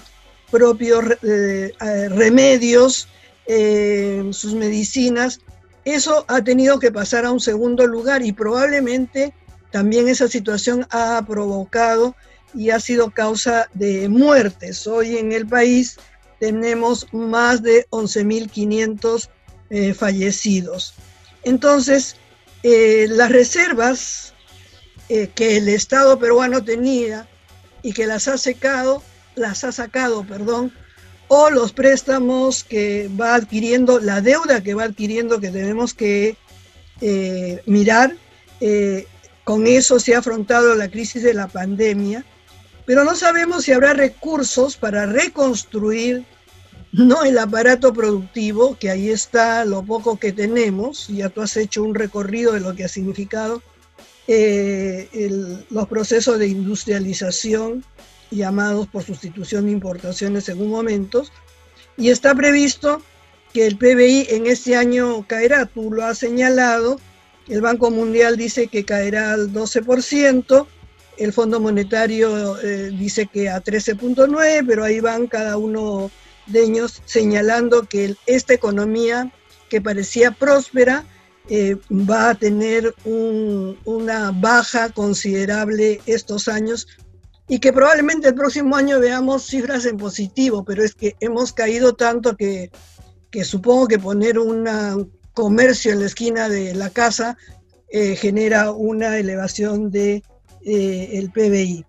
[0.49, 3.09] propios remedios,
[4.31, 5.41] sus medicinas,
[5.83, 9.33] eso ha tenido que pasar a un segundo lugar y probablemente
[9.71, 12.15] también esa situación ha provocado
[12.53, 14.87] y ha sido causa de muertes.
[14.87, 15.97] Hoy en el país
[16.39, 19.29] tenemos más de 11.500
[19.69, 20.93] eh, fallecidos.
[21.43, 22.15] Entonces,
[22.63, 24.33] eh, las reservas
[25.09, 27.27] eh, que el Estado peruano tenía
[27.83, 29.03] y que las ha secado,
[29.35, 30.73] las ha sacado, perdón,
[31.27, 36.35] o los préstamos que va adquiriendo, la deuda que va adquiriendo que tenemos que
[37.65, 38.15] mirar,
[39.49, 42.23] con eso se ha afrontado la crisis de la pandemia,
[42.85, 46.23] pero no sabemos si habrá recursos para reconstruir
[46.91, 51.81] no el aparato productivo, que ahí está lo poco que tenemos, ya tú has hecho
[51.81, 53.63] un recorrido de lo que ha significado
[54.27, 55.09] eh,
[55.71, 57.83] los procesos de industrialización
[58.29, 61.31] llamados por sustitución de importaciones según momentos,
[61.97, 63.01] y está previsto
[63.51, 66.99] que el PBI en este año caerá, tú lo has señalado,
[67.49, 70.67] el Banco Mundial dice que caerá al 12%,
[71.17, 76.11] el Fondo Monetario eh, dice que a 13.9%, pero ahí van cada uno
[76.45, 79.31] de ellos señalando que esta economía
[79.69, 81.05] que parecía próspera
[81.49, 86.87] eh, va a tener una baja considerable estos años
[87.47, 91.93] y que probablemente el próximo año veamos cifras en positivo, pero es que hemos caído
[91.93, 92.69] tanto que
[93.31, 94.67] que supongo que poner un
[95.33, 97.37] comercio en la esquina de la casa
[97.91, 100.21] eh, genera una elevación de
[100.63, 101.83] eh, el PBI.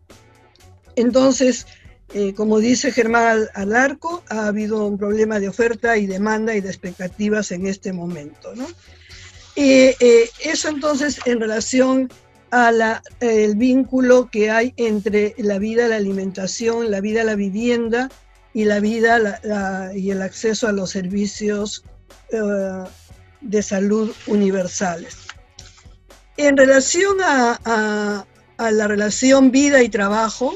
[0.96, 1.66] Entonces,
[2.14, 6.68] eh, como dice Germán Alarco, ha habido un problema de oferta y demanda y de
[6.70, 8.54] expectativas en este momento.
[8.54, 8.66] ¿no?
[9.56, 12.08] eso entonces en relación
[12.50, 13.02] al
[13.56, 18.10] vínculo que hay entre la vida, la alimentación, la vida, la vivienda
[18.54, 21.84] y la vida y el acceso a los servicios
[23.40, 25.16] de salud universales.
[26.36, 28.26] En relación a,
[28.58, 30.54] la relación vida y trabajo,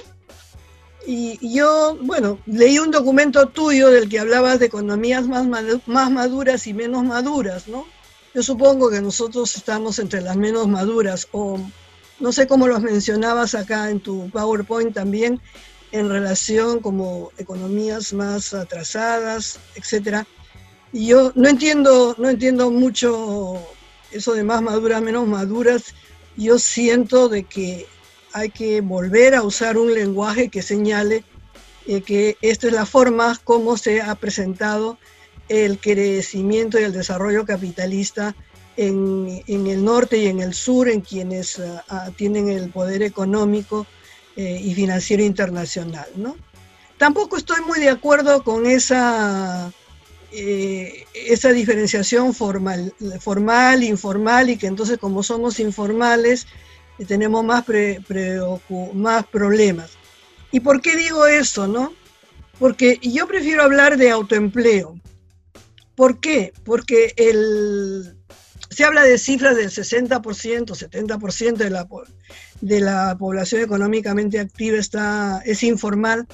[1.07, 5.47] y yo, bueno, leí un documento tuyo del que hablabas de economías más,
[5.87, 7.87] más maduras y menos maduras, ¿no?
[8.35, 11.59] Yo supongo que nosotros estamos entre las menos maduras, o
[12.20, 15.41] no sé cómo los mencionabas acá en tu PowerPoint también,
[15.93, 20.26] en relación como economías más atrasadas, etcétera.
[20.95, 23.61] Y yo no entiendo, no entiendo mucho
[24.12, 25.92] eso de más maduras, menos maduras.
[26.36, 27.88] Yo siento de que
[28.32, 31.24] hay que volver a usar un lenguaje que señale
[31.88, 34.97] eh, que esta es la forma como se ha presentado
[35.49, 38.36] el crecimiento y el desarrollo capitalista
[38.76, 43.84] en, en el norte y en el sur, en quienes ah, tienen el poder económico
[44.36, 46.07] eh, y financiero internacional.
[46.14, 46.36] ¿no?
[46.99, 49.72] Tampoco estoy muy de acuerdo con esa,
[50.37, 56.47] eh, esa diferenciación formal, formal, informal, y que entonces como somos informales
[56.99, 57.64] eh, tenemos más,
[58.95, 59.93] más problemas.
[60.51, 61.66] ¿Y por qué digo eso?
[61.66, 61.93] No?
[62.59, 64.99] Porque yo prefiero hablar de autoempleo.
[65.95, 66.53] ¿Por qué?
[66.64, 68.16] Porque el,
[68.70, 71.87] se habla de cifras del 60%, 70% de la,
[72.61, 76.26] de la población económicamente activa está, es informal.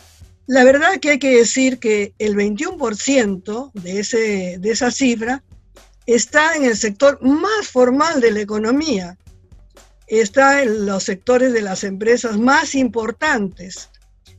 [0.50, 5.44] La verdad que hay que decir que el 21% de, ese, de esa cifra
[6.06, 9.16] está en el sector más formal de la economía,
[10.08, 13.90] está en los sectores de las empresas más importantes.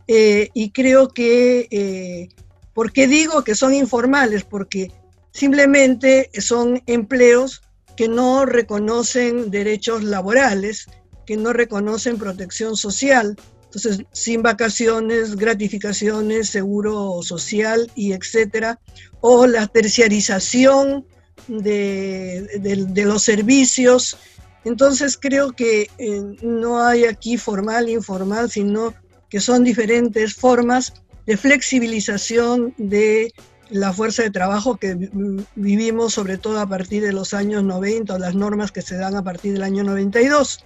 [0.06, 2.28] Eh, y creo que, eh,
[2.74, 4.44] ¿por qué digo que son informales?
[4.44, 4.92] Porque
[5.32, 7.62] simplemente son empleos
[7.96, 10.88] que no reconocen derechos laborales,
[11.26, 13.38] que no reconocen protección social.
[13.74, 18.82] Entonces, sin vacaciones, gratificaciones, seguro social y etcétera,
[19.22, 21.06] o la terciarización
[21.48, 24.18] de, los servicios.
[24.66, 28.94] Entonces, creo que eh, no hay aquí formal informal, sino
[29.30, 30.94] que son diferentes formas
[31.26, 33.34] de flexibilización de
[33.70, 35.10] la fuerza de trabajo que
[35.56, 39.24] vivimos sobre todo a partir de los años 90, las normas que se dan a
[39.24, 40.66] partir del año 92.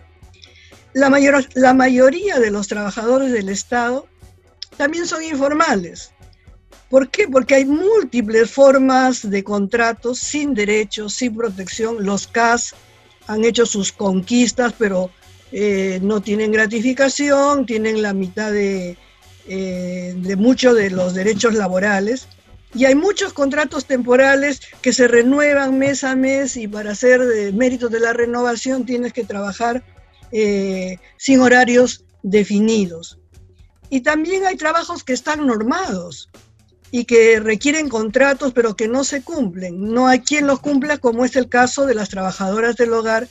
[0.96, 4.08] La, mayor, la mayoría de los trabajadores del Estado
[4.78, 6.12] también son informales.
[6.90, 7.28] ¿Por qué?
[7.28, 12.06] Porque hay múltiples formas de contratos sin derechos, sin protección.
[12.06, 12.76] Los CAS
[13.28, 15.12] han hecho sus conquistas, pero
[15.52, 18.98] eh, no tienen gratificación, tienen la mitad de,
[19.50, 22.30] eh, de muchos de los derechos laborales.
[22.74, 27.52] Y hay muchos contratos temporales que se renuevan mes a mes y para hacer de
[27.52, 29.84] méritos de la renovación tienes que trabajar
[30.38, 33.20] eh, sin horarios definidos.
[33.90, 36.30] Y también hay trabajos que están normados
[36.92, 39.80] y que requieren contratos pero que no se cumplen.
[39.94, 43.30] No hay quien los cumpla como es el caso de las trabajadoras del hogar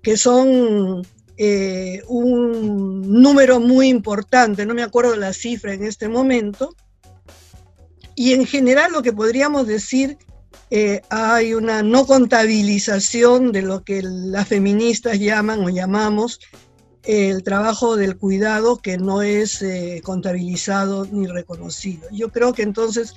[0.00, 1.04] que son
[1.38, 6.76] eh, un número muy importante, no me acuerdo la cifra en este momento,
[8.14, 10.18] y en general lo que podríamos decir,
[10.76, 16.40] eh, hay una no contabilización de lo que las feministas llaman o llamamos
[17.04, 22.08] el trabajo del cuidado que no es eh, contabilizado ni reconocido.
[22.10, 23.14] Yo creo que entonces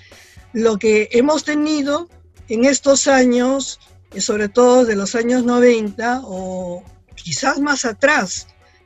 [0.53, 2.07] lo que hemos tenido
[2.47, 3.79] en estos años,
[4.13, 6.83] eh, sobre todo de los años 90 o
[7.15, 8.45] quizás más atrás,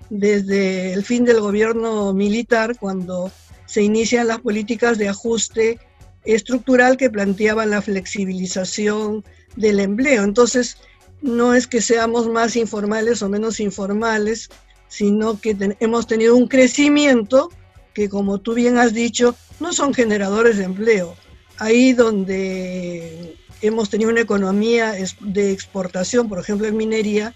[0.09, 3.33] desde el fin del gobierno militar, cuando
[3.65, 5.77] se inician las políticas de ajuste
[6.25, 9.23] estructural que planteaba la flexibilización
[9.55, 10.23] del empleo.
[10.23, 10.77] Entonces,
[11.21, 14.49] no es que seamos más informales o menos informales,
[14.87, 17.49] sino que hemos tenido un crecimiento
[17.93, 21.15] que, como tú bien has dicho, no son generadores de empleo.
[21.57, 27.33] Ahí donde hemos tenido una economía de exportación, por ejemplo en minería,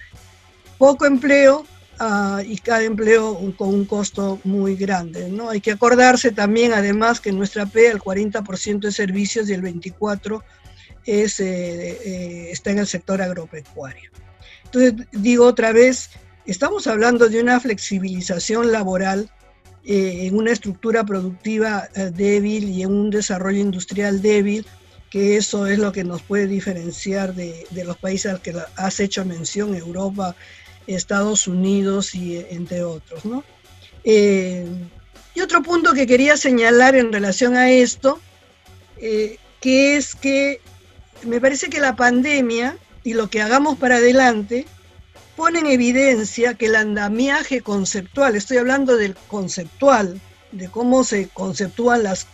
[0.78, 1.66] poco empleo,
[1.98, 5.30] Ah, y cada empleo con un costo muy grande.
[5.30, 5.50] ¿no?
[5.50, 10.44] Hay que acordarse también, además, que nuestra P el 40% de servicios y el 24%
[11.06, 14.10] es, eh, eh, está en el sector agropecuario.
[14.66, 16.10] Entonces, digo otra vez,
[16.46, 19.30] estamos hablando de una flexibilización laboral
[19.86, 24.66] eh, en una estructura productiva débil y en un desarrollo industrial débil,
[25.10, 29.24] que eso es lo que nos puede diferenciar de, los países al que has hecho
[29.24, 30.36] mención, Europa,
[30.88, 33.24] Estados Unidos y entre otros.
[34.03, 34.68] Eh,
[35.34, 38.20] y otro punto que quería señalar en relación a esto,
[38.98, 40.62] eh, que es que
[41.24, 44.66] me parece que la pandemia y lo que hagamos para adelante
[45.36, 50.22] pone en evidencia que el andamiaje conceptual, estoy hablando del conceptual,
[50.52, 52.28] de cómo se conceptúan las,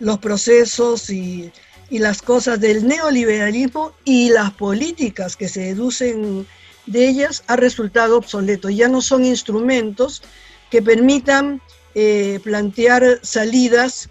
[0.00, 1.52] los procesos y
[1.92, 6.46] y las cosas del neoliberalismo y las políticas que se deducen
[6.86, 8.70] de ellas ha resultado obsoleto.
[8.70, 10.22] Ya no son instrumentos
[10.70, 11.60] que permitan
[11.94, 14.08] eh, plantear salidas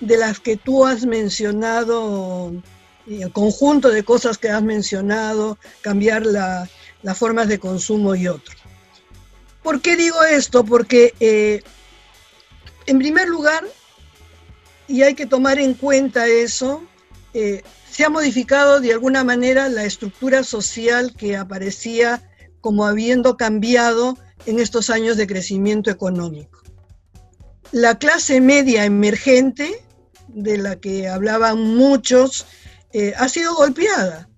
[0.00, 2.52] de las que tú has mencionado,
[3.06, 8.56] el conjunto de cosas que has mencionado, cambiar las formas de consumo y otros.
[9.62, 10.64] ¿Por qué digo esto?
[10.64, 11.62] Porque, eh,
[12.86, 13.64] en primer lugar,
[14.86, 16.84] y hay que tomar en cuenta eso,
[17.32, 17.62] eh,
[17.94, 22.28] se ha modificado de alguna manera la estructura social que aparecía
[22.60, 26.60] como habiendo cambiado en estos años de crecimiento económico.
[27.70, 29.80] La clase media emergente,
[30.26, 32.46] de la que hablaban muchos,
[32.92, 34.28] eh, ha sido golpeada,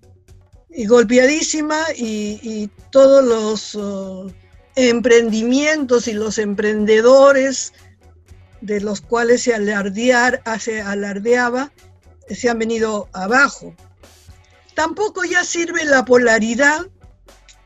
[0.69, 4.31] y golpeadísima, y, todos los oh,
[4.75, 7.73] emprendimientos y los emprendedores
[8.61, 9.53] de los cuales se,
[10.59, 11.71] se alardeaba
[12.29, 13.75] se han venido abajo.
[14.75, 16.85] Tampoco ya sirve la polaridad,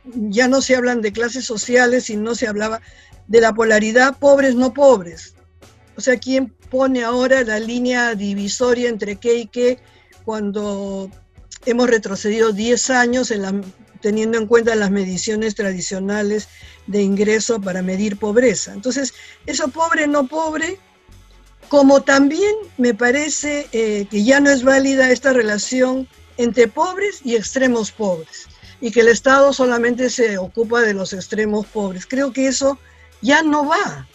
[0.04, 2.82] ya no se hablan de clases sociales, sino se hablaba
[3.28, 5.36] de la polaridad pobres no pobres.
[5.98, 9.80] O sea, ¿quién pone ahora la línea divisoria entre qué y qué
[10.24, 11.10] cuando
[11.66, 13.34] hemos retrocedido 10 años
[14.02, 16.48] teniendo en cuenta las mediciones tradicionales
[16.88, 18.74] de ingreso para medir pobreza?
[18.74, 19.14] Entonces,
[19.46, 20.80] eso pobre no pobre
[21.72, 27.38] como también me parece eh, que ya no es válida esta relación entre pobres y
[27.38, 28.50] extremos pobres,
[28.82, 32.06] y que el Estado solamente se ocupa de los extremos pobres.
[32.06, 32.78] Creo que eso
[33.22, 34.06] ya no va,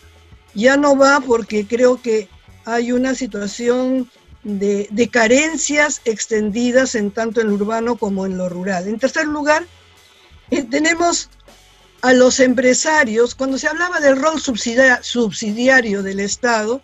[0.53, 2.29] ya no va porque creo que
[2.67, 4.11] hay una situación
[4.43, 8.87] de, carencias extendidas en tanto en lo urbano como en lo rural.
[8.87, 9.65] En tercer lugar,
[10.51, 11.31] eh, tenemos
[12.03, 16.83] a los empresarios, cuando se hablaba del rol subsidiario del Estado,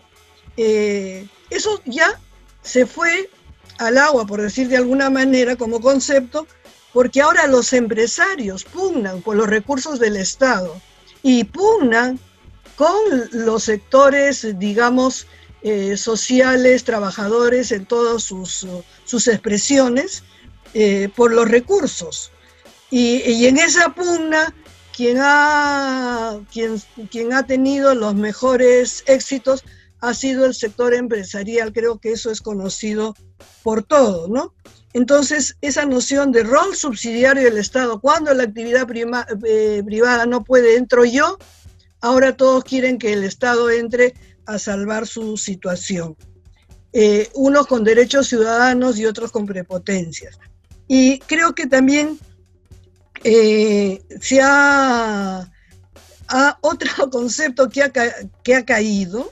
[0.57, 2.19] eh, eso ya
[2.61, 3.29] se fue
[3.77, 6.47] al agua, por decir de alguna manera, como concepto,
[6.93, 10.79] porque ahora los empresarios pugnan por los recursos del Estado
[11.23, 12.19] y pugnan
[12.75, 13.01] con
[13.31, 15.27] los sectores, digamos,
[15.63, 18.67] eh, sociales, trabajadores en todas sus,
[19.05, 20.23] sus expresiones,
[20.73, 22.31] eh, por los recursos.
[22.89, 24.53] Y, y, en esa pugna,
[25.21, 29.63] ha, quien ha tenido los mejores éxitos
[30.03, 33.15] ha sido el sector empresarial, creo que eso es conocido
[33.63, 34.53] por todos, ¿no?
[34.91, 38.85] Entonces, esa noción de rol subsidiario del Estado, cuando la actividad
[39.45, 41.37] eh, privada no puede, entro yo,
[42.01, 44.13] ahora todos quieren que el Estado entre
[44.45, 46.17] a salvar su situación.
[46.91, 50.37] Eh, unos con derechos ciudadanos y otros con prepotencias.
[50.85, 52.19] Y creo que también
[53.23, 55.49] eh, se ha,
[56.59, 59.31] otro concepto que ha, que ha caído,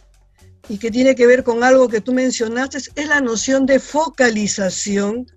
[0.72, 5.28] y que tiene que ver con algo que tú mencionaste, es la noción de focalización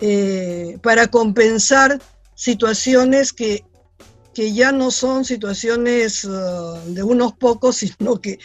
[0.00, 2.00] eh, para compensar
[2.34, 3.64] situaciones que,
[4.34, 8.40] que, ya no son situaciones uh, de unos pocos, sino que,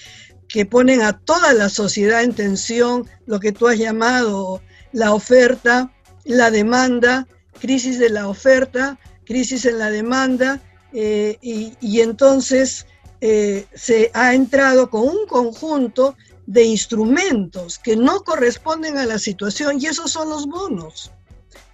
[0.48, 4.62] que ponen a toda la sociedad en tensión, lo que tú has llamado
[4.92, 5.92] la oferta,
[6.24, 7.28] la demanda,
[7.60, 10.62] crisis de la oferta, crisis en la demanda,
[10.94, 12.86] eh, y, entonces
[13.22, 16.16] eh, se ha entrado con un conjunto
[16.48, 21.12] de instrumentos que no corresponden a la situación y esos son los bonos.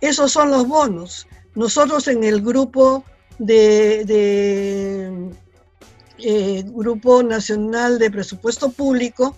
[0.01, 1.27] Esos son los bonos.
[1.55, 3.05] Nosotros en el grupo
[3.37, 4.03] de,
[6.17, 9.37] eh, Grupo Nacional de Presupuesto Público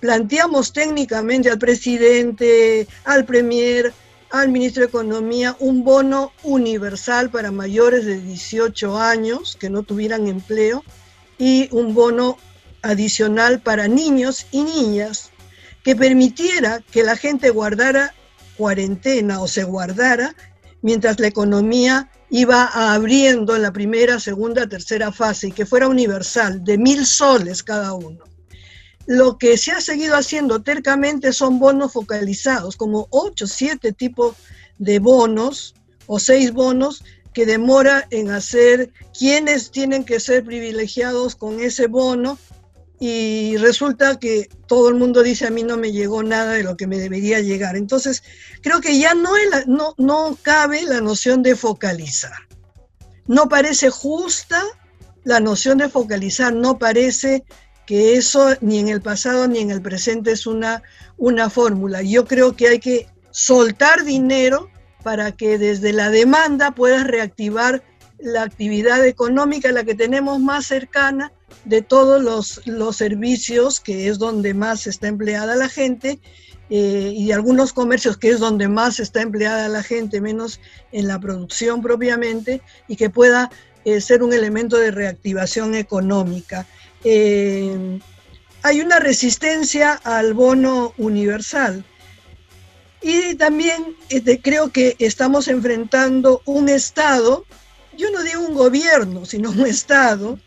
[0.00, 3.92] planteamos técnicamente al presidente, al premier,
[4.30, 10.26] al ministro de Economía un bono universal para mayores de 18 años que no tuvieran
[10.26, 10.82] empleo
[11.36, 12.38] y un bono
[12.82, 15.30] adicional para niños y niñas
[15.82, 18.14] que permitiera que la gente guardara
[18.56, 20.34] cuarentena o se guardara
[20.82, 26.62] mientras la economía iba abriendo en la primera, segunda, tercera fase y que fuera universal,
[26.62, 28.24] de mil soles cada uno.
[29.06, 34.36] Lo que se ha seguido haciendo tercamente son bonos focalizados, como ocho, siete tipos
[34.78, 35.74] de bonos
[36.06, 37.02] o seis bonos
[37.32, 42.38] que demora en hacer quienes tienen que ser privilegiados con ese bono
[43.02, 46.76] y resulta que todo el mundo dice a mí no me llegó nada de lo
[46.76, 47.74] que me debería llegar.
[47.74, 48.22] Entonces,
[48.60, 49.30] creo que ya no,
[49.66, 52.46] no, no cabe la noción de focalizar.
[53.26, 54.62] No parece justa
[55.24, 57.44] la noción de focalizar, no parece
[57.86, 60.82] que eso ni en el pasado ni en el presente es una,
[61.16, 62.02] una fórmula.
[62.02, 64.68] Yo creo que hay que soltar dinero
[65.02, 67.82] para que desde la demanda puedas reactivar
[68.18, 71.32] la actividad económica, la que tenemos más cercana
[71.64, 76.20] de todos los, los servicios, que es donde más está empleada la gente,
[76.70, 80.60] eh, y algunos comercios, que es donde más está empleada la gente, menos
[80.92, 83.50] en la producción propiamente, y que pueda
[83.84, 86.66] eh, ser un elemento de reactivación económica.
[87.02, 87.98] Eh,
[88.62, 91.84] hay una resistencia al bono universal.
[93.02, 97.46] Y también este, creo que estamos enfrentando un Estado,
[97.96, 100.38] yo no digo un gobierno, sino un Estado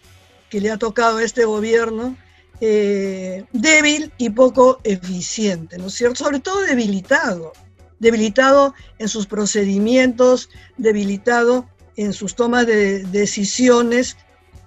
[0.54, 2.16] que le ha tocado a este gobierno,
[2.62, 6.26] eh, débil y poco eficiente, ¿no es cierto?
[6.26, 7.54] Sobre todo debilitado,
[7.98, 14.16] debilitado en sus procedimientos, debilitado en sus tomas de decisiones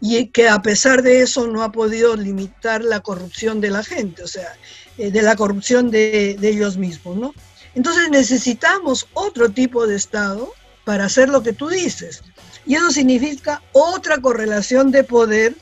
[0.01, 4.25] y que a pesar de eso no ha podido limitar la corrupción de la gente,
[4.25, 4.57] o sea,
[4.99, 7.33] eh, de la corrupción de, ellos mismos, ¿no?
[7.77, 10.53] Entonces necesitamos otro tipo de Estado
[10.85, 12.25] para hacer lo que tú dices.
[12.67, 15.55] Y eso significa otra correlación de poder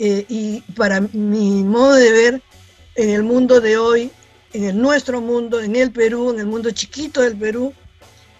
[0.00, 2.42] eh, y para mi modo de ver,
[2.96, 4.10] en el mundo de hoy,
[4.52, 7.72] en nuestro mundo, en el Perú, en el mundo chiquito del Perú,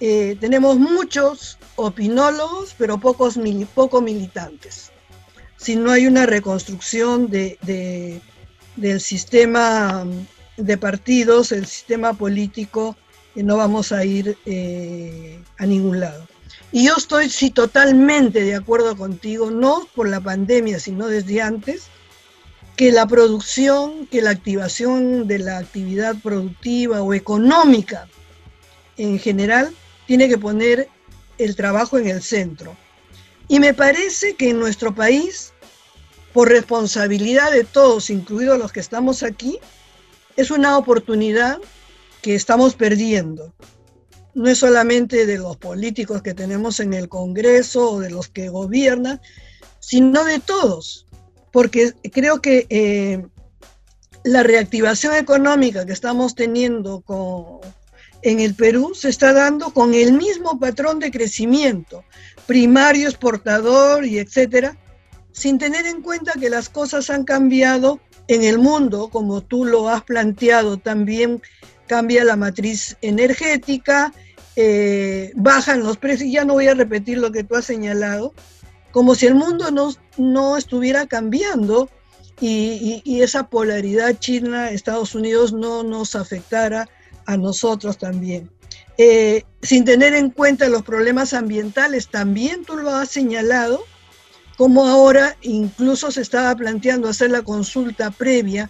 [0.01, 3.39] eh, tenemos muchos opinólogos, pero pocos
[3.75, 4.91] poco militantes
[5.61, 8.21] si no hay una reconstrucción de,
[8.77, 10.07] del sistema
[10.57, 12.97] de partidos, el sistema político,
[13.37, 16.27] eh, no vamos a ir eh, a ningún lado.
[16.73, 21.89] Y yo estoy totalmente de acuerdo contigo, no por la pandemia, sino desde antes,
[22.77, 28.09] que la producción, que la activación de la actividad productiva o económica
[28.97, 29.75] en general
[30.07, 30.89] tiene que poner
[31.39, 32.77] el trabajo en el centro.
[33.49, 35.53] Y me parece que en nuestro país,
[36.33, 39.59] por responsabilidad de todos, incluidos los que estamos aquí,
[40.37, 41.59] es una oportunidad
[42.23, 43.53] que estamos perdiendo.
[44.41, 48.49] No es solamente de los políticos que tenemos en el Congreso o de los que
[48.49, 49.21] gobiernan,
[49.81, 51.07] sino de todos,
[51.53, 53.23] porque creo que eh,
[54.25, 57.59] la reactivación económica que estamos teniendo con,
[58.23, 62.03] en el Perú se está dando con el mismo patrón de crecimiento
[62.47, 64.75] primario, exportador y etcétera,
[65.33, 69.91] sin tener en cuenta que las cosas han cambiado en el mundo, como tú lo
[69.91, 71.43] has planteado, también
[71.87, 74.15] cambia la matriz energética,
[74.57, 78.35] eh, bajan los precios, ya no voy a repetir lo que tú has señalado,
[78.93, 81.89] como si el mundo no, no estuviera cambiando
[82.41, 86.89] y, y, esa polaridad China-Estados Unidos no nos afectara
[87.27, 88.51] a nosotros también.
[88.97, 93.85] Eh, sin tener en cuenta los problemas ambientales, también tú lo has señalado,
[94.57, 98.69] como ahora incluso se estaba planteando hacer la consulta previa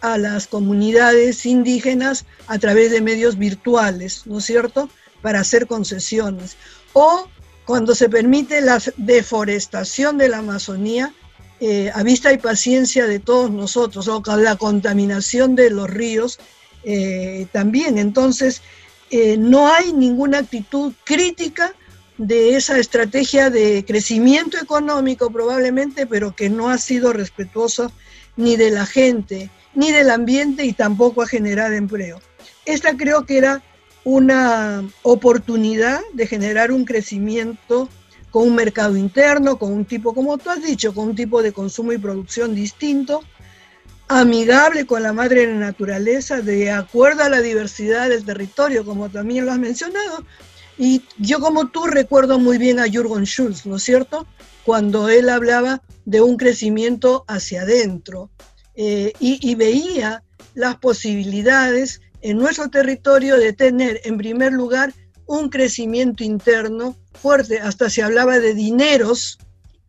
[0.00, 4.88] a las comunidades indígenas a través de medios virtuales, ¿no es cierto?,
[5.26, 6.56] para hacer concesiones.
[6.92, 7.26] O
[7.64, 11.12] cuando se permite la deforestación de la Amazonía,
[11.58, 16.38] eh, a vista y paciencia de todos nosotros, o la contaminación de los ríos
[16.84, 17.98] eh, también.
[17.98, 18.62] Entonces,
[19.10, 21.74] eh, no hay ninguna actitud crítica
[22.18, 27.90] de esa estrategia de crecimiento económico probablemente, pero que no ha sido respetuosa
[28.36, 32.20] ni de la gente, ni del ambiente y tampoco ha generado empleo.
[32.64, 33.64] Esta creo que era
[34.06, 37.88] una oportunidad de generar un crecimiento
[38.30, 41.52] con un mercado interno, con un tipo, como tú has dicho, con un tipo de
[41.52, 43.24] consumo y producción distinto,
[44.06, 49.50] amigable con la madre naturaleza, de acuerdo a la diversidad del territorio, como también lo
[49.50, 50.24] has mencionado.
[50.78, 54.24] Y yo como tú recuerdo muy bien a Jürgen Schulz, ¿no es cierto?
[54.64, 58.30] Cuando él hablaba de un crecimiento hacia adentro
[58.76, 60.22] eh, y, veía
[60.54, 64.92] las posibilidades en nuestro territorio de tener, en primer lugar,
[65.26, 67.58] un crecimiento interno fuerte.
[67.58, 69.38] Hasta se hablaba de dineros,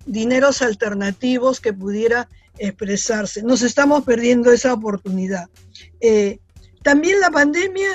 [0.06, 2.28] dineros alternativos que pudiera
[2.58, 3.44] expresarse.
[3.44, 5.50] Nos estamos perdiendo esa oportunidad.
[6.02, 6.40] Eh,
[6.84, 7.90] también la pandemia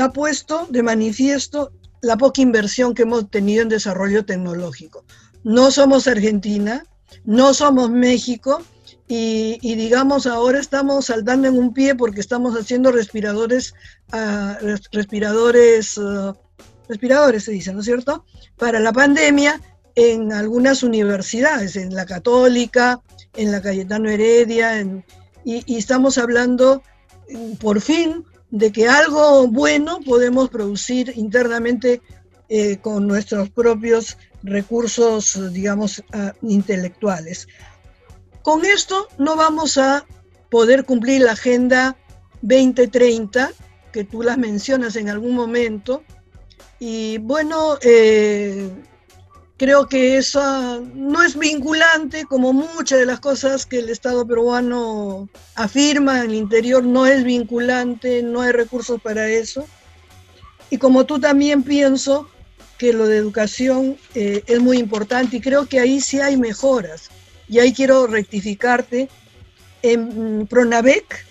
[0.00, 5.04] ha puesto de manifiesto la poca inversión que hemos tenido en desarrollo tecnológico.
[5.44, 6.84] No somos Argentina,
[7.24, 8.62] no somos México
[9.12, 13.74] y, digamos ahora estamos saltando en un pie porque estamos haciendo respiradores,
[14.12, 16.32] uh, respiradores, uh,
[16.88, 18.24] respiradores se dice, ¿no es cierto?
[18.56, 19.60] Para la pandemia
[19.96, 23.00] en algunas universidades, en la católica,
[23.34, 24.80] en la Cayetano Heredia,
[25.44, 26.80] y, estamos hablando
[27.28, 32.00] mm, por fin de que algo bueno podemos producir internamente
[32.48, 37.48] eh, con nuestros propios recursos, digamos, ah, intelectuales.
[38.42, 40.06] Con esto no vamos a
[40.50, 41.96] poder cumplir la Agenda
[42.42, 43.52] 2030,
[43.92, 46.02] que tú las mencionas en algún momento.
[46.78, 48.70] Y bueno, eh,
[49.58, 55.28] creo que eso no es vinculante, como muchas de las cosas que el Estado peruano
[55.54, 59.66] afirma en el interior, no es vinculante, no hay recursos para eso.
[60.70, 62.26] Y como tú también pienso
[62.78, 67.10] que lo de educación eh, es muy importante y creo que ahí sí hay mejoras.
[67.50, 69.08] Y ahí quiero rectificarte.
[69.82, 71.26] En Pronavec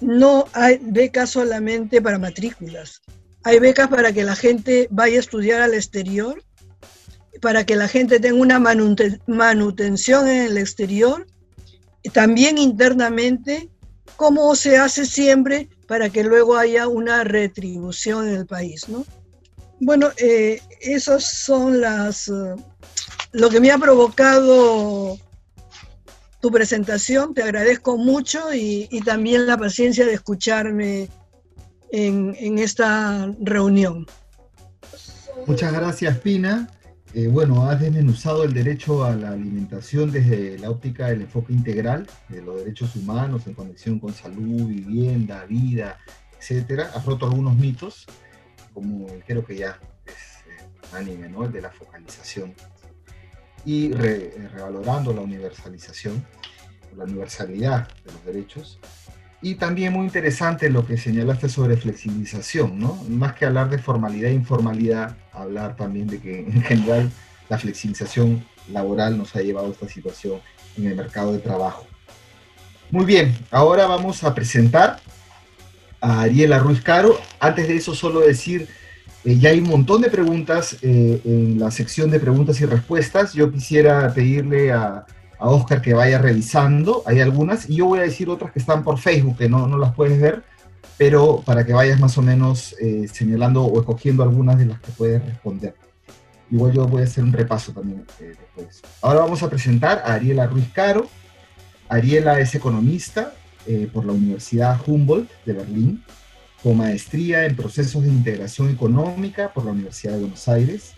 [0.00, 3.02] no hay becas solamente para matrículas.
[3.44, 6.42] Hay becas para que la gente vaya a estudiar al exterior,
[7.42, 11.26] para que la gente tenga una manutención en el exterior,
[12.14, 13.68] también internamente,
[14.16, 19.04] como se hace siempre para que luego haya una retribución en el país, ¿no?
[19.80, 22.54] Bueno, eh, esas son las, eh,
[23.32, 25.18] lo que me ha provocado
[26.46, 31.08] tu presentación, te agradezco mucho y, también la paciencia de escucharme
[31.90, 34.06] en, esta reunión.
[35.44, 36.70] Muchas gracias, Pina.
[37.14, 42.06] Eh, bueno, has desmenuzado el derecho a la alimentación desde la óptica del enfoque integral
[42.28, 45.98] de los derechos humanos en conexión con salud, vivienda, vida,
[46.38, 46.92] etcétera.
[46.94, 48.06] Has roto algunos mitos,
[48.72, 50.14] como creo que ya es
[50.46, 51.44] eh, anime, ¿no?
[51.44, 52.54] El de la focalización
[53.66, 56.24] y eh, revalorando la universalización,
[56.96, 58.78] la universalidad de los derechos.
[59.42, 62.94] Y también muy interesante lo que señalaste sobre flexibilización, ¿no?
[63.08, 67.10] Más que hablar de formalidad e informalidad, hablar también de que en general
[67.48, 70.40] la flexibilización laboral nos ha llevado a esta situación
[70.76, 71.86] en el mercado de trabajo.
[72.90, 75.00] Muy bien, ahora vamos a presentar
[76.00, 77.18] a Ariela Ruiz Caro.
[77.38, 78.68] Antes de eso, solo decir
[79.24, 83.34] eh, ya hay un montón de preguntas eh, en la sección de preguntas y respuestas.
[83.34, 85.04] Yo quisiera pedirle a,
[85.38, 87.02] a, Oscar que vaya revisando.
[87.06, 89.78] Hay algunas y yo voy a decir otras que están por Facebook, que no, no
[89.78, 90.42] las puedes ver,
[90.96, 94.92] pero para que vayas más o menos eh, señalando o escogiendo algunas de las que
[94.92, 95.74] puedes responder.
[96.50, 98.82] Igual yo voy a hacer un repaso también después.
[99.02, 101.08] Ahora vamos a presentar a Ariela Ruiz Caro.
[101.88, 103.32] Ariela es economista
[103.92, 106.04] por la Universidad Humboldt de Berlín
[106.62, 110.94] con maestría en procesos de integración económica por la Universidad de Buenos Aires.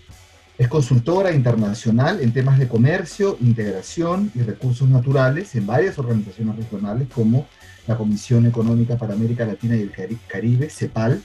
[0.59, 7.07] Es consultora internacional en temas de comercio, integración y recursos naturales en varias organizaciones regionales
[7.15, 7.47] como
[7.87, 9.93] la Comisión Económica para América Latina y el
[10.27, 11.23] Caribe, CEPAL,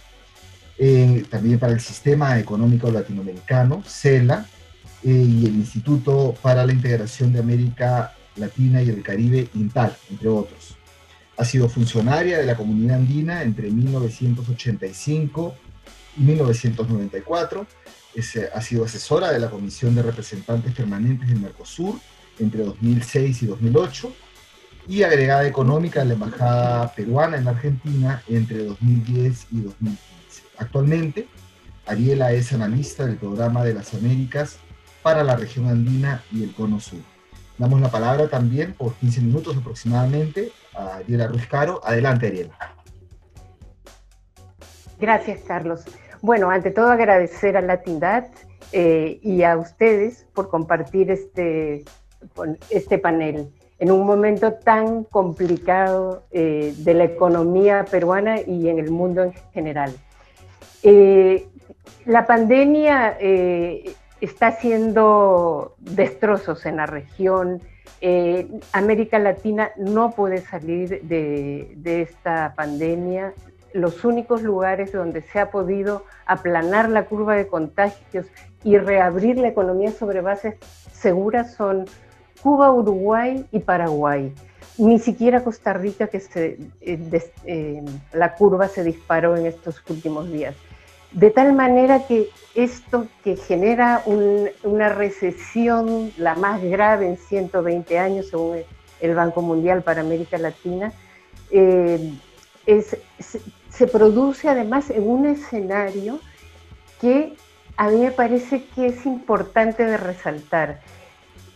[0.78, 4.46] eh, también para el Sistema Económico Latinoamericano, CELA,
[5.04, 10.30] eh, y el Instituto para la Integración de América Latina y el Caribe, INTAL, entre
[10.30, 10.78] otros.
[11.38, 15.56] Ha sido funcionaria de la comunidad andina entre 1985
[16.18, 17.66] y 1994.
[18.16, 21.96] Eh, ha sido asesora de la Comisión de Representantes Permanentes del Mercosur
[22.40, 24.14] entre 2006 y 2008
[24.88, 30.00] y agregada económica de la Embajada Peruana en Argentina entre 2010 y 2015.
[30.58, 31.28] Actualmente,
[31.88, 34.58] Ariela es analista del programa de las Américas
[35.02, 37.00] para la región andina y el Cono Sur.
[37.58, 41.82] Damos la palabra también por 15 minutos aproximadamente a Ariela Ruiz Caro.
[41.84, 42.58] Adelante, Ariela.
[45.00, 45.84] Gracias, Carlos.
[46.24, 48.28] Bueno, ante todo agradecer a Latindad
[48.72, 51.84] eh, y a ustedes por compartir este,
[52.70, 58.90] este panel en un momento tan complicado eh, de la economía peruana y en el
[58.90, 59.94] mundo en general.
[60.82, 61.46] Eh,
[62.06, 63.18] la pandemia
[64.22, 67.62] está haciendo destrozos en la región,
[68.72, 73.34] América Latina no puede salir de, esta pandemia.
[73.74, 78.28] Los únicos lugares donde se ha podido aplanar la curva de contagios
[78.64, 80.56] y reabrir la economía sobre bases
[80.92, 81.86] seguras son
[82.42, 84.34] Cuba, Uruguay y Paraguay.
[84.78, 90.32] Ni siquiera Costa Rica, que se, eh, eh, la curva se disparó en estos últimos
[90.32, 90.56] días.
[91.12, 94.04] De tal manera que esto que genera
[94.64, 98.58] una recesión, la más grave en 120 años, según
[99.00, 100.92] el Banco Mundial para América Latina,
[101.52, 102.14] eh,
[103.76, 106.20] se, produce además en un escenario
[107.02, 107.36] que
[107.76, 110.82] a mí me parece que es importante de resaltar.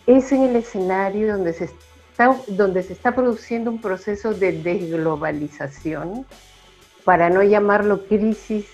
[0.07, 6.25] Es en el escenario donde se está, donde se está produciendo un proceso de desglobalización,
[7.03, 8.65] para no llamarlo crisis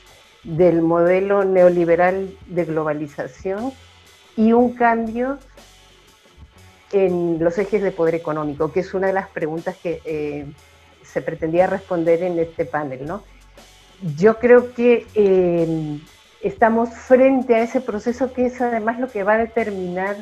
[0.43, 3.71] del modelo neoliberal de globalización
[4.35, 5.37] y un cambio
[6.91, 10.45] en los ejes de poder económico, que es una de las preguntas que eh,
[11.03, 13.05] se pretendía responder en este panel.
[13.05, 13.23] ¿no?
[14.17, 15.99] Yo creo que eh,
[16.41, 20.17] estamos frente a ese proceso que es además lo que va a determinar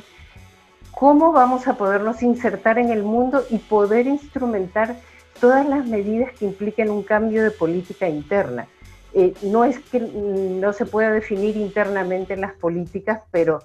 [0.92, 4.98] cómo vamos a podernos insertar en el mundo y poder instrumentar
[5.40, 8.68] todas las medidas que impliquen un cambio de política interna.
[9.16, 13.64] Eh, no es que no se pueda definir internamente las políticas, pero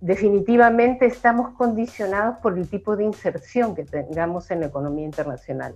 [0.00, 5.74] definitivamente estamos condicionados por el tipo de inserción que tengamos en la economía internacional.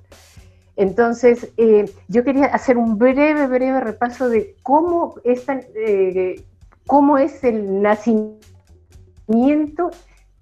[0.77, 6.43] Entonces, eh, yo quería hacer un breve, breve repaso de cómo, eh,
[6.87, 8.41] cómo es el nacimiento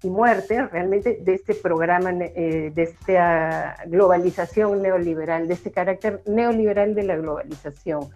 [0.03, 6.95] y muerte realmente de este programa, eh, de esta globalización neoliberal, de este carácter neoliberal
[6.95, 8.09] de la globalización,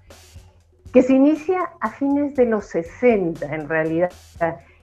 [0.94, 4.10] que se inicia a fines de los 60 en realidad.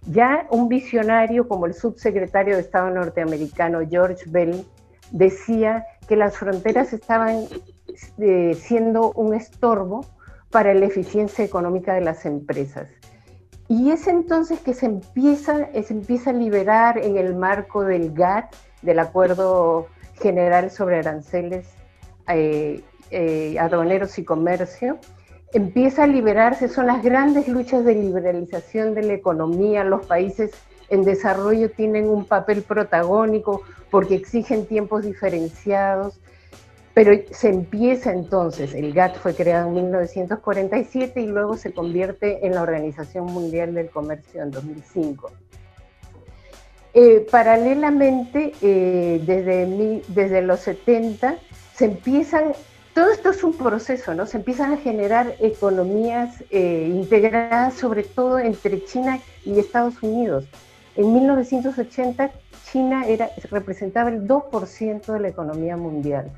[0.07, 4.65] Ya un visionario como el subsecretario de Estado norteamericano George Bell
[5.13, 7.47] decía que las fronteras estaban
[8.18, 10.05] eh, siendo un estorbo
[10.51, 12.86] para la eficiencia económica de las empresas.
[13.66, 18.55] Y es entonces que se empieza, se empieza a liberar en el marco del GATT,
[18.82, 19.86] del Acuerdo
[20.20, 21.66] General sobre Aranceles
[22.28, 24.98] eh, eh, Aduaneros y Comercio,
[25.55, 30.51] empieza a liberarse, son las grandes luchas de liberalización de la economía, los países
[30.90, 33.62] en desarrollo tienen un papel protagónico
[33.93, 36.19] porque exigen tiempos diferenciados,
[36.94, 42.55] pero se empieza entonces, el GATT fue creado en 1947 y luego se convierte en
[42.55, 45.31] la Organización Mundial del Comercio en 2005.
[46.94, 51.36] Eh, paralelamente, eh, desde, desde los 70,
[51.74, 52.52] se empiezan,
[52.94, 54.24] todo esto es un proceso, ¿no?
[54.24, 60.47] Se empiezan a generar economías eh, integradas, sobre todo entre China y Estados Unidos.
[60.97, 62.31] En 1980,
[62.73, 66.32] China era, representaba el 2% de la economía mundial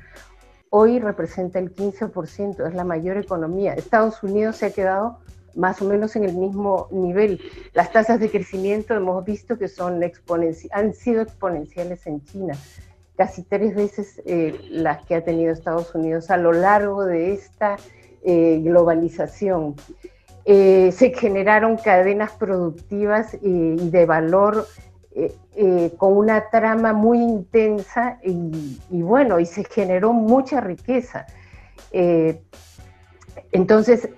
[0.77, 3.73] hoy representa el 15%, es la mayor economía.
[3.75, 5.19] Estados Unidos se ha quedado
[5.55, 7.39] más o menos en el mismo nivel.
[7.73, 10.01] Las tasas de crecimiento hemos visto que son
[10.71, 12.57] han sido exponenciales en China,
[13.15, 17.77] casi tres veces eh, las que ha tenido Estados Unidos a lo largo de esta
[18.25, 19.75] eh, globalización.
[20.43, 24.67] Eh, se generaron cadenas productivas y de valor
[25.17, 31.25] eh, eh, con una trama muy intensa y, bueno, y se generó mucha riqueza.
[31.93, 32.41] Eh,
[33.53, 34.09] entonces,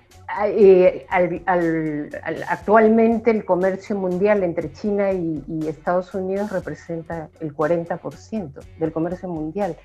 [2.48, 9.76] actualmente el comercio mundial entre China y, Estados Unidos representa el 40% del comercio mundial.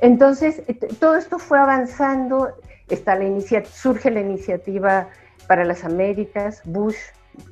[0.00, 0.60] Entonces,
[0.98, 2.48] todo esto fue avanzando,
[2.88, 5.08] está la surge la iniciativa
[5.46, 6.96] para las Américas, Bush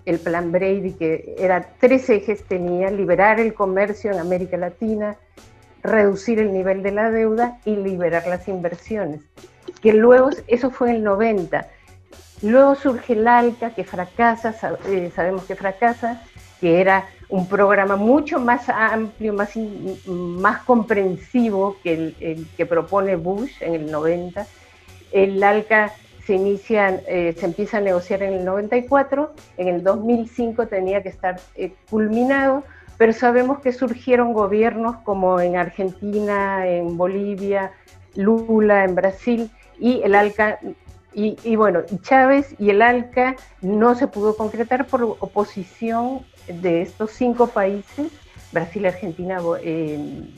[0.04, 5.16] el plan Brady, que era tres ejes, tenía liberar el comercio en América Latina,
[5.82, 9.20] reducir el nivel de la deuda y liberar las inversiones.
[9.80, 11.68] Que luego, eso fue en el 90.
[12.42, 14.54] Luego surge el ALCA, que fracasa,
[14.86, 16.22] eh, sabemos que fracasa,
[16.60, 19.52] que era un programa mucho más amplio, más,
[20.06, 24.46] más comprensivo que el, que propone Bush en el 90.
[25.12, 25.92] El ALCA
[26.26, 31.08] se, inician, eh, se empieza a negociar en el 94, en el 2005 tenía que
[31.08, 32.64] estar eh, culminado,
[32.96, 37.72] pero sabemos que surgieron gobiernos como en Argentina, en Bolivia,
[38.14, 40.60] Lula, en Brasil, y el ALCA,
[41.16, 47.46] y, bueno, Chávez y el ALCA no se pudo concretar por oposición de estos cinco
[47.46, 48.10] países,
[48.50, 50.28] Brasil, Argentina, eh,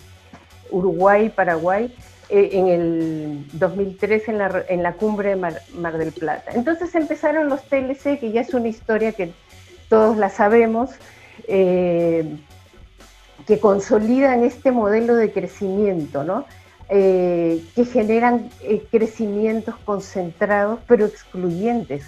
[0.70, 1.94] Uruguay, Paraguay,
[2.28, 5.62] eh, en el 2003 en la, en la cumbre de Mar,
[5.98, 6.50] del Plata.
[6.54, 9.32] Entonces empezaron los TLC, que ya es una historia que
[9.88, 10.90] todos la sabemos,
[11.46, 12.36] eh,
[13.46, 16.46] que consolidan este modelo de crecimiento, ¿no?
[16.88, 18.48] Eh, que generan
[18.90, 22.04] crecimientos concentrados pero excluyentes,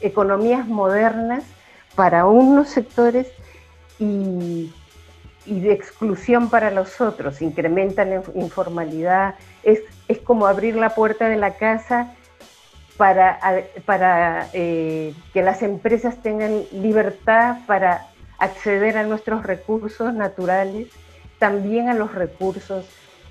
[0.00, 1.44] economías modernas
[1.94, 3.28] para unos sectores
[3.98, 4.72] y
[5.46, 11.28] y de exclusión para los otros, incrementan la informalidad, es, es como abrir la puerta
[11.28, 12.14] de la casa
[12.96, 13.38] para,
[13.84, 18.08] para eh, que las empresas tengan libertad para
[18.38, 20.88] acceder a nuestros recursos naturales,
[21.38, 22.86] también a los recursos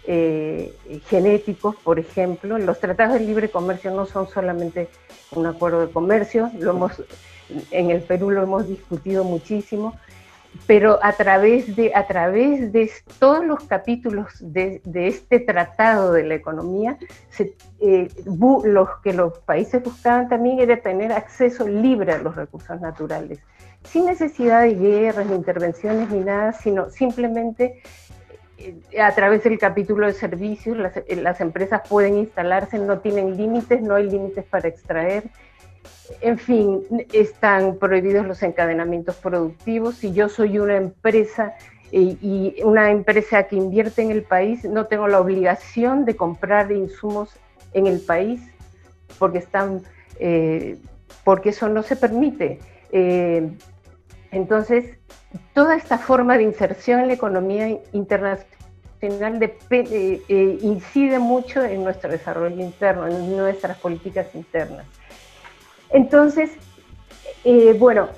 [0.07, 0.75] eh,
[1.07, 2.57] genéticos, por ejemplo.
[2.57, 4.87] Los tratados de libre comercio no son solamente
[5.31, 7.03] un acuerdo de comercio, lo hemos,
[7.71, 9.97] en el Perú lo hemos discutido muchísimo,
[10.67, 16.35] pero a través de, a través de todos los capítulos de, este tratado de la
[16.35, 16.97] economía,
[17.79, 23.39] eh, los que los países buscaban también era tener acceso libre a los recursos naturales,
[23.83, 27.81] sin necesidad de guerras, ni intervenciones, ni nada, sino simplemente
[28.99, 33.95] a través del capítulo de servicios, las, las, empresas pueden instalarse, no tienen límites, no
[33.95, 35.25] hay límites para extraer.
[36.21, 36.81] En fin,
[37.13, 39.95] están prohibidos los encadenamientos productivos.
[39.95, 41.53] Si yo soy una empresa
[41.91, 47.35] y, una empresa que invierte en el país, no tengo la obligación de comprar insumos
[47.73, 48.41] en el país
[49.17, 49.81] porque están,
[50.19, 50.77] eh,
[51.23, 52.59] porque eso no se permite.
[52.91, 53.49] Eh,
[54.31, 54.97] entonces,
[55.53, 58.55] toda esta forma de inserción en la economía internacional
[59.01, 64.85] eh, incide mucho en nuestro desarrollo interno, en nuestras políticas internas.
[65.89, 66.51] Entonces,
[67.79, 68.09] bueno,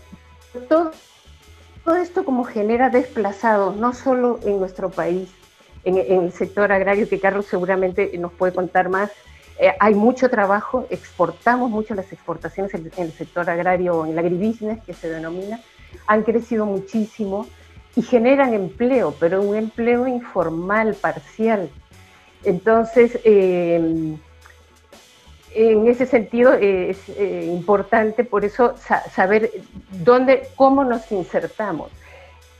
[0.69, 0.91] todo
[1.87, 5.29] todo esto como genera desplazados, no solo en nuestro país,
[5.85, 9.09] en, el sector agrario, que Carlos seguramente nos puede contar más.
[9.57, 14.83] Eh, hay mucho trabajo, exportamos mucho las exportaciones en, el sector agrario, en el agribusiness
[14.83, 15.61] que se denomina,
[16.07, 17.47] han crecido muchísimo
[17.95, 21.69] y generan empleo, pero un empleo informal, parcial.
[22.43, 24.17] Entonces, eh,
[25.53, 28.75] en ese sentido eh, es eh, importante por eso
[29.11, 29.51] saber
[30.03, 31.91] dónde, cómo nos insertamos.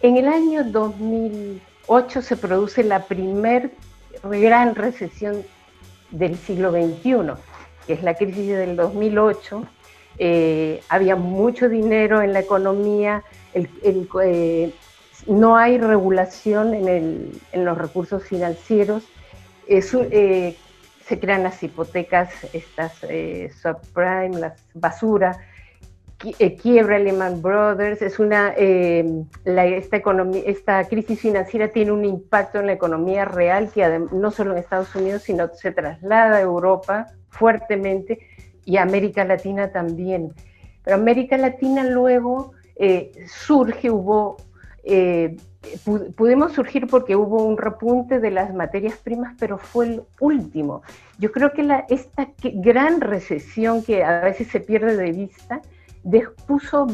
[0.02, 3.72] En el año 2008 se produce la primer
[4.24, 5.44] gran recesión
[6.12, 7.34] del siglo XXI,
[7.86, 9.64] que es la crisis del 2008.
[10.20, 13.24] Eh, había mucho dinero en la economía,
[15.28, 19.04] no hay regulación en, los recursos financieros.
[21.08, 25.40] Se crean las hipotecas, estas eh, subprime, las basura,
[26.40, 32.60] eh, quiebra Lehman Brothers, es una, eh, esta, economía, esta crisis financiera tiene un impacto
[32.60, 37.08] en la economía real que no solo en Estados Unidos, sino se traslada a Europa
[37.30, 38.20] fuertemente
[38.66, 40.34] y a América Latina también.
[40.84, 42.52] Pero América Latina luego
[43.28, 44.38] surge, hubo
[46.16, 50.82] pudimos surgir porque hubo un repunte de las materias primas, pero fue el último.
[51.20, 55.62] Yo creo que la, esta gran recesión que a veces se pierde de vista,
[56.46, 56.88] puso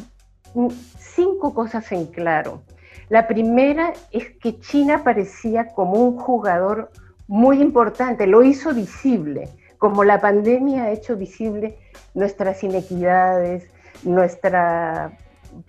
[0.97, 2.63] cinco cosas en claro.
[3.09, 6.89] La primera es que China parecía como un jugador
[7.27, 11.77] muy importante, lo hizo visible, como la pandemia ha hecho visible
[12.13, 13.67] nuestras inequidades,
[14.03, 15.17] nuestra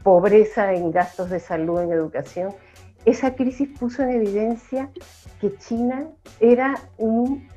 [0.02, 2.54] pobreza en gastos de salud, en educación
[3.04, 4.90] esa crisis puso en evidencia
[5.40, 6.06] que China
[6.40, 7.48] era un...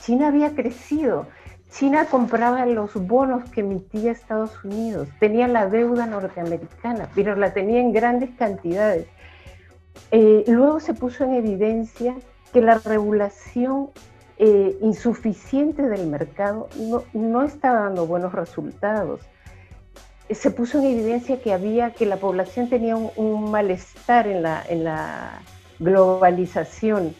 [0.00, 1.26] China había crecido.
[1.70, 7.80] China compraba los bonos que emitía Estados Unidos, tenía la deuda norteamericana, pero la tenía
[7.80, 9.08] en grandes cantidades.
[10.12, 12.14] Eh, luego se puso en evidencia
[12.52, 13.90] que la regulación
[14.38, 19.20] eh, insuficiente del mercado no, no estaba dando buenos resultados
[20.30, 24.84] se puso en evidencia que había, que la población tenía un, malestar en la, en
[24.84, 25.42] la
[25.78, 27.14] globalización.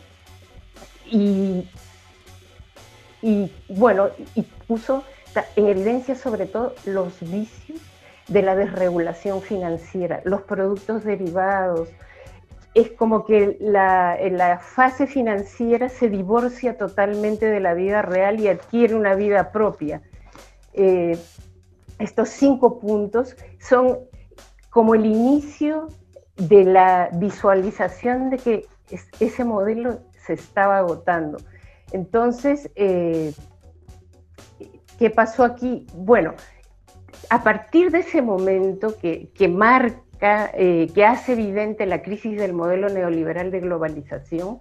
[1.06, 1.68] Y,
[3.20, 5.05] y bueno, y puso
[5.56, 7.81] en evidencia sobre todo los vicios
[8.28, 11.89] de la desregulación financiera, los productos derivados.
[12.72, 18.48] Es como que la, la fase financiera se divorcia totalmente de la vida real y
[18.48, 20.02] adquiere una vida propia.
[20.72, 21.16] Eh,
[21.98, 23.98] estos cinco puntos son
[24.70, 25.88] como el inicio
[26.36, 28.66] de la visualización de que
[29.20, 31.38] ese modelo se estaba agotando.
[31.92, 33.32] Entonces, eh,
[34.98, 35.86] ¿qué pasó aquí?
[35.94, 36.34] Bueno,
[37.30, 42.88] a partir de ese momento que, marca, eh, que hace evidente la crisis del modelo
[42.88, 44.58] neoliberal de globalización,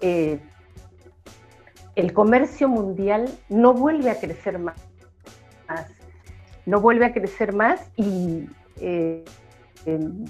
[0.00, 0.40] eh,
[1.94, 4.74] el comercio mundial no vuelve a crecer más
[6.66, 8.48] no vuelve a crecer más y
[8.80, 9.24] eh,
[9.86, 10.24] em,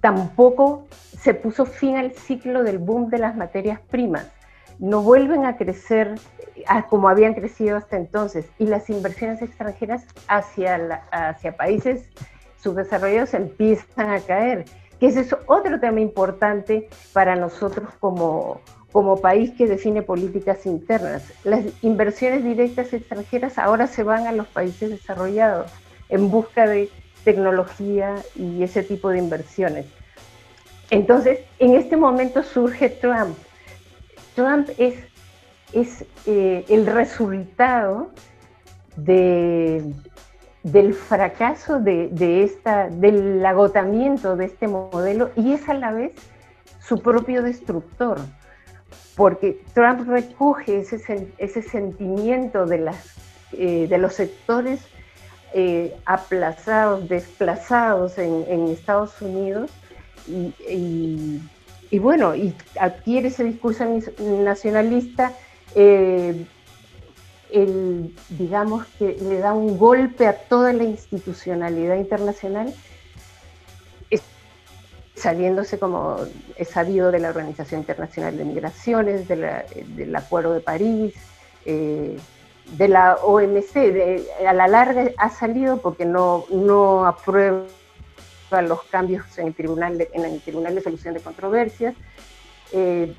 [0.00, 0.86] tampoco
[1.20, 4.28] se puso fin al ciclo del boom de las materias primas.
[4.78, 6.14] No vuelven a crecer
[6.88, 12.08] como habían crecido hasta entonces y las inversiones extranjeras hacia, hacia países
[12.62, 14.64] subdesarrollados empiezan a caer,
[15.00, 18.60] que ese es otro tema importante para nosotros como,
[18.92, 21.32] como país que define políticas internas.
[21.44, 25.70] Las inversiones directas extranjeras ahora se van a los países desarrollados
[26.10, 26.90] en busca de
[27.24, 29.86] tecnología y ese tipo de inversiones.
[30.90, 33.36] Entonces, en este momento surge Trump.
[34.34, 34.94] Trump es,
[36.26, 38.10] eh, el resultado
[38.96, 39.82] de,
[40.62, 46.12] del fracaso de, esta, del agotamiento de este modelo y es a la vez
[46.78, 48.18] su propio destructor
[49.16, 52.66] porque Trump recoge ese, sentimiento
[53.52, 54.80] eh, de los sectores
[55.54, 59.70] eh, aplazados, desplazados en, Estados Unidos
[60.26, 63.84] y, bueno, y adquiere ese discurso
[64.18, 65.32] nacionalista,
[65.74, 66.46] eh,
[68.30, 72.72] digamos que le da un golpe a toda la institucionalidad internacional,
[75.22, 76.16] saliéndose como
[76.56, 81.14] es sabido de la Organización Internacional de Migraciones, del Acuerdo de París,
[81.64, 82.18] eh,
[82.76, 83.76] de la OMC,
[84.46, 87.66] a la larga ha salido porque no, no aprueba
[88.66, 91.94] los cambios en el Tribunal de, en el Tribunal de Solución de Controversias.
[92.72, 93.14] Eh,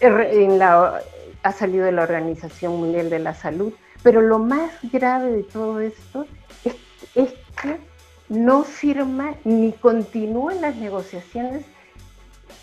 [0.00, 1.00] la,
[1.44, 3.72] ha salido de la Organización Mundial de la Salud,
[4.02, 6.26] pero lo más grave de todo esto
[6.64, 6.74] es,
[7.14, 7.32] es
[7.62, 7.93] que
[8.28, 11.64] no firma ni continúa las negociaciones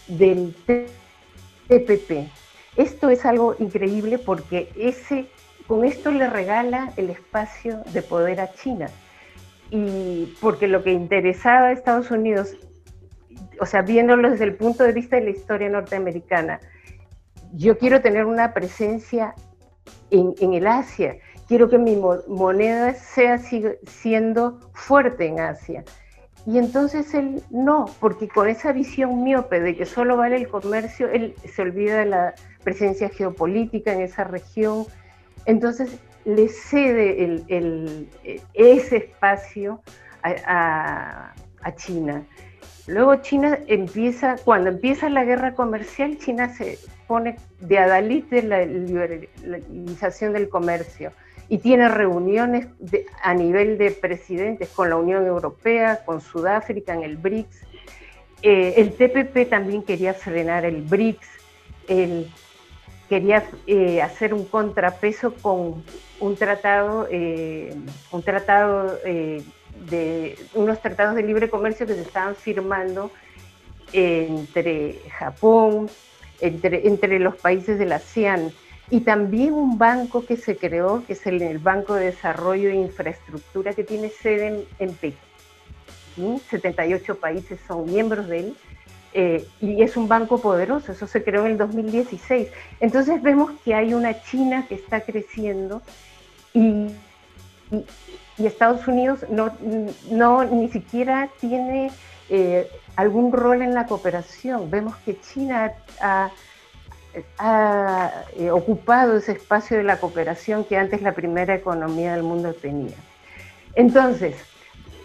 [0.07, 2.29] del TPP.
[2.75, 5.27] Esto es algo increíble porque ese,
[5.67, 8.89] con esto le regala el espacio de poder a China
[9.69, 12.55] y porque lo que interesaba a Estados Unidos,
[13.59, 16.59] o sea, viéndolo desde el punto de vista de la historia norteamericana,
[17.53, 19.33] yo quiero tener una presencia
[20.09, 21.17] en, el Asia,
[21.51, 25.83] quiero que mi moneda sea siendo fuerte en Asia.
[26.45, 31.09] Y entonces él no, porque con esa visión miope de que solo vale el comercio,
[31.09, 34.85] él se olvida de la presencia geopolítica en esa región.
[35.45, 38.07] Entonces le cede el,
[38.53, 39.81] ese espacio
[40.23, 41.33] a,
[41.75, 42.25] China.
[42.87, 48.65] Luego China empieza, cuando empieza la guerra comercial, China se pone de adalid de la
[48.65, 51.11] liberalización del comercio
[51.51, 52.67] y tiene reuniones
[53.21, 57.63] a nivel de presidentes con la Unión Europea, con Sudáfrica, en el BRICS.
[58.41, 61.27] Eh, el TPP también quería frenar el BRICS,
[63.09, 65.83] quería eh, hacer un contrapeso con
[66.21, 67.75] un tratado, eh,
[68.11, 73.11] un tratado de unos tratados de libre comercio que se estaban firmando
[73.91, 75.89] entre Japón,
[76.39, 78.53] entre, entre los países de la ASEAN
[78.89, 83.73] y también un banco que se creó, que es el, Banco de Desarrollo e Infraestructura,
[83.73, 84.47] que tiene sede
[84.79, 88.55] en, en Pekín, 78 países son miembros de él,
[89.13, 92.47] eh, y es un banco poderoso, eso se creó en el 2016.
[92.79, 95.81] Entonces vemos que hay una China que está creciendo
[96.53, 96.87] y,
[98.37, 99.55] Estados Unidos no,
[100.09, 101.91] no, ni siquiera tiene
[102.27, 104.71] eh, algún rol en la cooperación.
[104.71, 106.31] Vemos que China ha,
[107.13, 112.95] eh, ocupado ese espacio de la cooperación que antes la primera economía del mundo tenía.
[113.75, 114.35] Entonces,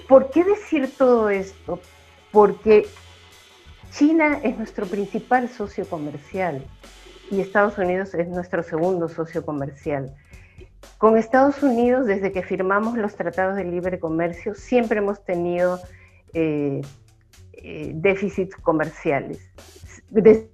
[0.09, 1.81] ¿por qué decir todo esto?
[2.31, 2.87] Porque
[3.91, 6.65] China es nuestro principal socio comercial
[7.31, 10.15] y Estados Unidos es nuestro segundo socio comercial.
[10.99, 15.81] Con Estados Unidos, desde que firmamos los tratados de libre comercio, siempre hemos tenido
[16.33, 16.81] eh,
[17.55, 19.41] eh, déficits comerciales,
[20.11, 20.49] desde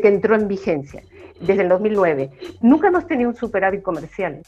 [0.00, 1.02] que entró en vigencia,
[1.40, 2.30] desde el 2009.
[2.60, 4.42] Nunca hemos tenido un superávit comercial,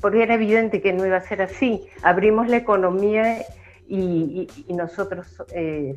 [0.00, 1.82] porque era evidente que no iba a ser así.
[2.02, 3.42] Abrimos la economía
[3.88, 5.42] y, nosotros...
[5.52, 5.94] Eh,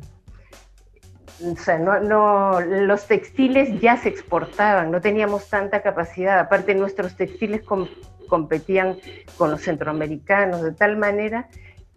[1.42, 6.38] o sea, no, los textiles ya se exportaban, no teníamos tanta capacidad.
[6.38, 7.62] Aparte, nuestros textiles
[8.28, 8.98] competían
[9.38, 11.48] con los centroamericanos de tal manera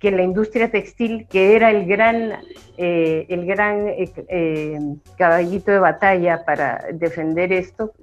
[0.04, 2.34] que la industria textil, que era el gran,
[2.78, 4.78] eh, el gran eh, eh,
[5.18, 7.94] caballito de batalla para defender esto,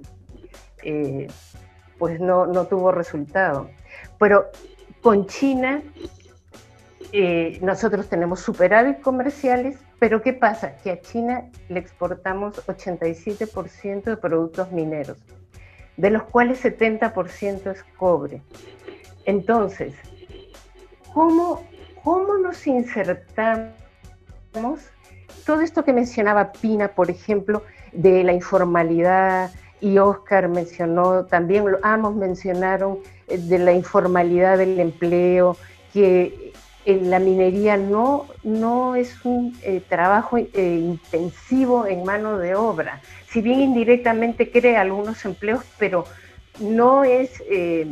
[1.99, 3.69] pues no, no tuvo resultado.
[4.17, 4.47] Pero
[5.03, 5.83] con China
[7.61, 10.77] nosotros tenemos superávit comerciales pero ¿qué pasa?
[10.77, 15.19] Que a China le exportamos 87% de productos mineros,
[15.95, 18.41] de los cuales 70% es cobre.
[19.25, 19.93] Entonces,
[21.13, 21.61] ¿cómo,
[22.03, 23.71] ¿cómo nos insertamos?
[25.45, 32.15] Todo esto que mencionaba Pina, por ejemplo, de la informalidad, y Oscar mencionó, también ambos
[32.15, 35.57] mencionaron eh, de la informalidad del empleo,
[35.91, 36.53] que
[36.85, 43.01] la minería no, no es un eh, trabajo eh, intensivo en mano de obra.
[43.29, 46.05] Si bien indirectamente crea algunos empleos, pero
[46.59, 47.87] no es, eh,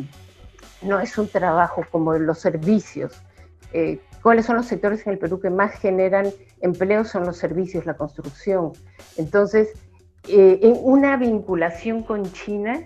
[0.81, 3.13] no es un trabajo como los servicios.
[4.21, 6.27] ¿Cuáles son los sectores en el Perú que más generan
[6.61, 7.09] empleos?
[7.09, 8.73] Son los servicios, la construcción.
[9.17, 9.69] Entonces,
[10.27, 12.81] en una vinculación con China,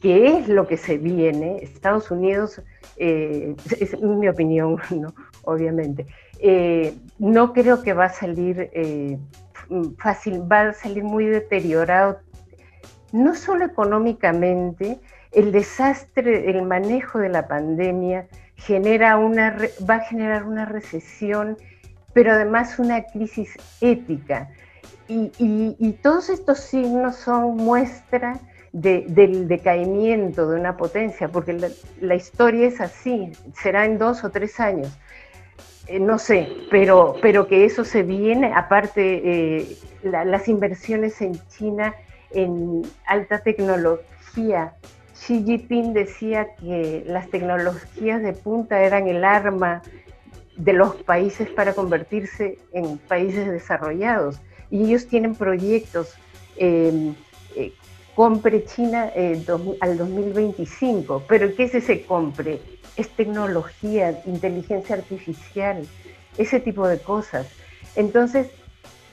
[0.00, 2.62] que es lo que se viene, Estados Unidos,
[2.96, 4.76] es mi opinión,
[5.44, 6.06] obviamente.
[6.40, 9.18] Eh, no creo que va a salir eh,
[9.98, 12.20] fácil, va a salir muy deteriorado,
[13.12, 15.00] no solo económicamente,
[15.32, 18.28] el desastre, el manejo de la pandemia
[18.58, 19.56] genera una,
[19.88, 21.56] va a generar una recesión,
[22.12, 24.50] pero además una crisis ética.
[25.08, 28.38] y, todos estos signos son muestra
[28.72, 31.70] del decaimiento de una potencia, porque
[32.00, 34.88] la, historia es así, será en dos o tres años.
[35.86, 41.94] Eh, no sé, pero, pero que eso se viene, aparte eh, las inversiones en China
[42.30, 44.74] en alta tecnología.
[45.20, 49.82] Xi Jinping decía que las tecnologías de punta eran el arma
[50.56, 54.40] de los países para convertirse en países desarrollados.
[54.70, 56.14] Y ellos tienen proyectos,
[56.56, 57.12] eh,
[57.56, 57.72] eh,
[58.14, 59.44] compre China eh,
[59.80, 62.60] al 2025, pero ¿qué es ese compre?
[62.96, 65.86] Es tecnología, inteligencia artificial,
[66.36, 67.48] ese tipo de cosas.
[67.96, 68.48] Entonces,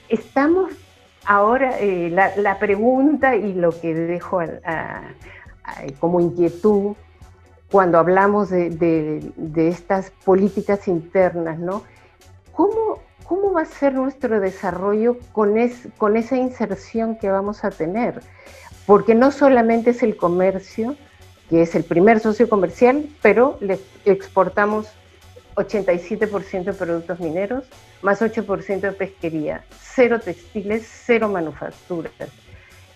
[0.10, 0.72] estamos
[1.26, 4.42] ahora, la, pregunta y lo que dejo
[6.00, 6.96] como inquietud
[7.72, 11.84] cuando hablamos de, estas políticas internas, ¿no?
[12.52, 15.56] ¿Cómo, ¿Cómo va a ser nuestro desarrollo con,
[15.98, 18.22] con esa inserción que vamos a tener?
[18.86, 20.96] Porque no solamente es el comercio,
[21.50, 24.88] que es el primer socio comercial, pero le exportamos
[25.56, 27.66] 87% de productos mineros,
[28.02, 32.14] más 8% de pesquería, cero textiles, cero manufacturas.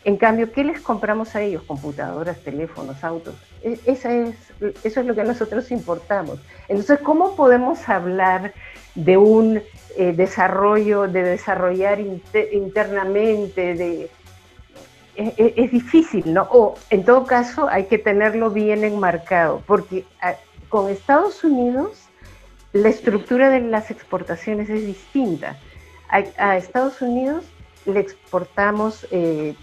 [0.05, 1.63] En cambio, ¿qué les compramos a ellos?
[1.63, 3.35] Computadoras, teléfonos, autos.
[3.61, 4.35] E, esa es,
[4.83, 6.39] eso es lo que nosotros importamos.
[6.67, 8.53] Entonces, ¿cómo podemos hablar
[8.95, 9.61] de un
[9.97, 13.71] eh, desarrollo, de desarrollar internamente?
[15.15, 16.47] E, e, es, difícil, ¿no?
[16.49, 20.05] O en todo caso hay que tenerlo bien enmarcado, porque
[20.69, 22.09] con Estados Unidos
[22.71, 25.57] la estructura de las exportaciones es distinta.
[26.09, 27.43] A, Estados Unidos
[27.85, 29.55] le exportamos eh,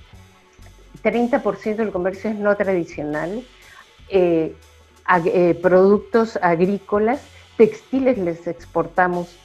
[1.07, 3.45] 30% del comercio es no tradicional,
[4.09, 4.57] eh,
[5.27, 7.21] eh, productos agrícolas,
[7.57, 9.37] textiles les exportamos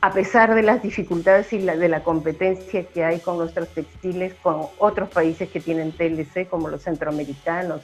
[0.00, 4.66] a pesar de las dificultades y de la competencia que hay con nuestros textiles con
[4.78, 7.82] otros países que tienen TLC, como los centroamericanos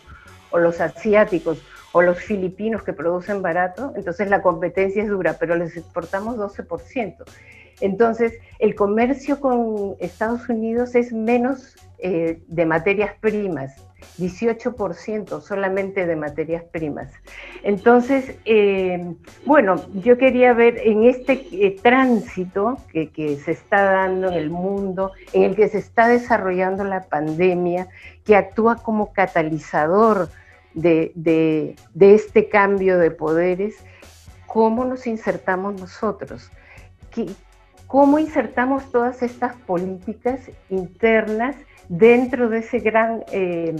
[0.50, 5.56] o los asiáticos o los filipinos que producen barato, entonces la competencia es dura, pero
[5.56, 7.24] les exportamos 12%.
[7.80, 13.76] Entonces, el comercio con Estados Unidos es menos eh, de materias primas,
[14.18, 17.12] 18% solamente de materias primas.
[17.62, 24.34] Entonces, eh, bueno, yo quería ver en este eh, tránsito que, se está dando en
[24.34, 27.88] el mundo, en el que se está desarrollando la pandemia,
[28.24, 30.30] que actúa como catalizador
[30.72, 33.76] de, de este cambio de poderes,
[34.46, 36.50] ¿cómo nos insertamos nosotros?
[37.90, 41.56] Cómo insertamos todas estas políticas internas
[41.88, 43.74] dentro de ese gran, eh,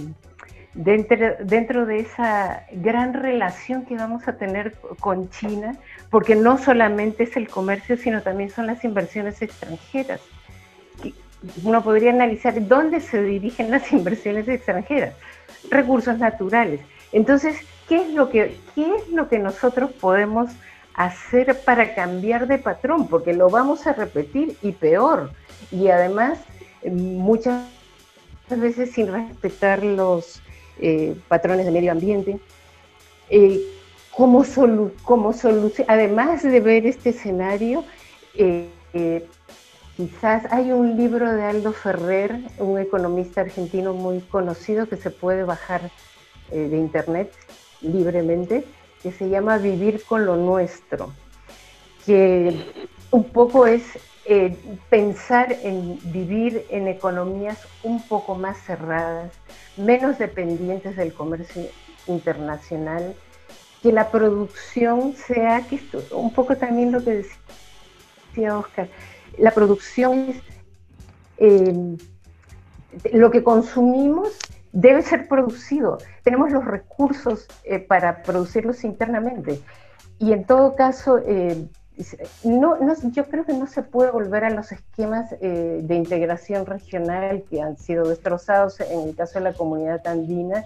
[0.73, 5.77] dentro, de esa gran relación que vamos a tener con China,
[6.09, 10.19] porque no solamente es el comercio, sino también son las inversiones extranjeras.
[11.63, 15.13] Uno podría analizar dónde se dirigen las inversiones extranjeras,
[15.69, 16.81] recursos naturales.
[17.13, 20.51] Entonces, ¿qué es lo que, qué es lo que nosotros podemos
[20.93, 25.31] hacer para cambiar de patrón, porque lo vamos a repetir y peor.
[25.71, 26.39] Y además,
[26.85, 27.65] muchas
[28.49, 30.41] veces sin respetar los
[30.79, 32.39] eh, patrones de medio ambiente.
[33.29, 33.61] Eh,
[34.11, 34.43] como,
[35.03, 37.85] como solución, además de ver este escenario,
[38.35, 38.67] eh,
[39.95, 45.43] quizás hay un libro de Aldo Ferrer, un economista argentino muy conocido que se puede
[45.43, 45.89] bajar
[46.49, 47.31] de internet
[47.79, 48.65] libremente,
[49.01, 51.11] que se llama Vivir con lo nuestro,
[52.05, 52.65] que
[53.11, 53.83] un poco es
[54.25, 54.55] eh,
[54.89, 59.31] pensar en vivir en economías un poco más cerradas,
[59.77, 61.63] menos dependientes del comercio
[62.07, 63.15] internacional,
[63.81, 67.23] que la producción sea, que esto, un poco también lo que
[68.31, 68.89] decía Oscar,
[69.37, 70.37] la producción es
[71.37, 71.97] eh,
[73.13, 74.37] lo que consumimos
[74.73, 75.97] debe ser producido.
[76.23, 79.61] Tenemos los recursos eh, para producirlos internamente.
[80.19, 81.65] Y en todo caso, eh,
[82.43, 82.77] no,
[83.11, 87.61] yo creo que no se puede volver a los esquemas eh, de integración regional que
[87.61, 90.65] han sido destrozados en el caso de la comunidad andina,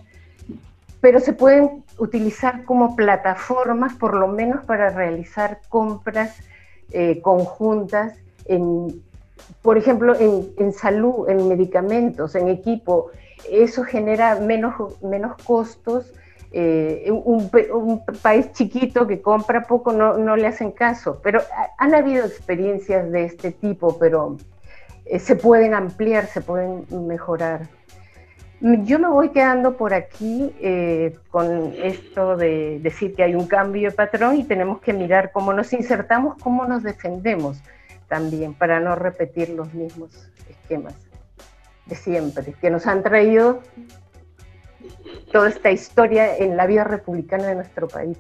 [1.02, 6.36] pero se pueden utilizar como plataformas, por lo menos para realizar compras
[7.22, 8.14] conjuntas
[8.46, 9.02] en,
[9.62, 13.12] por ejemplo, en, en salud, en medicamentos, en equipo,
[13.50, 16.12] eso genera menos, menos costos.
[16.52, 17.50] Eh, un,
[18.22, 21.42] país chiquito que compra poco no, no, le hacen caso, pero
[21.78, 24.38] han habido experiencias de este tipo, pero
[25.06, 27.68] eh, se pueden ampliar, se pueden mejorar.
[28.62, 33.90] Yo me voy quedando por aquí eh, con esto de decir que hay un cambio
[33.90, 37.62] de patrón y tenemos que mirar cómo nos insertamos, cómo nos defendemos.
[38.08, 41.05] también, para no repetir los mismos esquemas
[41.86, 43.62] de siempre, que nos han traído
[45.32, 48.18] toda esta historia en la vida republicana de nuestro país.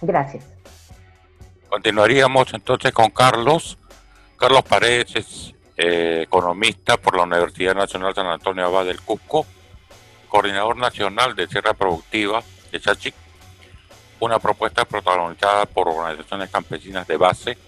[0.00, 0.44] Gracias.
[1.68, 3.78] Continuaríamos entonces con Carlos.
[4.36, 9.46] Carlos Paredes es eh, economista por la Universidad Nacional San Antonio Abad del Cusco,
[10.28, 13.14] coordinador nacional de Sierra Productiva de Chachic,
[14.20, 17.58] una propuesta protagonizada por organizaciones campesinas de base,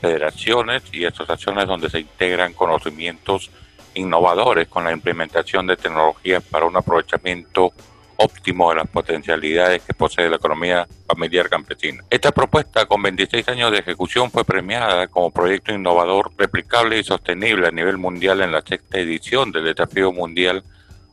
[0.00, 3.50] federaciones y asociaciones donde se integran conocimientos
[3.94, 7.72] innovadores con la implementación de tecnologías para un aprovechamiento
[8.16, 12.04] óptimo de las potencialidades que posee la economía familiar campesina.
[12.10, 17.66] Esta propuesta, con 26 años de ejecución, fue premiada como proyecto innovador, replicable y sostenible
[17.66, 20.62] a nivel mundial en la sexta edición del Desafío Mundial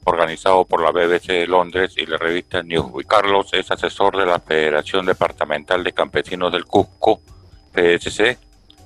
[0.03, 3.07] organizado por la BBC de Londres y la revista Newsweek.
[3.07, 7.21] Carlos es asesor de la Federación Departamental de Campesinos del Cusco,
[7.73, 8.37] PSC,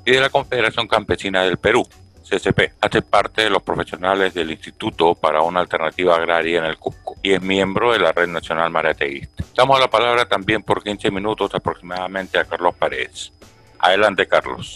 [0.05, 1.87] y de la Confederación Campesina del Perú,
[2.25, 2.73] CCP.
[2.81, 7.31] Hace parte de los profesionales del Instituto para una Alternativa Agraria en el Cusco y
[7.31, 9.43] es miembro de la Red Nacional Marateísta.
[9.55, 13.31] Damos la palabra también por 15 minutos aproximadamente a Carlos Paredes.
[13.79, 14.75] Adelante, Carlos.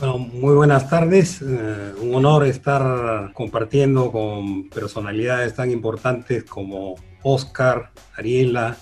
[0.00, 1.42] Bueno, muy buenas tardes.
[1.42, 8.76] Eh, un honor estar compartiendo con personalidades tan importantes como Oscar, Ariela,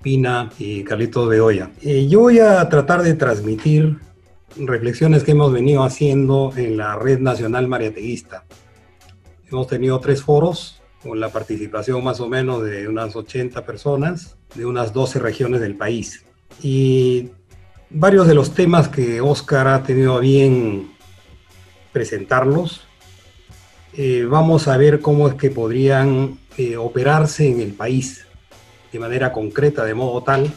[0.00, 1.70] Pina y Carlitos Beoya.
[1.82, 3.98] Eh, yo voy a tratar de transmitir
[4.56, 8.44] reflexiones que hemos venido haciendo en la Red Nacional Mariateísta.
[9.50, 14.66] Hemos tenido tres foros con la participación más o menos de unas 80 personas de
[14.66, 16.24] unas 12 regiones del país.
[16.62, 17.30] Y
[17.90, 20.92] varios de los temas que Oscar ha tenido a bien
[21.92, 22.86] presentarlos,
[23.92, 28.26] eh, vamos a ver cómo es que podrían eh, operarse en el país
[28.92, 30.52] de manera concreta, de modo tal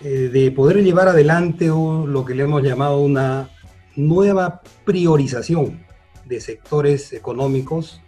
[0.00, 3.50] eh, de poder llevar adelante lo que le hemos llamado una
[3.96, 5.84] nueva priorización
[6.24, 8.00] de sectores económicos,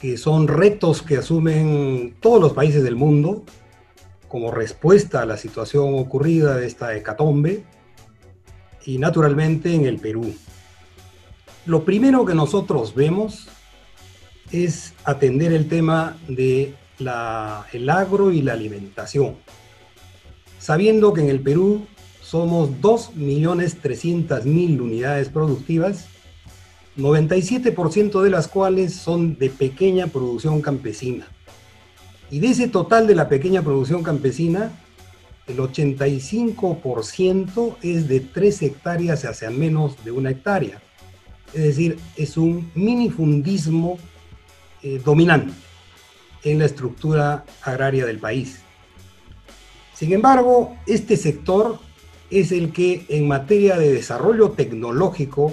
[0.00, 3.44] que son retos que asumen todos los países del mundo
[4.26, 7.62] como respuesta a la situación ocurrida de esta hecatombe
[8.86, 10.34] y naturalmente en el Perú.
[11.66, 13.48] Lo primero que nosotros vemos
[14.50, 16.74] es atender el tema de
[17.72, 19.36] el agro y la alimentación
[20.60, 21.86] sabiendo que en el Perú
[22.22, 26.06] somos 2.300.000 unidades productivas,
[26.96, 31.26] 97% de las cuales son de pequeña producción campesina.
[32.30, 34.70] Y de ese total de la pequeña producción campesina,
[35.48, 40.80] el 85% es de 3 hectáreas hacia menos de una hectárea.
[41.52, 43.98] Es decir, es un minifundismo
[44.82, 45.52] eh, dominante
[46.44, 48.60] en la estructura agraria del país.
[50.00, 51.78] Sin embargo, este sector
[52.30, 55.52] es el que en materia de desarrollo tecnológico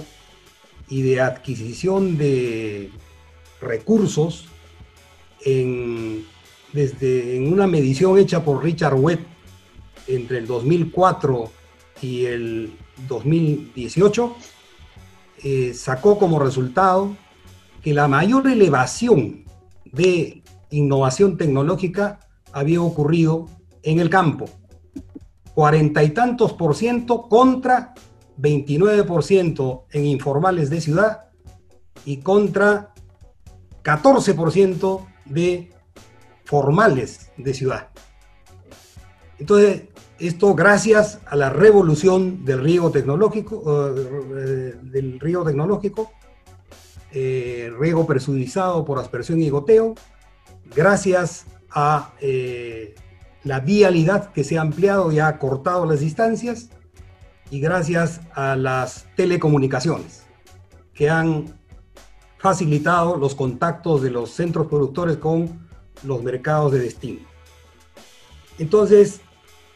[0.88, 2.90] y de adquisición de
[3.60, 4.46] recursos,
[5.44, 9.20] desde en una medición hecha por Richard Webb
[10.06, 11.50] entre el 2004
[12.00, 12.72] y el
[13.06, 14.34] 2018,
[15.44, 17.14] eh, sacó como resultado
[17.82, 19.44] que la mayor elevación
[19.84, 22.20] de innovación tecnológica
[22.50, 23.50] había ocurrido
[23.82, 24.46] en el campo.
[25.54, 27.94] Cuarenta y tantos por ciento contra
[28.36, 31.30] 29 por ciento en informales de ciudad
[32.04, 32.94] y contra
[33.82, 35.70] 14 por ciento de
[36.44, 37.88] formales de ciudad.
[39.38, 39.82] Entonces,
[40.18, 43.92] esto gracias a la revolución del riego tecnológico,
[44.36, 46.10] eh, del riego tecnológico,
[47.12, 49.94] eh, riego presudizado por aspersión y goteo,
[50.74, 52.94] gracias a eh,
[53.48, 56.68] la vialidad que se ha ampliado y ha cortado las distancias
[57.50, 60.26] y gracias a las telecomunicaciones
[60.92, 61.58] que han
[62.36, 65.66] facilitado los contactos de los centros productores con
[66.02, 67.20] los mercados de destino.
[68.58, 69.22] Entonces,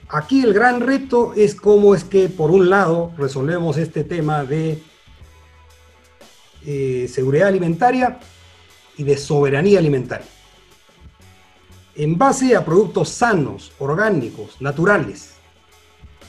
[0.06, 4.82] aquí el gran reto es cómo es que, por un lado, resolvemos este tema de
[6.66, 8.20] eh, seguridad alimentaria
[8.98, 10.26] y de soberanía alimentaria
[11.94, 15.34] en base a productos sanos, orgánicos, naturales.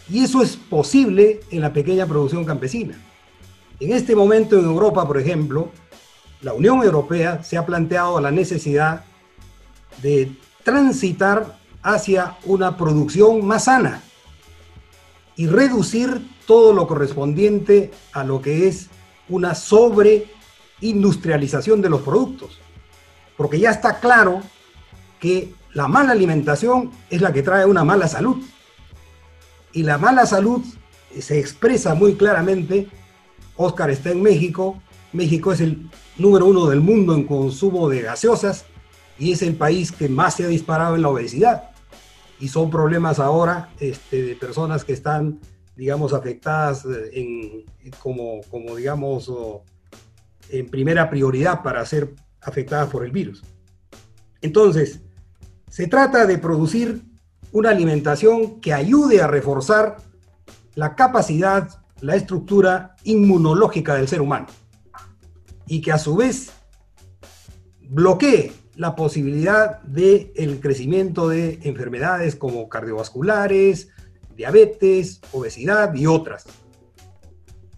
[0.10, 2.98] Y eso es posible en la pequeña producción campesina.
[3.80, 5.69] En este momento en Europa, por ejemplo,
[6.41, 9.06] la Unión Europea se ha planteado la necesidad
[10.02, 14.02] de transitar hacia una producción más sana
[15.35, 18.90] y reducir todo lo correspondiente a lo que es
[19.30, 22.60] una sobreindustrialización de los productos.
[23.38, 24.44] Porque ya está claro
[25.23, 28.43] que la mala alimentación es la que trae una mala salud.
[29.71, 30.61] Y la mala salud
[31.17, 32.89] se expresa muy claramente,
[33.55, 34.81] Oscar está en México,
[35.13, 38.65] México es el número uno del mundo en consumo de gaseosas
[39.17, 41.69] y es el país que más se ha disparado en la obesidad.
[42.41, 45.39] Y son problemas ahora este, de personas que están,
[45.77, 47.63] digamos, afectadas en,
[47.99, 49.31] como, como, digamos,
[50.49, 53.41] en primera prioridad para ser afectadas por el virus.
[54.41, 54.99] Entonces,
[55.73, 57.01] se trata de producir
[57.51, 59.97] una alimentación que ayude a reforzar
[60.75, 61.67] la capacidad,
[61.99, 64.45] la estructura inmunológica del ser humano
[65.65, 66.51] y que a su vez
[67.89, 73.89] bloquee la posibilidad del el crecimiento de enfermedades como cardiovasculares,
[74.35, 76.45] diabetes, obesidad y otras.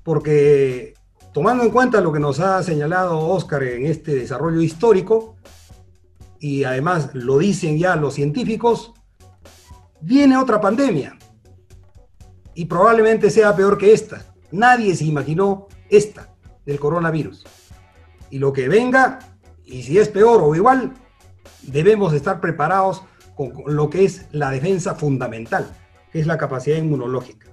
[0.03, 0.95] Porque
[1.33, 5.34] tomando en cuenta lo que nos ha señalado Oscar en este desarrollo histórico,
[6.45, 8.93] y además lo dicen ya los científicos,
[9.99, 11.17] viene otra pandemia.
[12.53, 14.27] Y probablemente sea peor que esta.
[14.51, 17.45] Nadie se imaginó esta del coronavirus.
[18.29, 19.17] Y lo que venga,
[19.63, 20.93] y si es peor o igual,
[21.63, 23.01] debemos estar preparados
[23.35, 25.75] con lo que es la defensa fundamental,
[26.11, 27.47] que es la capacidad inmunológica.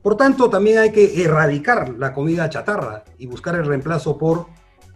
[0.00, 4.46] Por tanto, también hay que erradicar la comida chatarra y buscar el reemplazo por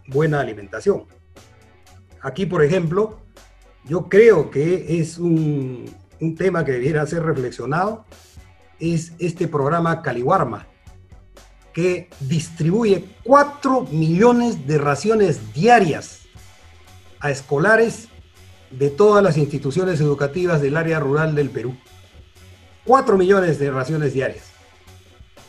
[0.07, 1.07] buena alimentación.
[2.21, 3.19] Aquí, por ejemplo,
[3.85, 5.85] yo creo que es un,
[6.19, 8.05] un tema que debiera ser reflexionado,
[8.79, 10.67] es este programa Caliwarma,
[11.73, 16.21] que distribuye 4 millones de raciones diarias
[17.19, 18.09] a escolares
[18.71, 21.75] de todas las instituciones educativas del área rural del Perú.
[22.85, 24.51] 4 millones de raciones diarias.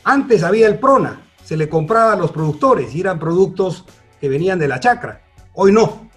[0.05, 3.85] Antes había el PRONA, se le compraba a los productores y eran productos
[4.21, 5.23] que venían de la chacra.
[5.55, 6.11] Hoy no.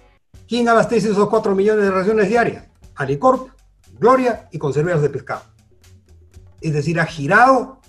[0.48, 2.64] ¿Quién abastece esos 4 millones de raciones diarias?
[2.94, 3.48] Alicorp,
[3.98, 5.42] Gloria y Conserveros de Pescado.
[6.60, 7.80] Es decir, ha girado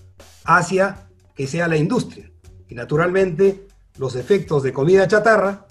[0.44, 2.32] hacia que sea la industria.
[2.68, 3.68] Y naturalmente
[3.98, 5.68] los efectos de comida chatarra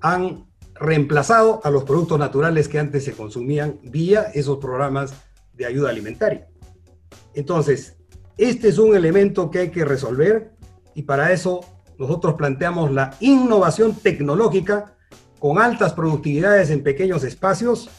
[0.00, 5.14] han reemplazado a los productos naturales que antes se consumían vía esos programas
[5.52, 6.48] de ayuda alimentaria.
[7.34, 7.96] Entonces,
[8.36, 10.52] este es un elemento que hay que resolver
[10.94, 11.60] y para eso
[11.98, 14.93] nosotros planteamos la innovación tecnológica
[15.44, 17.90] con altas productividades en pequeños espacios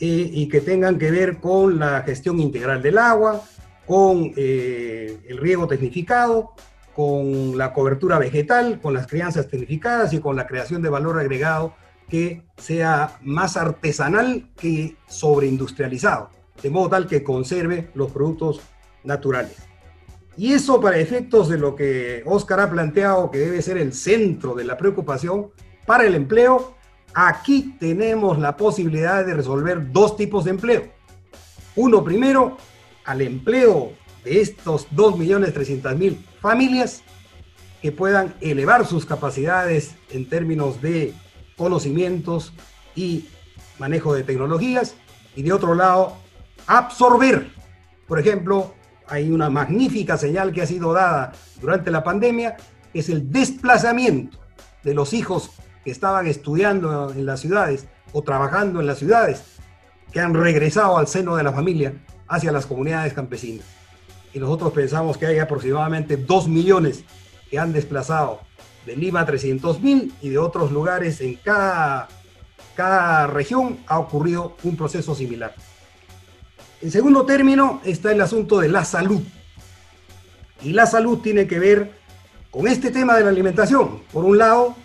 [0.00, 3.44] eh, y que tengan que ver con la gestión integral del agua,
[3.86, 6.50] con eh, el riego tecnificado,
[6.92, 11.76] con la cobertura vegetal, con las crianzas tecnificadas y con la creación de valor agregado
[12.08, 16.30] que sea más artesanal que sobreindustrializado,
[16.60, 18.62] de modo tal que conserve los productos
[19.04, 19.58] naturales.
[20.36, 24.56] Y eso para efectos de lo que Oscar ha planteado que debe ser el centro
[24.56, 25.52] de la preocupación
[25.86, 26.79] para el empleo,
[27.14, 30.84] aquí tenemos la posibilidad de resolver dos tipos de empleo.
[31.76, 32.56] Uno primero,
[33.04, 33.92] al empleo
[34.24, 37.02] de estos 2.300.000 familias
[37.80, 41.14] que puedan elevar sus capacidades en términos de
[41.56, 42.52] conocimientos
[42.94, 43.28] y
[43.78, 44.94] manejo de tecnologías
[45.34, 46.16] y de otro lado
[46.66, 47.50] absorber.
[48.06, 48.74] Por ejemplo,
[49.06, 52.56] hay una magnífica señal que ha sido dada durante la pandemia,
[52.92, 54.38] es el desplazamiento
[54.82, 55.50] de los hijos
[55.84, 59.42] que estaban estudiando en las ciudades o trabajando en las ciudades,
[60.12, 61.94] que han regresado al seno de la familia
[62.28, 63.64] hacia las comunidades campesinas.
[64.32, 67.04] Y nosotros pensamos que hay aproximadamente 2 millones
[67.50, 68.40] que han desplazado
[68.86, 72.08] de Lima 300 mil y de otros lugares en cada,
[72.74, 75.54] cada región ha ocurrido un proceso similar.
[76.80, 79.22] En segundo término está el asunto de la salud.
[80.62, 81.92] Y la salud tiene que ver
[82.50, 84.02] con este tema de la alimentación.
[84.12, 84.76] Por un lado,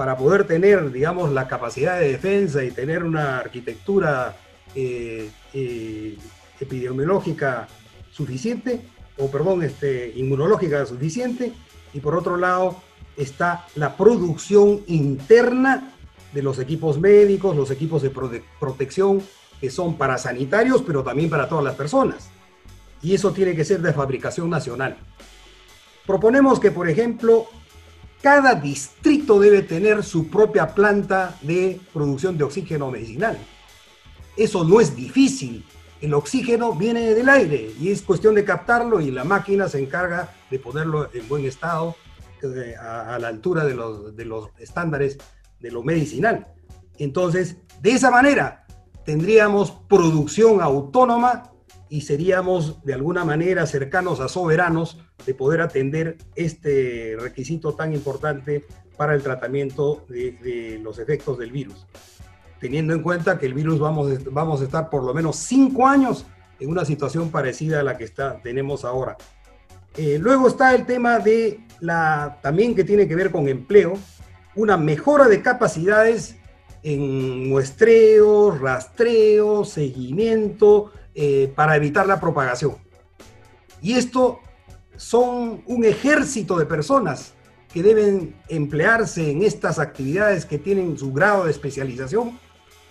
[0.00, 4.34] para poder tener, digamos, la capacidad de defensa y tener una arquitectura
[4.74, 6.16] eh, eh,
[6.58, 7.68] epidemiológica
[8.10, 8.80] suficiente,
[9.18, 11.52] o perdón, este, inmunológica suficiente,
[11.92, 12.80] y por otro lado
[13.14, 15.92] está la producción interna
[16.32, 18.08] de los equipos médicos, los equipos de
[18.58, 19.20] protección
[19.60, 22.30] que son para sanitarios, pero también para todas las personas.
[23.02, 24.96] Y eso tiene que ser de fabricación nacional.
[26.06, 27.48] Proponemos que, por ejemplo,
[28.22, 33.38] cada distrito debe tener su propia planta de producción de oxígeno medicinal.
[34.36, 35.64] Eso no es difícil,
[36.00, 40.32] el oxígeno viene del aire y es cuestión de captarlo y la máquina se encarga
[40.50, 41.94] de ponerlo en buen estado
[42.42, 45.18] eh, a, la altura de los, de los estándares
[45.60, 46.46] de lo medicinal.
[46.98, 48.66] Entonces, de esa manera
[49.04, 51.49] tendríamos producción autónoma
[51.90, 58.64] y seríamos de alguna manera cercanos a soberanos de poder atender este requisito tan importante
[58.96, 61.86] para el tratamiento de, de los efectos del virus
[62.60, 66.26] teniendo en cuenta que el virus vamos, vamos a estar por lo menos cinco años
[66.60, 69.16] en una situación parecida a la que está, tenemos ahora.
[69.96, 73.94] Eh, luego está el tema de la, también que tiene que ver con empleo,
[74.54, 76.36] una mejora de capacidades
[76.82, 82.76] en muestreo, rastreo, seguimiento, eh, para evitar la propagación.
[83.82, 84.40] Y esto
[84.96, 87.32] son un ejército de personas
[87.72, 92.38] que deben emplearse en estas actividades que tienen su grado de especialización,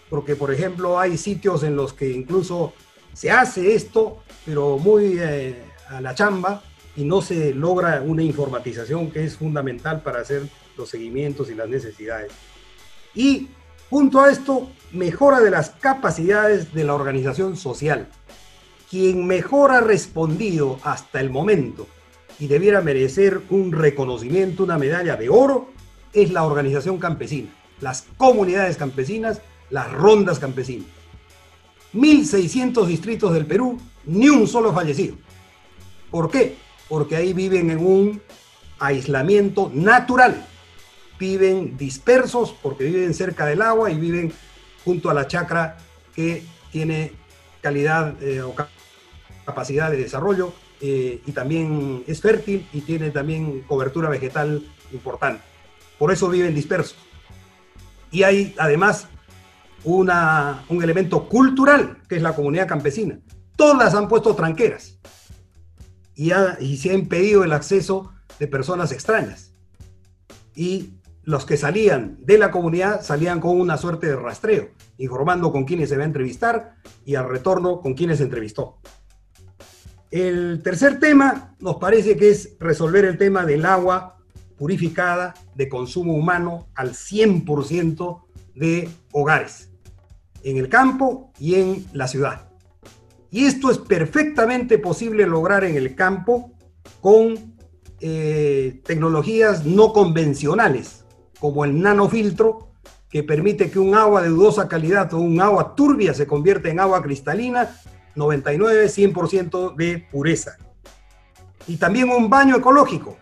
[0.09, 2.73] porque por ejemplo hay sitios en los que incluso
[3.13, 6.63] se hace esto, pero muy eh, a la chamba
[6.95, 10.43] y no se logra una informatización que es fundamental para hacer
[10.77, 12.31] los seguimientos y las necesidades.
[13.13, 13.49] Y
[13.89, 18.07] junto a esto, mejora de las capacidades de la organización social.
[18.89, 21.87] Quien mejor ha respondido hasta el momento
[22.39, 25.69] y debiera merecer un reconocimiento, una medalla de oro,
[26.13, 27.49] es la organización campesina,
[27.81, 30.87] las comunidades campesinas, las rondas campesinas.
[31.93, 35.15] 1.600 distritos del Perú, ni un solo fallecido.
[36.09, 36.55] ¿Por qué?
[36.87, 38.21] Porque ahí viven en un
[38.79, 40.45] aislamiento natural.
[41.19, 44.31] Viven dispersos porque viven cerca del agua y viven
[44.89, 45.77] junto a la chacra
[46.15, 47.11] que tiene
[47.61, 48.55] calidad eh, o
[49.45, 50.51] capacidad de desarrollo
[50.81, 55.43] eh, y también es fértil y tiene también cobertura vegetal importante.
[55.99, 56.97] Por eso viven dispersos.
[58.09, 59.07] Y hay además
[59.83, 63.19] una, un elemento cultural, que es la comunidad campesina.
[63.55, 64.97] Todas han puesto tranqueras
[66.15, 69.51] y, y se ha impedido el acceso de personas extrañas.
[70.55, 70.95] Y
[71.29, 75.89] los que salían de la comunidad salían con una suerte de rastreo, informando con quiénes
[75.89, 78.79] se va a entrevistar y al retorno con quiénes se entrevistó.
[80.09, 84.17] El tercer tema nos parece que es resolver el tema del agua
[84.57, 88.23] purificada de consumo humano al 100%
[88.55, 89.69] de hogares,
[90.41, 92.49] en el campo y en la ciudad.
[93.29, 96.53] Y esto es perfectamente posible lograr en el campo
[97.01, 97.55] con
[98.01, 100.98] eh, tecnologías no convencionales,
[101.39, 102.69] como el nanofiltro,
[103.09, 106.79] que permite que un agua de dudosa calidad o un agua turbia se convierta en
[106.79, 107.69] agua cristalina
[108.15, 110.57] 99, 100% de pureza.
[111.67, 113.17] Y también un baño ecológico,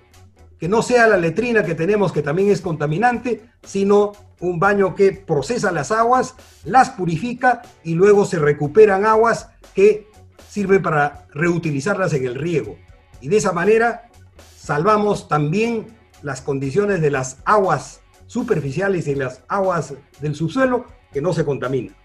[0.60, 5.11] que no sea la letrina que tenemos, que también es contaminante, sino un baño que
[5.11, 10.07] procesa las aguas, las purifica y luego se recuperan aguas que
[10.49, 12.77] sirven para reutilizarlas en el riego.
[13.22, 14.10] Y de esa manera
[14.56, 15.88] salvamos también
[16.22, 21.95] las condiciones de las aguas superficiales y las aguas del subsuelo que no se contaminan.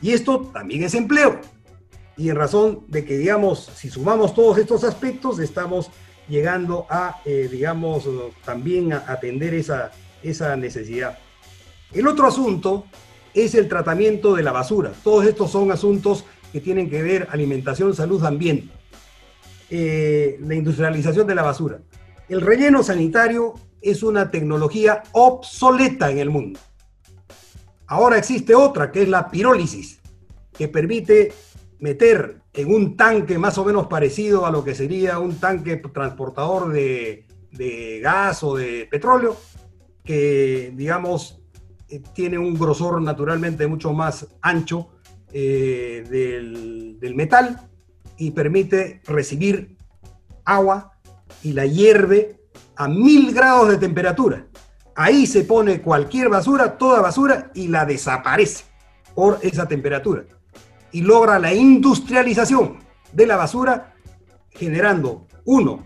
[0.00, 1.40] Y esto también es empleo,
[2.16, 5.90] y en razón de que, digamos, si sumamos todos estos aspectos, estamos
[6.28, 8.08] llegando a, eh, digamos,
[8.44, 9.92] también a atender esa,
[10.22, 11.18] esa necesidad.
[11.92, 12.86] El otro asunto
[13.34, 14.92] es el tratamiento de la basura.
[15.04, 18.72] Todos estos son asuntos que tienen que ver alimentación, salud, ambiente.
[19.68, 21.80] Eh, la industrialización de la basura.
[22.28, 26.60] El relleno sanitario es una tecnología obsoleta en el mundo.
[27.86, 30.00] Ahora existe otra, que es la pirólisis,
[30.52, 31.32] que permite
[31.78, 36.72] meter en un tanque más o menos parecido a lo que sería un tanque transportador
[36.72, 37.24] de,
[38.02, 39.36] gas o de petróleo,
[40.04, 41.40] que digamos
[41.88, 44.88] eh, tiene un grosor naturalmente mucho más ancho
[45.32, 47.68] eh, del, del, metal
[48.16, 49.76] y permite recibir
[50.44, 50.92] agua
[51.42, 52.35] y la hierve
[52.76, 54.46] a mil grados de temperatura.
[54.94, 58.64] Ahí se pone cualquier basura, toda basura, y la desaparece
[59.14, 60.24] por esa temperatura
[60.96, 62.78] y logra la industrialización
[63.12, 63.94] de la basura
[64.48, 65.84] generando, uno,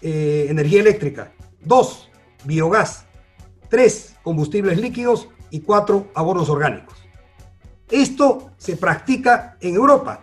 [0.00, 1.32] eh, energía eléctrica,
[1.64, 2.08] dos,
[2.44, 3.06] biogás,
[3.68, 6.96] tres, combustibles líquidos y cuatro, abonos orgánicos.
[7.90, 10.20] Esto se practica en Europa.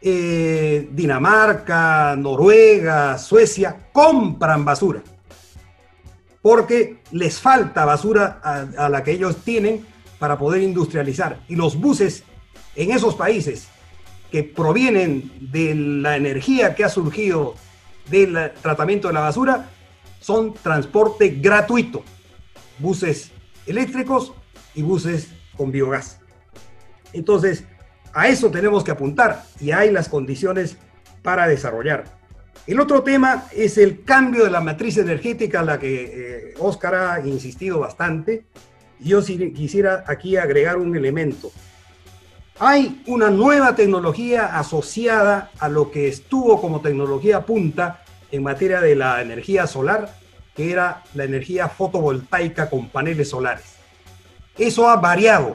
[0.00, 5.02] Eh, Dinamarca, Noruega, Suecia compran basura
[6.46, 8.40] porque les falta basura
[8.78, 9.84] a la que ellos tienen
[10.20, 11.40] para poder industrializar.
[11.48, 12.22] Y los buses
[12.76, 13.66] en esos países
[14.30, 17.56] que provienen de la energía que ha surgido
[18.10, 19.70] del tratamiento de la basura
[20.20, 22.04] son transporte gratuito,
[22.78, 23.32] buses
[23.66, 24.32] eléctricos
[24.76, 26.20] y buses con biogás.
[27.12, 27.64] Entonces,
[28.16, 30.78] a eso tenemos que apuntar y hay las condiciones
[31.22, 32.04] para desarrollar.
[32.66, 36.96] El otro tema es el cambio de la matriz energética a la que Oscar eh,
[36.96, 38.46] ha insistido bastante.
[38.98, 41.52] Yo quisiera aquí agregar un elemento.
[42.58, 48.02] Hay una nueva tecnología asociada a lo que estuvo como tecnología punta
[48.32, 50.16] en materia de la energía solar,
[50.54, 53.74] que era la energía fotovoltaica con paneles solares.
[54.56, 55.54] Eso ha variado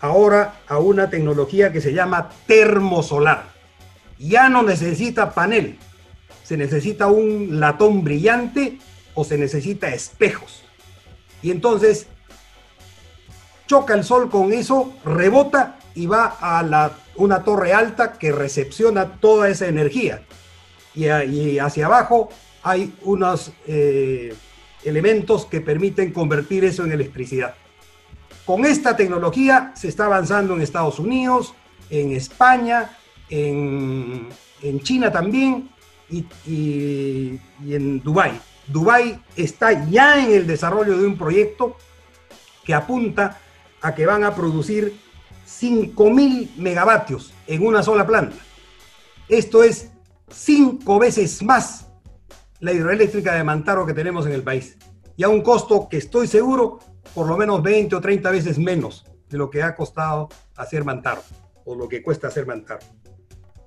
[0.00, 3.44] ahora a una tecnología que se llama termosolar.
[4.18, 5.78] Ya no necesita panel,
[6.44, 8.78] se necesita un latón brillante
[9.14, 10.64] o se necesita espejos.
[11.42, 12.06] Y entonces
[13.66, 19.20] choca el sol con eso, rebota y va a la, una torre alta que recepciona
[19.20, 20.22] toda esa energía.
[20.94, 22.30] Y, hacia abajo
[22.62, 24.34] hay unos eh,
[24.84, 27.54] elementos que permiten convertir eso en electricidad.
[28.44, 31.54] Con esta tecnología se está avanzando en Estados Unidos,
[31.88, 32.96] en España,
[33.28, 34.28] en,
[34.82, 35.70] China también
[36.10, 37.38] y,
[37.68, 38.40] en Dubái.
[38.66, 41.76] Dubái está ya en el desarrollo de un proyecto
[42.64, 43.38] que apunta
[43.80, 44.94] a que van a producir
[45.46, 48.36] 5.000 megavatios en una sola planta.
[49.28, 49.90] Esto es
[50.28, 51.86] cinco veces más
[52.60, 54.76] la hidroeléctrica de Mantaro que tenemos en el país.
[55.16, 56.78] Y a un costo que estoy seguro,
[57.14, 61.22] por lo menos 20 o 30 veces menos de lo que ha costado hacer Mantaro,
[61.64, 62.80] o lo que cuesta hacer Mantaro.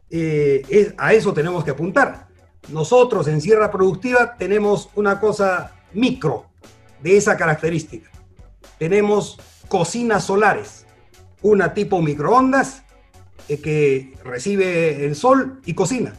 [0.09, 2.27] Eh, a eso tenemos que apuntar.
[2.69, 6.45] Nosotros en Sierra Productiva tenemos una cosa micro
[7.01, 8.09] de esa característica.
[8.77, 10.85] Tenemos cocinas solares,
[11.41, 12.83] una tipo microondas
[13.47, 16.13] eh, que recibe el sol y cocina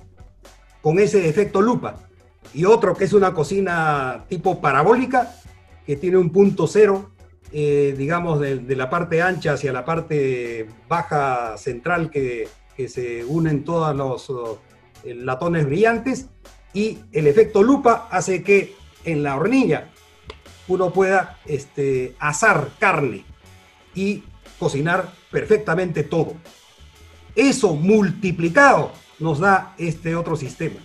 [0.82, 1.96] con ese efecto lupa
[2.52, 5.34] y otro que es una cocina tipo parabólica
[5.86, 7.12] que tiene un punto cero
[7.52, 13.64] eh, digamos de, la parte ancha hacia la parte baja central que, que se unen
[13.64, 14.30] todos los
[15.04, 16.28] eh, latones brillantes
[16.72, 19.90] y el efecto lupa hace que en la hornilla
[20.66, 23.24] uno pueda este, asar carne
[23.94, 24.24] y
[24.58, 26.34] cocinar perfectamente todo.
[27.36, 30.80] Eso multiplicado nos da este otro sistema.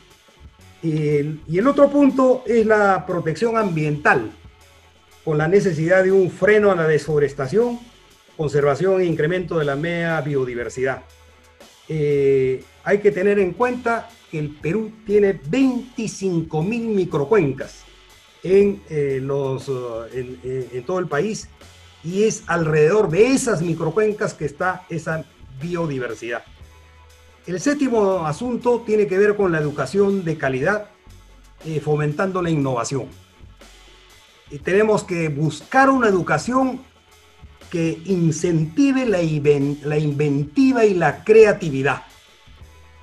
[0.82, 4.32] y el otro punto es la protección ambiental,
[5.24, 7.80] con la necesidad de un freno a la deforestación,
[8.38, 11.04] conservación e incremento de la mea biodiversidad.
[11.88, 17.84] Eh, hay que tener en cuenta que el Perú tiene 25 mil microcuencas
[18.44, 21.50] en, eh, los, eh, en todo el país
[22.04, 25.26] y es alrededor de esas microcuencas que está esa
[25.62, 26.44] biodiversidad.
[27.46, 30.90] El séptimo asunto tiene que ver con la educación de calidad,
[31.66, 33.08] eh, fomentando la innovación.
[34.58, 36.82] Tenemos que buscar una educación
[37.70, 39.20] que incentive la,
[39.88, 42.04] la inventiva y la creatividad.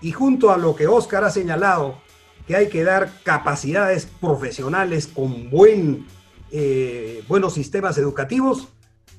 [0.01, 2.01] Y junto a lo que Oscar ha señalado,
[2.47, 6.07] que hay que dar capacidades profesionales con buen,
[6.51, 8.69] eh, buenos sistemas educativos,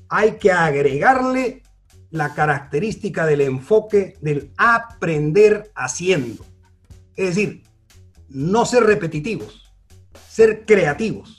[0.08, 1.62] hay que agregarle
[2.10, 6.44] la característica del enfoque del aprender haciendo.
[7.16, 7.62] Es decir,
[8.28, 9.72] no ser repetitivos,
[10.28, 11.38] ser creativos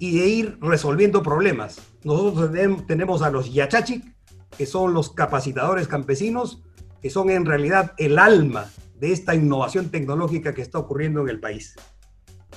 [0.00, 1.78] y de ir resolviendo problemas.
[2.02, 2.50] Nosotros
[2.88, 4.02] tenemos a los yachachic,
[4.56, 6.64] que son los capacitadores campesinos,
[7.02, 8.66] que son en realidad el alma
[8.98, 11.76] de esta innovación tecnológica que está ocurriendo en el país.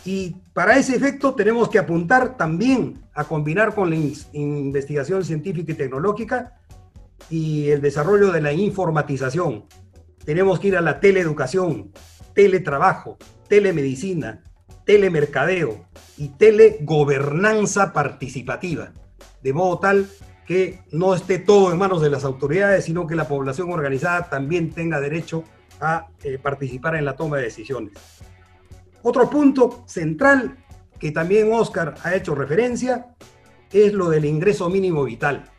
[0.05, 3.97] Y para ese efecto tenemos que apuntar también a combinar con la
[4.33, 6.59] investigación científica y tecnológica
[7.29, 9.65] y el desarrollo de la informatización.
[10.25, 11.91] Tenemos que ir a la teleeducación,
[12.33, 13.17] teletrabajo,
[13.49, 14.43] telemedicina,
[14.85, 15.85] telemercadeo
[16.17, 18.91] y telegobernanza participativa,
[19.41, 20.09] de modo tal
[20.45, 24.71] que no esté todo en manos de las autoridades, sino que la población organizada también
[24.71, 25.43] tenga derecho
[25.79, 27.93] a eh, participar en la toma de decisiones.
[29.01, 30.57] Otro punto central
[30.99, 33.07] que también Oscar ha hecho referencia
[33.71, 35.49] es lo del ingreso mínimo vital,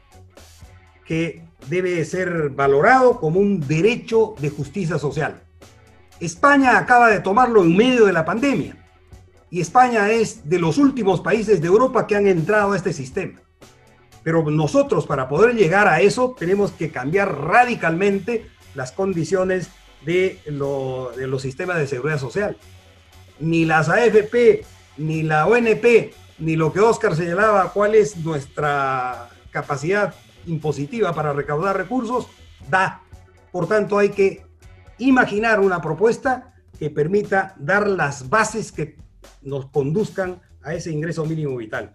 [1.04, 5.42] que debe ser valorado como un derecho de justicia social.
[6.20, 8.83] España acaba de tomarlo en medio de la pandemia
[9.54, 13.40] y España es de los últimos países de Europa que han entrado a este sistema.
[14.24, 19.70] Pero nosotros para poder llegar a eso tenemos que cambiar radicalmente las condiciones
[20.04, 22.56] de, de los sistemas de seguridad social
[23.38, 24.64] ni las AFP,
[24.96, 30.16] ni la ONP, ni lo que Oscar señalaba, cuál es nuestra capacidad
[30.46, 32.26] impositiva para recaudar recursos,
[32.68, 33.02] da.
[33.52, 34.44] Por tanto, hay que
[34.98, 39.03] imaginar una propuesta que permita dar las bases que
[39.44, 41.94] nos conduzcan a ese ingreso mínimo vital.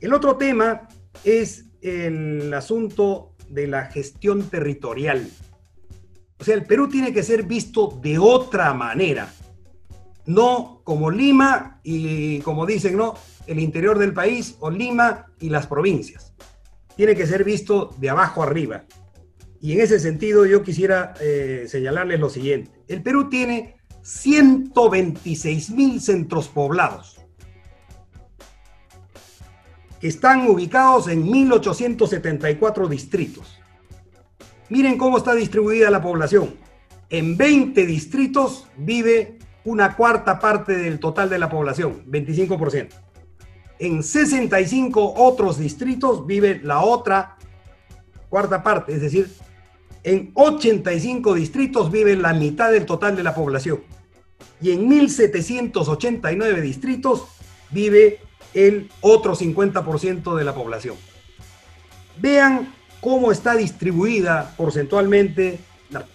[0.00, 0.88] El otro tema
[1.24, 5.28] es el asunto de la gestión territorial.
[6.38, 9.30] O sea, el Perú tiene que ser visto de otra manera
[10.26, 13.14] no como Lima y como dicen, no,
[13.46, 16.34] el interior del país o Lima y las provincias.
[16.96, 18.84] Tiene que ser visto de abajo arriba.
[19.60, 22.70] Y en ese sentido yo quisiera eh, señalarles lo siguiente.
[22.88, 27.20] El Perú tiene 126 mil centros poblados
[30.00, 33.60] que están ubicados en 1874 distritos.
[34.70, 36.54] Miren cómo está distribuida la población.
[37.10, 42.88] En 20 distritos vive una cuarta parte del total de la población, 25%.
[43.78, 47.36] En 65 otros distritos vive la otra
[48.28, 49.30] cuarta parte, es decir,
[50.02, 53.82] en 85 distritos vive la mitad del total de la población.
[54.62, 57.24] Y en 1789 distritos
[57.70, 58.18] vive
[58.54, 60.96] el otro 50% de la población.
[62.18, 65.58] Vean cómo está distribuida porcentualmente
[65.90, 66.06] la,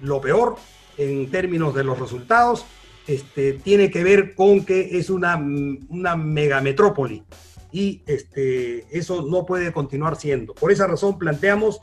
[0.02, 0.56] lo peor
[0.98, 2.66] en términos de los resultados.
[3.08, 7.24] Este, tiene que ver con que es una, una megametrópoli
[7.72, 10.54] y este, eso no puede continuar siendo.
[10.54, 11.82] Por esa razón planteamos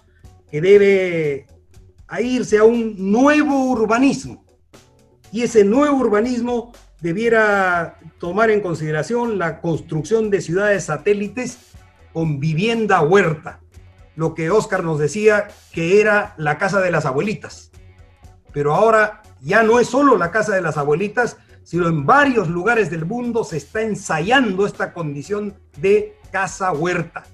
[0.51, 1.47] que debe
[2.21, 4.45] irse a un nuevo urbanismo.
[5.31, 11.59] Y ese nuevo urbanismo debiera tomar en consideración la construcción de ciudades satélites
[12.13, 13.61] con vivienda huerta,
[14.15, 17.71] lo que Oscar nos decía que era la casa de las abuelitas.
[18.53, 22.91] Pero ahora ya no es solo la casa de las abuelitas, sino en varios lugares
[22.91, 27.25] del mundo se está ensayando esta condición de casa huerta,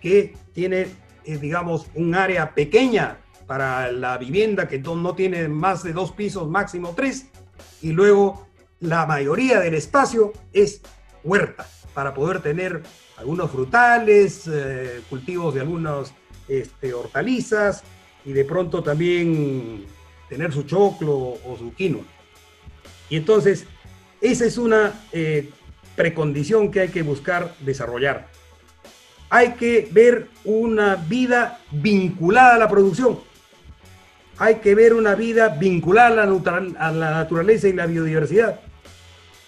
[0.00, 0.86] que tiene,
[1.24, 3.18] eh, digamos, un área pequeña
[3.52, 7.26] para la vivienda que no tiene más de dos pisos, máximo tres,
[7.82, 8.48] y luego
[8.80, 10.80] la mayoría del espacio es
[11.22, 12.82] huerta, para poder tener
[13.18, 16.14] algunos frutales, eh, cultivos de algunas
[16.48, 17.84] este, hortalizas
[18.24, 19.84] y de pronto también
[20.30, 22.04] tener su choclo o su quinoa.
[23.10, 23.66] Y entonces,
[24.22, 25.50] esa es una eh,
[25.94, 28.30] precondición que hay que buscar desarrollar.
[29.28, 33.30] Hay que ver una vida vinculada a la producción.
[34.38, 38.60] Hay que ver una vida vinculada a la, naturaleza y la biodiversidad.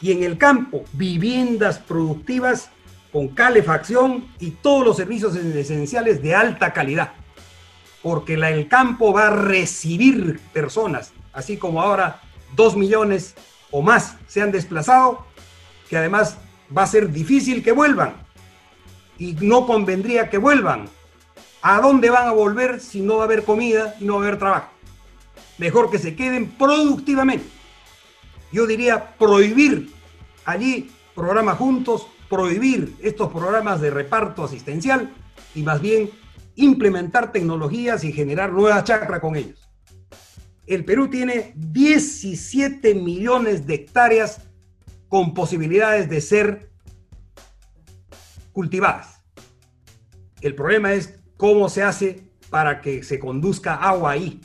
[0.01, 2.71] Y en el campo, viviendas productivas
[3.13, 7.13] con calefacción y todos los servicios esenciales de alta calidad
[8.05, 12.21] porque el campo va a recibir personas, así como ahora
[12.55, 13.35] dos millones
[13.71, 15.25] o más se han desplazado,
[15.89, 16.37] que además
[16.77, 18.13] va a ser difícil que vuelvan
[19.19, 20.87] y no convendría que vuelvan.
[21.63, 24.27] ¿A dónde van a volver si no va a haber comida y no va a
[24.27, 24.69] haber trabajo?
[25.59, 27.47] Mejor que se queden productivamente.
[28.53, 29.93] Yo diría prohibir
[30.45, 35.13] allí programas juntos, prohibir estos programas de reparto asistencial
[35.55, 36.11] y más bien
[36.57, 39.69] implementar tecnologías y generar nuevas chacras con ellos.
[40.67, 44.41] El Perú tiene 17 millones de hectáreas
[45.09, 46.71] con posibilidades de ser
[48.53, 49.21] cultivadas.
[50.41, 54.41] El problema es cómo se hace para que se conduzca agua ahí.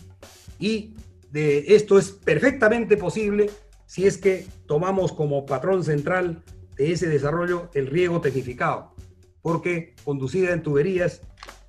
[0.60, 0.96] Y
[1.32, 3.50] de esto es perfectamente posible
[3.86, 6.44] si es que tomamos como patrón central
[6.76, 8.94] de ese desarrollo el riego tecnificado,
[9.42, 11.22] porque conducida en tuberías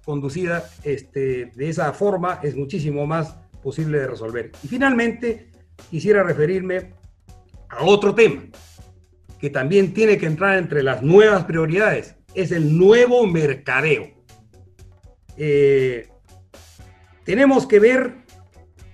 [0.05, 4.51] conducida este, de esa forma es muchísimo más posible de resolver.
[4.63, 5.51] Y finalmente,
[5.91, 6.95] quisiera referirme
[7.69, 8.43] a otro tema
[9.39, 14.11] que también tiene que entrar entre las nuevas prioridades, es el nuevo mercadeo.
[15.37, 16.09] Eh,
[17.25, 18.17] tenemos que ver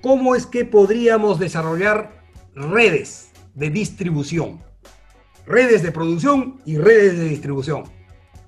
[0.06, 2.22] cómo es que podríamos desarrollar
[2.54, 4.60] redes de distribución,
[5.44, 7.82] redes de producción y redes de distribución.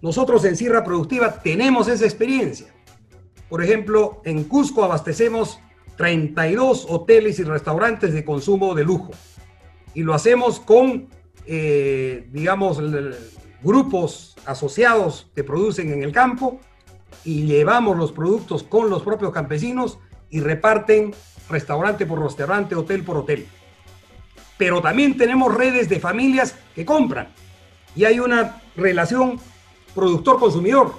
[0.01, 2.69] Nosotros en Sierra Productiva tenemos esa experiencia.
[3.49, 5.59] Por ejemplo, en Cusco abastecemos
[5.97, 9.11] 32 hoteles y restaurantes de consumo de lujo.
[9.95, 11.09] Y lo hacemos con,
[11.45, 12.81] eh, digamos,
[13.65, 16.61] grupos asociados que producen en el campo
[17.25, 19.99] y llevamos los productos con los propios campesinos
[20.31, 21.15] y reparten
[21.49, 23.47] restaurante por restaurante, hotel por hotel.
[24.57, 27.29] Pero también tenemos redes de familias que compran
[27.95, 29.41] y hay una relación
[29.95, 30.95] productor-consumidor.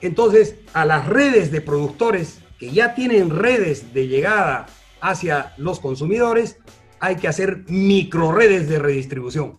[0.00, 4.66] Entonces, a las redes de productores que ya tienen redes de llegada
[5.00, 6.58] hacia los consumidores,
[7.00, 9.58] hay que hacer micro redes de redistribución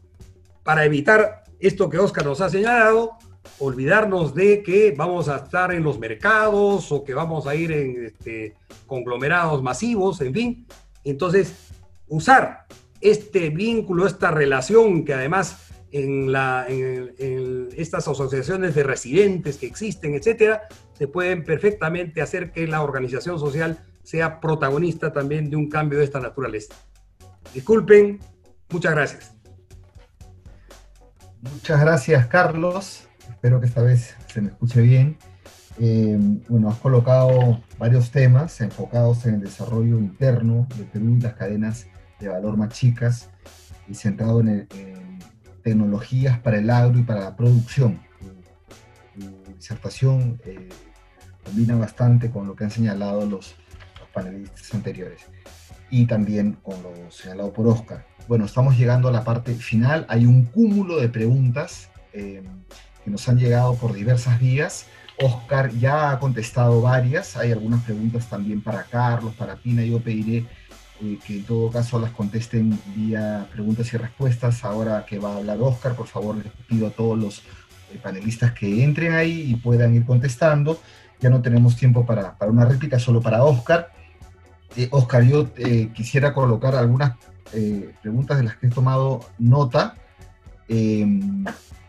[0.64, 3.18] para evitar esto que Oscar nos ha señalado,
[3.60, 8.06] olvidarnos de que vamos a estar en los mercados o que vamos a ir en
[8.06, 8.56] este,
[8.86, 10.68] conglomerados masivos, en fin.
[11.04, 11.54] Entonces,
[12.08, 12.66] usar
[13.02, 20.16] este vínculo, esta relación que además en, la, en, estas asociaciones de residentes que existen,
[20.16, 20.64] etcétera,
[20.94, 26.06] se pueden perfectamente hacer que la organización social sea protagonista también de un cambio de
[26.06, 26.76] esta naturaleza.
[27.54, 28.20] Disculpen,
[28.70, 29.36] muchas gracias.
[31.42, 33.09] Muchas gracias, Carlos.
[33.40, 35.18] Espero que esta vez se me escuche bien.
[35.80, 41.36] Eh, bueno, has colocado varios temas enfocados en el desarrollo interno de Perú y las
[41.36, 41.88] cadenas
[42.20, 43.30] de valor más chicas
[43.88, 44.68] y centrado en,
[45.64, 48.02] tecnologías para el agro y para la producción.
[49.16, 50.68] Tu, disertación eh,
[51.46, 53.56] combina bastante con lo que han señalado los,
[54.02, 55.22] los panelistas anteriores
[55.90, 58.06] y también con lo señalado por Oscar.
[58.28, 60.06] Bueno, estamos llegando a la parte final.
[60.10, 62.44] Hay un cúmulo de preguntas eh,
[63.10, 64.88] nos han llegado por diversas vías.
[65.22, 67.36] Oscar ya ha contestado varias.
[67.36, 69.84] Hay algunas preguntas también para Carlos, para Pina.
[69.84, 70.46] Yo pediré
[71.02, 74.64] eh, que en todo caso las contesten vía preguntas y respuestas.
[74.64, 78.54] Ahora que va a hablar Oscar, por favor les pido a todos los eh, panelistas
[78.54, 80.80] que entren ahí y puedan ir contestando.
[81.20, 83.92] Ya no tenemos tiempo para, una réplica, solo para Oscar.
[84.78, 87.16] Eh, Oscar, yo eh, quisiera colocar algunas
[88.04, 89.96] preguntas de las que he tomado nota.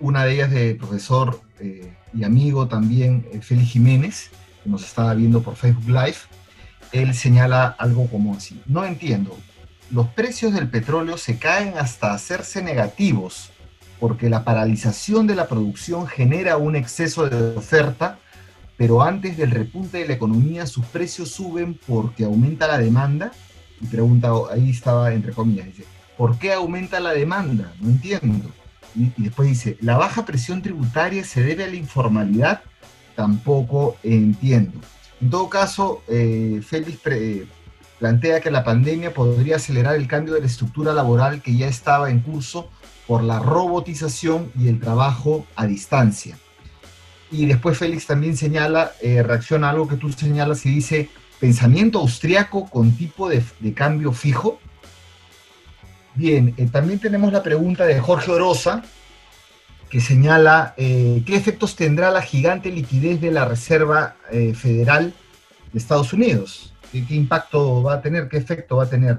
[0.01, 4.31] Una de ellas del profesor y amigo también, Félix Jiménez,
[4.65, 6.17] que nos estaba viendo por Facebook Live.
[6.93, 8.61] Él señala algo como así.
[8.67, 9.37] No entiendo.
[9.91, 13.51] Los precios del petróleo se caen hasta hacerse negativos
[13.99, 18.19] porque la paralización de la producción genera un exceso de oferta
[18.81, 23.31] pero antes del repunte de la economía sus precios suben porque aumenta la demanda.
[23.79, 25.85] Y pregunta, ahí estaba entre comillas, dice,
[26.17, 27.75] ¿por qué aumenta la demanda?
[27.79, 28.49] No entiendo.
[28.95, 32.63] Y, después dice, ¿la baja presión tributaria se debe a la informalidad?
[33.15, 34.81] Tampoco entiendo.
[35.21, 36.99] En todo caso, eh, Félix
[37.99, 42.11] plantea que la pandemia podría acelerar el cambio de la estructura laboral que ya estaba
[42.11, 42.71] en curso
[43.07, 46.39] por la robotización y el trabajo a distancia.
[47.31, 51.11] Y después Félix también señala, eh, reacciona a algo que tú señalas y dice,
[51.41, 53.43] pensamiento austriaco con tipo de,
[53.75, 54.61] cambio fijo.
[56.15, 58.83] Bien, eh, también tenemos la pregunta de Jorge Orosa,
[59.89, 64.17] que señala, eh, ¿qué efectos tendrá la gigante liquidez de la Reserva
[64.55, 65.13] Federal
[65.73, 66.75] de Estados Unidos?
[66.93, 68.29] ¿Qué, ¿Qué, impacto va a tener?
[68.29, 69.19] ¿Qué efecto va a tener?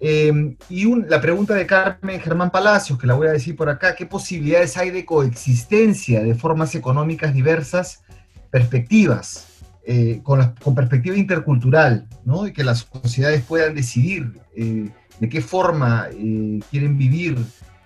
[0.00, 3.96] Em, y la pregunta de Carmen Germán Palacios, que la voy a decir por acá,
[3.96, 8.04] ¿qué posibilidades hay de coexistencia de formas económicas diversas,
[8.50, 9.46] perspectivas,
[9.84, 12.46] eh, con, perspectiva intercultural, ¿no?
[12.46, 14.90] y que las sociedades puedan decidir eh,
[15.20, 17.38] de qué forma eh, quieren vivir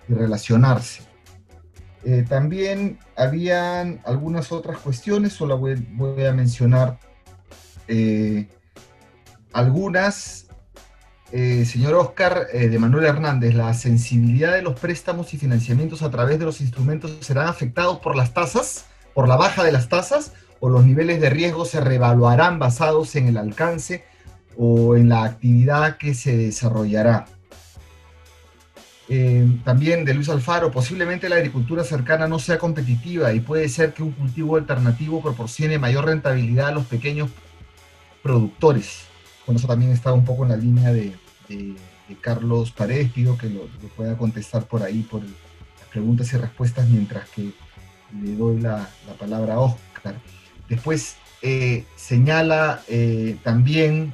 [0.07, 1.03] y relacionarse?
[2.27, 6.99] también habían algunas otras cuestiones, solo voy, voy a mencionar
[9.53, 10.43] algunas
[11.35, 16.11] eh, señor Oscar eh, de Manuel Hernández, la sensibilidad de los préstamos y financiamientos a
[16.11, 18.85] través de los instrumentos serán afectados por las tasas,
[19.15, 23.27] por la baja de las tasas, o los niveles de riesgo se reevaluarán basados en
[23.27, 24.03] el alcance
[24.57, 27.25] o en la actividad que se desarrollará.
[29.09, 33.93] Eh, también de Luis Alfaro, posiblemente la agricultura cercana no sea competitiva y puede ser
[33.93, 37.29] que un cultivo alternativo proporcione mayor rentabilidad a los pequeños
[38.21, 39.01] productores.
[39.45, 41.13] Con eso también está un poco en la línea de,
[42.21, 43.11] Carlos Paredes.
[43.11, 47.51] Pido que lo, pueda contestar por ahí, por las preguntas y respuestas, mientras que
[48.21, 48.87] le doy la,
[49.19, 50.15] palabra a Oscar.
[50.69, 54.13] Después eh, señala eh, también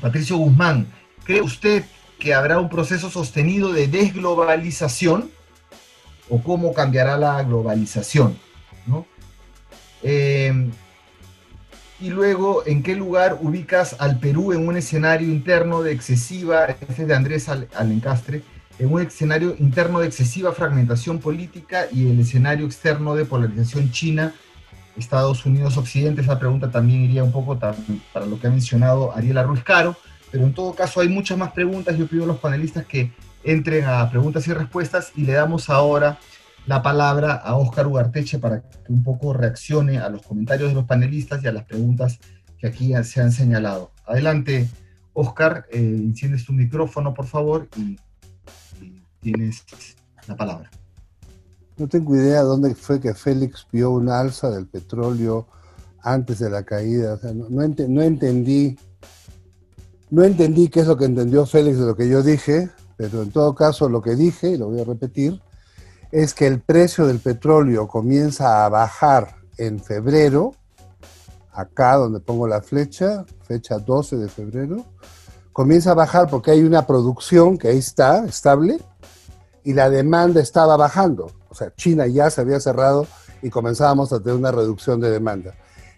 [0.00, 0.86] Patricio Guzmán,
[1.24, 1.84] ¿cree usted
[2.18, 5.30] que habrá un proceso sostenido de desglobalización
[6.28, 8.38] o cómo cambiará la globalización?
[8.86, 9.06] ¿no?
[10.02, 10.70] Eh,
[12.00, 17.02] y luego, ¿en qué lugar ubicas al Perú en un escenario interno de excesiva, este
[17.02, 18.42] es de Andrés Alencastre,
[18.78, 24.32] en un escenario interno de excesiva fragmentación política y el escenario externo de polarización China,
[24.98, 26.20] Estados Unidos, Occidente?
[26.20, 29.96] Esa pregunta también iría un poco para lo que ha mencionado Ariela Ruiz Caro,
[30.30, 31.96] pero en todo caso hay muchas más preguntas.
[31.96, 33.12] Yo pido a los panelistas que
[33.44, 36.18] entren a preguntas y respuestas y le damos ahora
[36.66, 40.84] la palabra a Oscar Ugarteche para que un poco reaccione a los comentarios de los
[40.84, 42.18] panelistas y a las preguntas
[42.58, 43.92] que aquí se han señalado.
[44.06, 44.68] Adelante,
[45.14, 47.98] Oscar, eh, enciendes tu micrófono, por favor, y,
[49.20, 49.64] tienes
[50.26, 50.70] la palabra.
[51.78, 55.46] No tengo idea dónde fue que Félix vio una alza del petróleo
[56.02, 57.18] antes de la caída.
[57.32, 57.62] no,
[58.02, 58.76] entendí,
[60.10, 63.30] no entendí qué es lo que entendió Félix de lo que yo dije, pero en
[63.30, 65.40] todo caso lo que dije, y lo voy a repetir,
[66.10, 70.54] es que el precio del petróleo comienza a bajar en febrero,
[71.52, 74.84] acá donde pongo la flecha, fecha 12 de febrero,
[75.52, 78.80] comienza a bajar porque hay una producción que ahí está, estable,
[79.62, 81.37] y la demanda estaba bajando.
[81.50, 83.06] O sea, China ya se había cerrado
[83.42, 85.54] y comenzábamos a tener una reducción de demanda.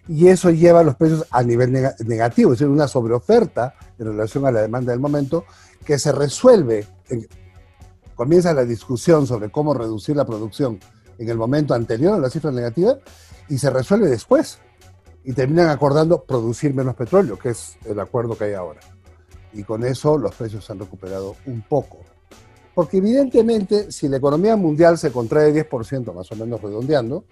[0.07, 4.51] Y eso lleva los precios a nivel negativo, es decir, una sobreoferta en relación a
[4.51, 5.45] la demanda del momento
[5.85, 6.87] que se resuelve
[8.15, 10.79] comienza la discusión sobre cómo reducir la producción
[11.17, 12.97] en el momento anterior a la cifra negativa
[13.49, 14.59] y se resuelve después.
[15.23, 18.79] Y terminan acordando producir menos petróleo, que es el acuerdo que hay ahora.
[19.53, 21.99] Y con eso los precios se han recuperado un poco.
[22.73, 27.25] Porque evidentemente, si la economía mundial se contrae 10%, más o menos redondeando,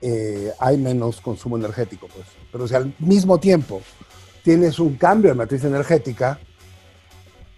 [0.00, 2.08] eh, hay menos consumo energético.
[2.08, 2.26] Pues.
[2.50, 3.82] Pero si al mismo tiempo
[4.42, 6.40] tienes un cambio de matriz energética,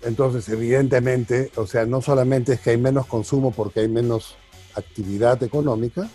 [0.03, 4.37] entonces, evidentemente, o sea, no solamente es que hay menos consumo porque hay menos
[4.75, 6.09] actividad económica,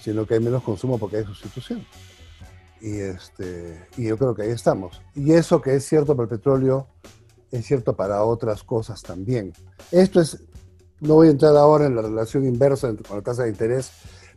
[0.00, 1.84] sino que hay menos consumo porque hay sustitución.
[2.80, 5.02] Y, este, y yo creo que ahí estamos.
[5.14, 6.86] Y eso que es cierto para el petróleo,
[7.52, 9.52] es cierto para otras cosas también.
[9.90, 10.38] Esto es,
[11.00, 13.90] no voy a entrar ahora en la relación inversa con la tasa de interés,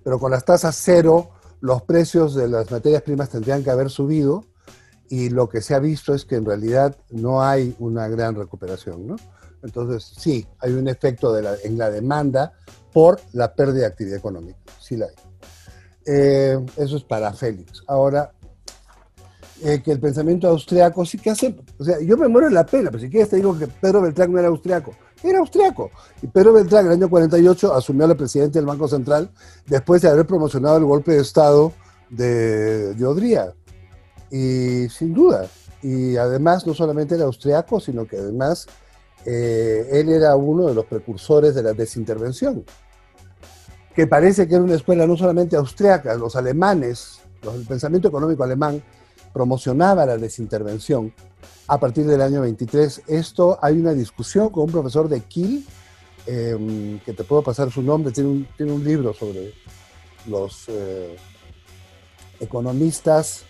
[0.03, 1.31] pero con las tasas cero,
[1.61, 4.43] los precios de las materias primas tendrían que haber subido
[5.09, 9.07] y lo que se ha visto es que en realidad no hay una gran recuperación,
[9.07, 9.15] ¿no?
[9.63, 12.53] Entonces, sí, hay un efecto de la, en la demanda
[12.93, 15.15] por la pérdida de actividad económica, sí la hay.
[16.05, 17.83] Eh, eso es para Félix.
[17.87, 18.31] Ahora,
[19.63, 22.65] eh, que el pensamiento austriaco sí que hace, o sea, yo me muero en la
[22.65, 24.93] pena, pero si quieres te digo que Pedro Beltrán no era austriaco,
[25.23, 25.91] era austriaco.
[26.21, 29.29] Y Pedro Beltrán en el año 48 asumió la presidencia del Banco Central
[29.65, 31.73] después de haber promocionado el golpe de Estado
[32.09, 33.53] de, de Odría.
[34.29, 35.47] Y sin duda,
[35.81, 38.67] y además no solamente era austriaco, sino que además
[39.25, 42.63] eh, él era uno de los precursores de la desintervención,
[43.95, 48.83] que parece que era una escuela no solamente austriaca, los alemanes, el pensamiento económico alemán
[49.35, 51.13] promocionaba la desintervención
[51.67, 53.01] a partir del año 23.
[53.07, 55.65] Esto hay una discusión con un profesor de Kiel,
[56.25, 59.53] em, que te puedo pasar su nombre, tiene un, tiene un libro sobre
[60.25, 61.17] los eh,
[62.39, 63.43] economistas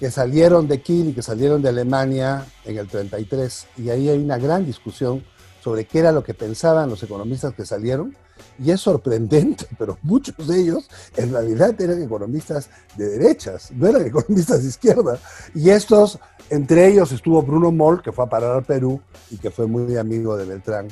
[0.00, 4.18] que salieron de Kiel y que salieron de Alemania en el 33, y ahí hay
[4.18, 5.22] una gran discusión
[5.66, 8.16] sobre qué era lo que pensaban los economistas que salieron,
[8.56, 14.06] y es sorprendente, pero muchos de ellos en realidad eran economistas de derechas, no eran
[14.06, 15.18] economistas de izquierda,
[15.56, 16.20] y estos,
[16.50, 19.96] entre ellos estuvo Bruno Moll, que fue a parar al Perú y que fue muy
[19.96, 20.86] amigo de Beltrán,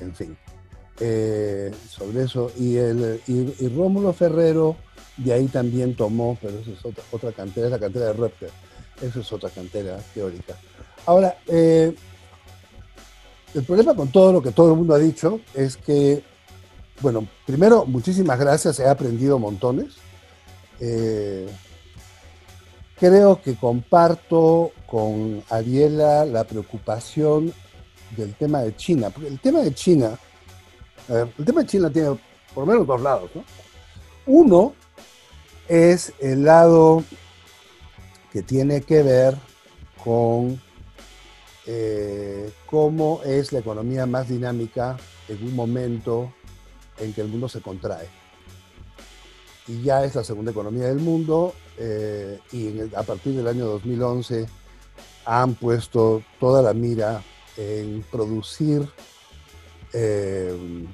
[0.00, 0.38] en fin.
[1.00, 4.74] Eh, sobre eso, y, el, y Rómulo Ferrero,
[5.18, 8.48] de ahí también tomó, pero eso es otra, otra cantera, es la cantera de Röpke.
[9.02, 10.56] Eso es otra cantera teórica.
[11.04, 11.94] Ahora, eh,
[13.54, 16.22] el problema con todo lo que todo el mundo ha dicho es que,
[17.00, 19.94] bueno, primero, muchísimas gracias, he aprendido montones.
[20.80, 21.48] Eh,
[22.98, 27.52] creo que comparto con Ariela la preocupación
[28.16, 30.18] del tema de China, porque el tema de China,
[31.08, 32.18] el tema de China tiene
[32.54, 33.44] por lo menos dos lados, ¿no?
[34.26, 34.74] Uno
[35.68, 37.04] es el lado
[38.32, 39.36] que tiene que ver
[40.02, 40.60] con
[41.66, 44.96] eh, cómo es la economía más dinámica
[45.28, 46.32] en un momento
[46.98, 48.08] en que el mundo se contrae.
[49.66, 54.46] Y ya es la segunda economía del mundo eh, y a partir del año 2011
[55.24, 57.22] han puesto toda la mira
[57.56, 58.86] en producir
[59.92, 60.86] eh,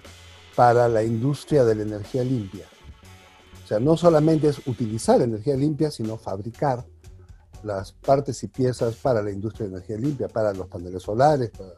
[0.55, 2.67] para la industria de la energía limpia
[3.71, 6.85] sea, no solamente es utilizar energía limpia, sino fabricar
[7.63, 11.75] las partes y piezas para la industria de energía limpia, para los paneles solares, para,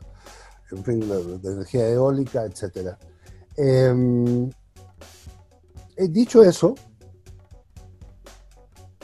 [0.70, 2.97] en fin, la, energía eólica, etc.
[3.57, 4.51] Em,
[5.97, 6.75] he dicho eso,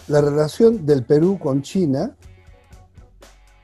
[0.09, 2.17] la relación del Perú con China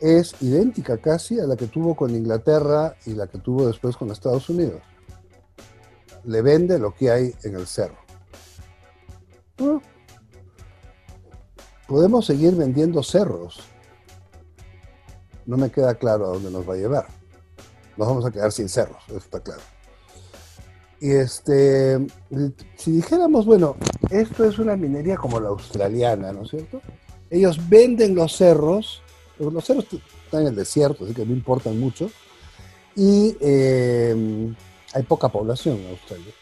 [0.01, 4.11] es idéntica casi a la que tuvo con Inglaterra y la que tuvo después con
[4.11, 4.83] Estados Unidos.
[6.25, 7.97] Le vende lo que hay en el cerro.
[11.87, 13.61] Podemos seguir vendiendo cerros.
[15.47, 17.07] No me queda claro a dónde nos va a llevar.
[17.97, 19.61] Nos vamos a quedar sin cerros, eso está claro.
[21.01, 22.07] Y este,
[22.77, 23.77] si dijéramos, bueno,
[24.11, 26.81] esto es una minería como la australiana, ¿no es cierto?
[27.31, 29.03] Ellos venden los cerros,
[29.39, 32.11] los cerros están en el desierto, así que no importan mucho,
[32.97, 34.55] y eh,
[34.95, 36.33] hay poca población en Australia.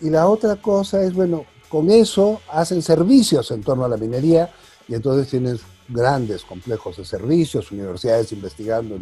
[0.00, 4.50] Y la otra cosa es, bueno, con eso hacen servicios en torno a la minería
[4.86, 8.98] y entonces tienen grandes complejos de servicios, universidades investigando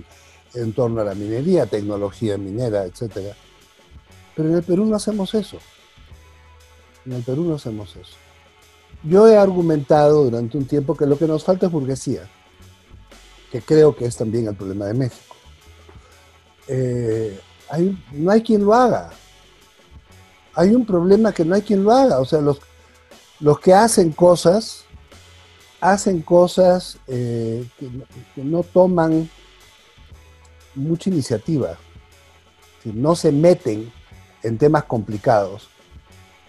[0.54, 3.34] en, torno a la minería, tecnología minera, etc.
[4.34, 5.58] Pero en el Perú no hacemos eso.
[7.04, 8.16] En el Perú no hacemos eso.
[9.04, 12.28] Yo he argumentado durante un tiempo que lo que nos falta es burguesía,
[13.52, 15.36] que creo que es también el problema de México.
[16.66, 17.38] Eh,
[18.12, 19.12] no hay quien lo haga
[20.56, 22.18] hay un problema que no hay quien lo haga.
[22.18, 22.60] O sea, los,
[23.38, 24.84] los que hacen cosas,
[25.80, 29.30] hacen cosas eh, que, no toman
[30.74, 31.76] mucha iniciativa,
[32.84, 33.92] no se meten
[34.42, 35.68] en temas complicados,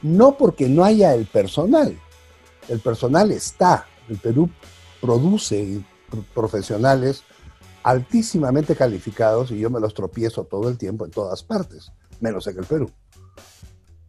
[0.01, 1.97] no porque no haya el personal,
[2.69, 4.49] el personal está, el Perú
[5.01, 5.81] produce
[6.33, 7.23] profesionales
[7.83, 12.59] altísimamente calificados y yo me los tropiezo todo el tiempo en todas partes, menos en
[12.59, 12.91] el Perú.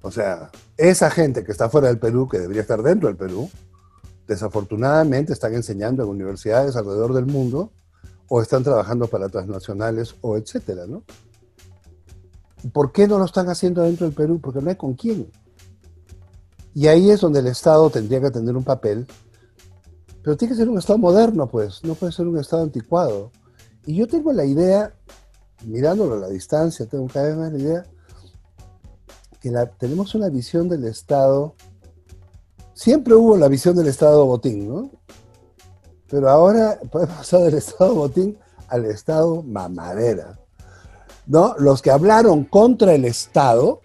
[0.02, 3.50] O sea, esa gente que está fuera del Perú, que debería estar dentro del Perú,
[4.26, 7.72] desafortunadamente están enseñando en universidades alrededor del mundo
[8.28, 11.02] o están trabajando para transnacionales o etcétera, ¿no?
[12.72, 14.40] ¿Por qué no lo están haciendo dentro del Perú?
[14.40, 15.30] Porque no hay con quién.
[16.74, 19.06] Y ahí es donde el Estado tendría que tener un papel,
[20.22, 23.32] pero tiene que ser un Estado moderno, pues, no puede ser un Estado anticuado.
[23.86, 24.92] Y yo tengo la idea,
[25.64, 27.84] mirándolo a la distancia, tengo cada vez más la idea
[29.40, 31.54] que tenemos una visión del Estado,
[32.74, 34.90] siempre hubo la visión del Estado botín, ¿no?
[36.08, 40.38] Pero ahora podemos pasar del Estado botín al Estado mamadera,
[41.26, 41.54] ¿no?
[41.58, 43.80] Los que hablaron contra el Estado,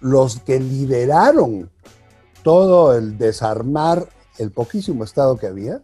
[0.00, 1.70] los que lideraron
[2.42, 5.80] todo el desarmar el poquísimo Estado que había,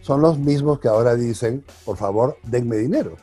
[0.00, 3.16] son los mismos que ahora dicen, por favor, denme dinero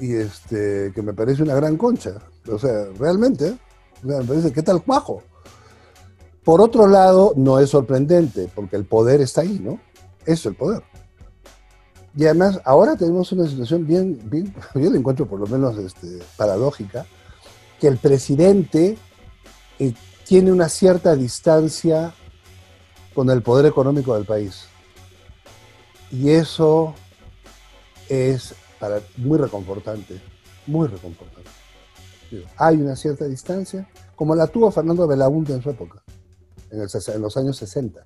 [0.00, 2.14] y este, que me parece una gran concha.
[2.50, 3.56] O sea, realmente,
[4.02, 5.22] me parece, ¿qué tal cuajo?
[6.44, 9.80] Por otro lado, no es sorprendente, porque el poder está ahí, ¿no?
[10.26, 10.82] Es el poder.
[12.16, 16.20] Y además, ahora tenemos una situación bien, bien yo la encuentro por lo menos este,
[16.36, 17.06] paradójica,
[17.80, 18.98] que el presidente
[19.78, 19.94] eh,
[20.26, 22.14] tiene una cierta distancia
[23.14, 24.66] con el poder económico del país.
[26.10, 26.94] Y eso
[28.08, 28.54] es
[29.16, 30.20] muy reconfortante,
[30.66, 31.50] muy reconfortante.
[32.56, 36.02] Hay una cierta distancia, como la tuvo Fernando Belaúnde en su época,
[36.70, 38.02] en, en los años 60.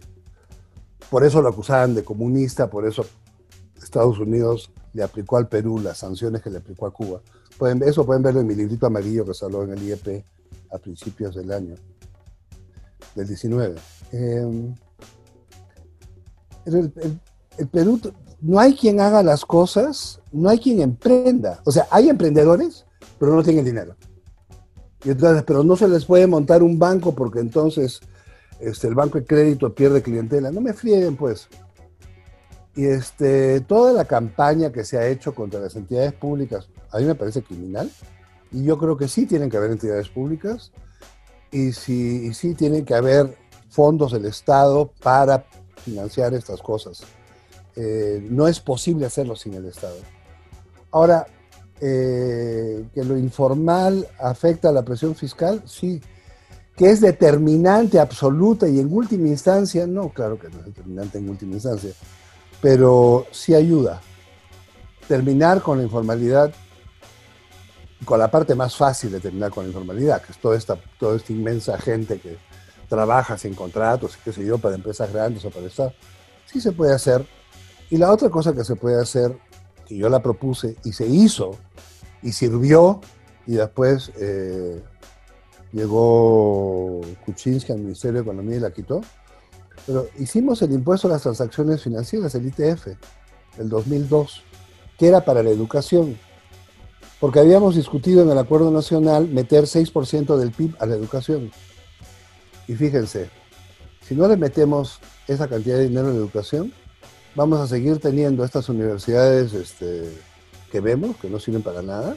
[1.11, 3.07] Por eso lo acusaban de comunista, por eso
[3.83, 7.21] Estados Unidos le aplicó al Perú las sanciones que le aplicó a Cuba.
[7.85, 10.25] Eso pueden verlo en mi librito amarillo que salió en el IEP
[10.71, 11.75] a principios del año,
[13.15, 13.75] del 19.
[14.13, 14.75] Em,
[16.67, 18.01] el, Perú
[18.41, 21.61] no hay quien haga las cosas, no hay quien emprenda.
[21.65, 22.85] O sea, hay emprendedores,
[23.19, 23.97] pero no tienen dinero.
[25.05, 28.01] Y entonces, pero no se les puede montar un banco porque entonces
[28.61, 30.51] este, el banco de crédito pierde clientela.
[30.51, 31.49] No me frieguen, pues.
[32.75, 37.05] Y este, toda la campaña que se ha hecho contra las entidades públicas, a mí
[37.05, 37.91] me parece criminal.
[38.53, 40.73] Y yo creo que sí tienen que haber entidades públicas.
[41.51, 43.37] Y sí, y sí tienen que haber
[43.71, 45.45] fondos del Estado para
[45.85, 47.03] financiar estas cosas.
[47.81, 49.99] Eh, no es posible hacerlo sin el Estado.
[50.91, 51.29] Ahora,
[51.81, 56.03] eh, que lo informal afecta a la presión fiscal, sí.
[56.77, 61.29] Que es determinante, absoluta y en última instancia, no, claro que no es determinante en
[61.29, 61.93] última instancia,
[62.61, 64.01] pero sí ayuda.
[65.07, 66.53] Terminar con la informalidad,
[68.05, 71.15] con la parte más fácil de terminar con la informalidad, que es toda esta, toda
[71.15, 72.39] esta inmensa gente que
[72.89, 75.93] trabaja sin contratos, qué sé yo, para empresas grandes o para Estado,
[76.45, 77.25] sí se puede hacer
[77.91, 79.39] y la otra cosa que se puede hacer,
[79.87, 81.53] que yo la propuse y se hizo
[82.23, 83.01] y sirvió,
[83.47, 84.83] y después eh,
[85.73, 89.01] llegó Kuczynski al Ministerio de Economía y la quitó,
[89.87, 92.89] pero hicimos el impuesto a las transacciones financieras, el ITF,
[93.59, 94.43] el 2002,
[94.99, 96.19] que era para la educación,
[97.21, 101.51] porque habíamos discutido en el Acuerdo Nacional meter 6% del PIB a la educación.
[102.67, 103.31] Y fíjense,
[104.07, 106.73] si no le metemos esa cantidad de dinero la educación,
[107.39, 110.13] vamos a seguir teniendo estas universidades este,
[110.73, 112.17] que vemos, que no sirven para nada,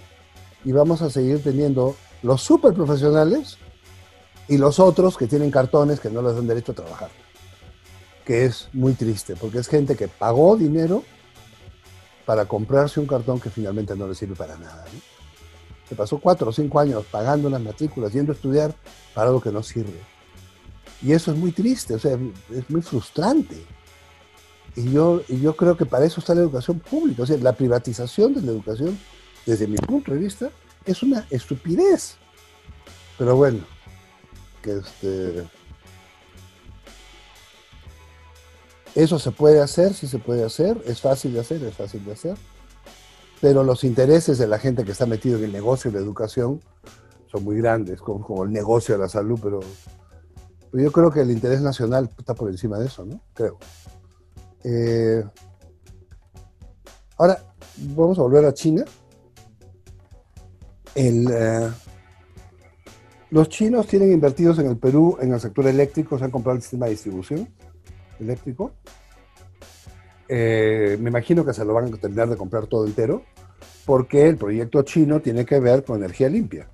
[0.65, 3.59] y vamos a seguir teniendo los super profesionales
[4.47, 7.11] y los otros que tienen cartones que no les dan derecho a trabajar.
[8.25, 11.03] Que es muy triste, porque es gente que pagó dinero
[12.25, 14.85] para comprarse un cartón que finalmente no le sirve para nada.
[15.87, 18.73] Se pasó cuatro o cinco años pagando las matrículas, yendo a estudiar
[19.13, 20.01] para algo que no sirve.
[21.03, 22.17] Y eso es muy triste, o sea,
[22.49, 23.63] es muy frustrante.
[24.75, 27.23] Y yo, y yo creo que para eso está la educación pública.
[27.23, 28.97] O sea, la privatización de la educación,
[29.45, 30.49] desde mi punto de vista,
[30.85, 32.15] es una estupidez.
[33.17, 33.59] Pero bueno,
[34.61, 35.47] que este.
[38.93, 42.11] Eso se puede hacer, sí se puede hacer, es fácil de hacer, es fácil de
[42.11, 42.35] hacer,
[43.39, 46.59] pero los intereses de la gente que está metido en el negocio de la educación
[47.31, 49.61] son muy grandes, como, el negocio de la salud, pero,
[50.73, 53.21] yo creo que el interés nacional está por encima de eso, ¿no?
[53.33, 53.57] Creo.
[54.63, 55.23] Eh,
[57.17, 57.37] ahora,
[57.77, 58.85] vamos a volver a China.
[60.95, 61.69] Eh,
[63.31, 66.61] los chinos tienen invertidos en el Perú en el sector eléctrico, se han comprado el
[66.61, 67.47] sistema de distribución
[68.19, 68.73] eléctrico.
[70.27, 73.23] Eh, me imagino que se lo van a terminar de comprar todo entero,
[73.85, 76.69] porque el proyecto chino tiene que ver con energía limpia.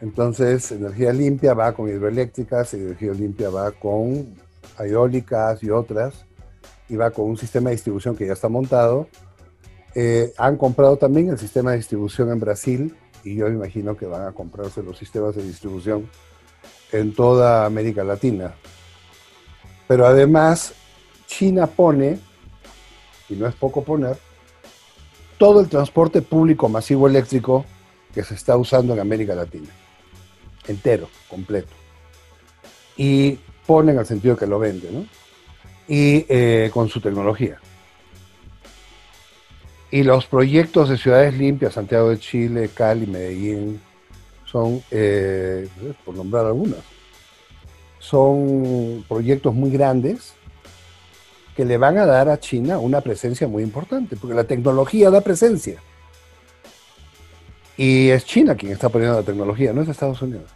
[0.00, 4.34] Entonces, energía limpia va con hidroeléctricas, energía limpia va con
[4.78, 6.24] eólicas y otras,
[6.88, 9.08] y va con un sistema de distribución que ya está montado.
[9.94, 14.26] Eh, han comprado también el sistema de distribución en Brasil, y yo imagino que van
[14.26, 16.08] a comprarse los sistemas de distribución
[16.92, 18.54] en toda América Latina.
[19.86, 20.74] Pero además,
[21.26, 22.18] China pone,
[23.28, 24.16] y no es poco poner,
[25.38, 27.64] todo el transporte público masivo eléctrico
[28.12, 29.68] que se está usando en América Latina.
[30.66, 31.72] Entero, completo.
[32.96, 35.06] Y pone en el sentido que lo vende, ¿no?
[35.88, 37.58] Y eh, con su tecnología.
[39.90, 43.80] Y los proyectos de ciudades limpias, Santiago de Chile, Cali, Medellín,
[44.44, 45.66] son, eh,
[46.04, 46.80] por nombrar algunas,
[47.98, 50.34] son proyectos muy grandes
[51.56, 55.22] que le van a dar a China una presencia muy importante, porque la tecnología da
[55.22, 55.82] presencia.
[57.76, 60.50] Y es China quien está poniendo la tecnología, no es Estados Unidos.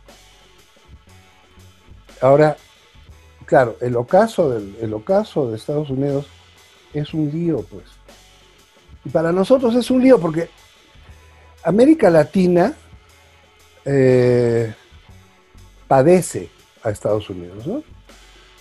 [2.21, 2.57] Ahora,
[3.53, 6.27] claro, el ocaso, del, el ocaso de Estados Unidos
[6.95, 7.85] es un lío, pues.
[9.05, 10.49] Y para nosotros es un lío porque
[11.63, 12.73] América Latina
[13.85, 14.73] eh,
[15.87, 16.49] padece
[16.83, 17.83] a Estados Unidos, ¿no?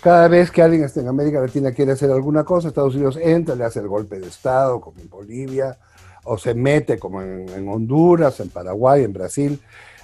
[0.01, 3.63] Cada vez que alguien en América Latina quiere hacer alguna cosa, Estados Unidos entra, le
[3.63, 5.77] hace el golpe de Estado, como en Bolivia,
[6.25, 9.61] o se mete como en, Honduras, en Paraguay, en Brasil,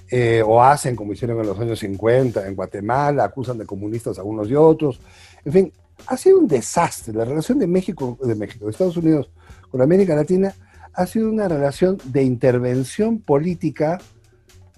[0.09, 4.23] eh, o hacen como hicieron en los años 50 en Guatemala, acusan de comunistas a
[4.23, 4.99] unos y otros.
[5.43, 5.73] En fin,
[6.05, 7.13] ha sido un desastre.
[7.13, 9.29] La relación de México, de México, de Estados Unidos
[9.69, 10.53] con América Latina
[10.93, 13.99] ha sido una relación de intervención política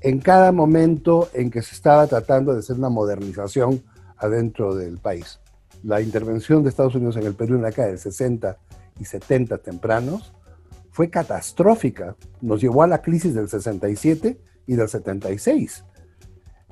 [0.01, 3.83] en cada momento en que se estaba tratando de hacer una modernización
[4.17, 5.39] adentro del país.
[5.83, 8.57] La intervención de Estados Unidos en el Perú en la década del 60
[8.99, 10.33] y 70 tempranos
[10.91, 12.15] fue catastrófica.
[12.41, 14.37] Nos llevó a la crisis del 67
[14.69, 15.83] y del 76.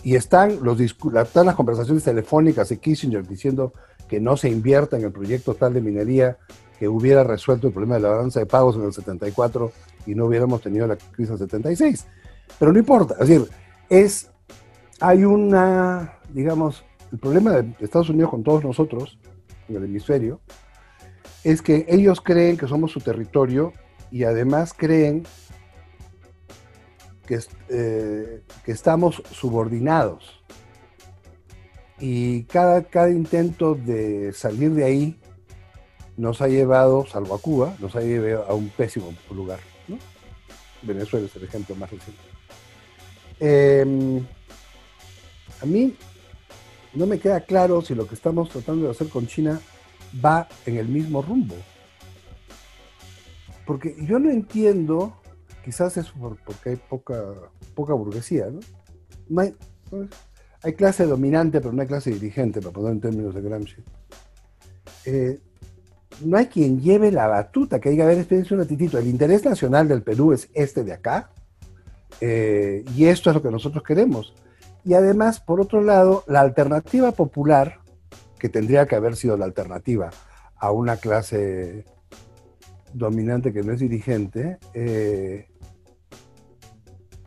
[0.04, 3.74] Y están, los, están las conversaciones telefónicas de Kissinger diciendo
[4.08, 6.38] que no se invierta en el proyecto tal de minería
[6.78, 9.72] que hubiera resuelto el problema de la balanza de pagos en el 74
[10.06, 12.06] y no hubiéramos tenido la crisis del 76.
[12.60, 13.50] Pero no importa, es decir,
[13.90, 14.30] es,
[15.00, 19.18] hay una, digamos, el problema de Estados Unidos con todos nosotros,
[19.68, 20.40] en el hemisferio,
[21.44, 23.74] es que ellos creen que somos su territorio
[24.12, 25.24] y además creen
[27.28, 27.40] que,
[27.70, 30.42] eh, que estamos subordinados.
[32.00, 35.20] Y cada, cada intento de salir de ahí
[36.16, 39.60] nos ha llevado, salvo a Cuba, nos ha llevado a un pésimo lugar.
[40.82, 42.22] Venezuela es el ejemplo más reciente.
[43.40, 44.26] Em,
[45.62, 45.96] a mí
[46.94, 49.60] no me queda claro si lo que estamos tratando de hacer con China
[50.24, 51.56] va en el mismo rumbo.
[53.66, 55.18] Porque yo no entiendo,
[55.68, 56.14] quizás es
[56.46, 57.22] porque hay poca,
[57.76, 59.42] poca burguesía, ¿no?
[59.42, 59.54] hay,
[60.64, 63.84] hay, clase dominante, pero no hay clase dirigente, para poner en términos de Gramsci.
[65.04, 65.42] Eh,
[66.24, 69.44] no hay quien lleve la batuta, que diga, a ver, espérense un ratitito, el interés
[69.44, 71.32] nacional del Perú es este de acá,
[72.22, 74.34] eh, y esto es lo que nosotros queremos.
[74.86, 77.82] Y además, por otro lado, la alternativa popular,
[78.40, 80.12] que tendría que haber sido la alternativa
[80.56, 81.84] a una clase
[82.94, 85.48] dominante que no es dirigente, eh,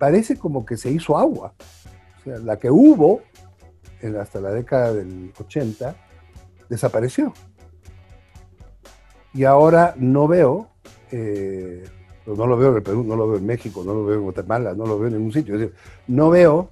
[0.00, 1.52] parece como que se hizo agua.
[2.18, 3.20] O sea, la que hubo
[4.18, 5.94] hasta la década del 80
[6.70, 7.34] desapareció.
[9.34, 10.68] Y ahora no veo,
[11.12, 11.84] eh,
[12.26, 14.22] no lo veo en el Perú, no lo veo en México, no lo veo en
[14.22, 15.70] Guatemala, no lo veo en ningún sitio.
[16.06, 16.70] No veo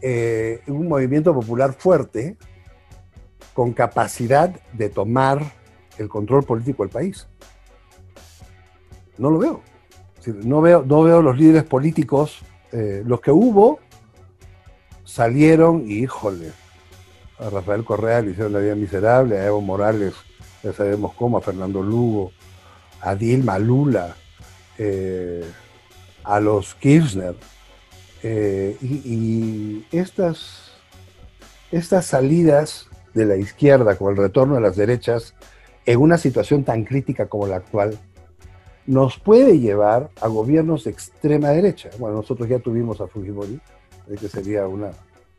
[0.00, 2.38] eh, un movimiento popular fuerte
[3.52, 5.42] con capacidad de tomar
[5.98, 7.28] el control político del país.
[9.18, 9.75] No lo veo.
[10.26, 12.40] No veo, no veo los líderes políticos,
[12.72, 13.78] eh, los que hubo,
[15.04, 16.50] salieron y, híjole,
[17.38, 20.14] a Rafael Correa le hicieron la vida miserable, a Evo Morales,
[20.62, 22.32] ya sabemos cómo, a Fernando Lugo,
[23.00, 24.16] a Dilma Lula,
[24.78, 25.44] eh,
[26.24, 27.36] a los Kirchner.
[28.22, 30.72] Eh, y, estas,
[31.70, 35.34] estas salidas de la izquierda con el retorno a las derechas
[35.84, 37.98] en una situación tan crítica como la actual,
[38.86, 41.90] nos puede llevar a gobiernos de extrema derecha.
[41.98, 43.60] Bueno, nosotros ya tuvimos a Fujimori,
[44.18, 44.90] que sería una,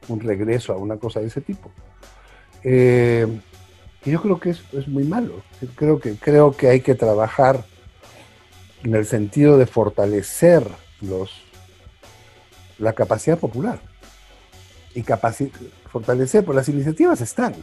[0.10, 1.72] un regreso a una cosa de ese tipo.
[2.64, 3.28] Eh,
[4.06, 5.42] y yo creo que es, es, muy malo.
[5.76, 7.64] Creo que, creo que hay que trabajar
[8.84, 10.68] en el sentido de fortalecer
[11.02, 11.32] los,
[12.78, 13.80] la capacidad popular.
[14.94, 15.04] Y
[15.92, 17.54] fortalecer, pues las iniciativas están.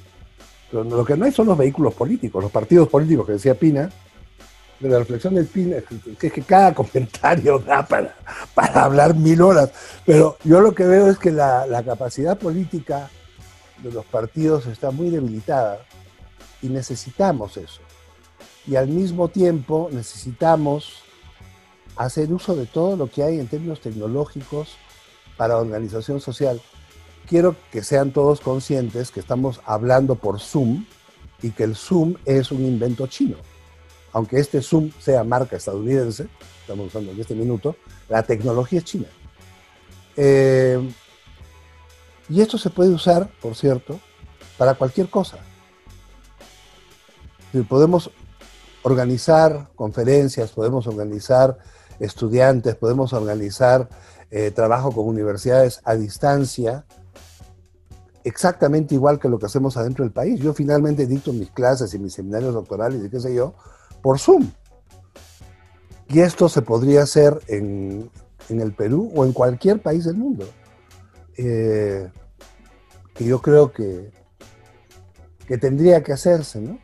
[0.70, 3.90] Lo que no hay son los vehículos políticos, los partidos políticos que decía Pina,
[4.80, 5.76] de la reflexión del Pina,
[6.18, 8.14] que es que cada comentario da para,
[8.54, 9.70] para hablar mil horas.
[10.04, 13.10] Pero yo lo que veo es que la, la capacidad política
[13.82, 15.80] de los partidos está muy debilitada
[16.62, 17.80] y necesitamos eso.
[18.66, 21.02] Y al mismo tiempo necesitamos
[21.96, 24.76] hacer uso de todo lo que hay en términos tecnológicos
[25.36, 26.60] para organización social.
[27.28, 30.84] Quiero que sean todos conscientes que estamos hablando por Zoom
[31.42, 33.36] y que el Zoom es un invento chino.
[34.14, 36.28] Aunque este Zoom sea marca estadounidense,
[36.60, 37.74] estamos usando en este minuto,
[38.08, 39.08] la tecnología es china.
[40.16, 40.88] Eh,
[42.28, 43.98] y esto se puede usar, por cierto,
[44.56, 45.38] para cualquier cosa.
[47.68, 48.12] Podemos
[48.82, 51.58] organizar conferencias, podemos organizar
[51.98, 53.88] estudiantes, podemos organizar
[54.30, 56.84] eh, trabajo con universidades a distancia,
[58.22, 60.38] exactamente igual que lo que hacemos adentro del país.
[60.38, 63.54] Yo finalmente dicto mis clases y mis seminarios doctorales y qué sé yo,
[64.04, 64.50] por Zoom.
[66.10, 68.10] Y esto se podría hacer en,
[68.50, 70.46] el Perú o en cualquier país del mundo.
[71.38, 72.06] Eh,
[73.14, 74.10] que yo creo que,
[75.48, 76.78] que tendría que hacerse, ¿no?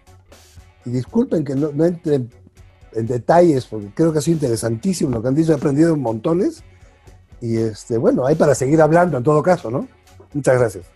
[0.87, 5.21] Y disculpen que no, no entre en detalles, porque creo que ha sido interesantísimo lo
[5.21, 6.65] que han dicho, he aprendido montones.
[7.43, 9.87] Y este, bueno, hay para seguir hablando en todo caso, ¿no?
[10.33, 10.87] Muchas gracias.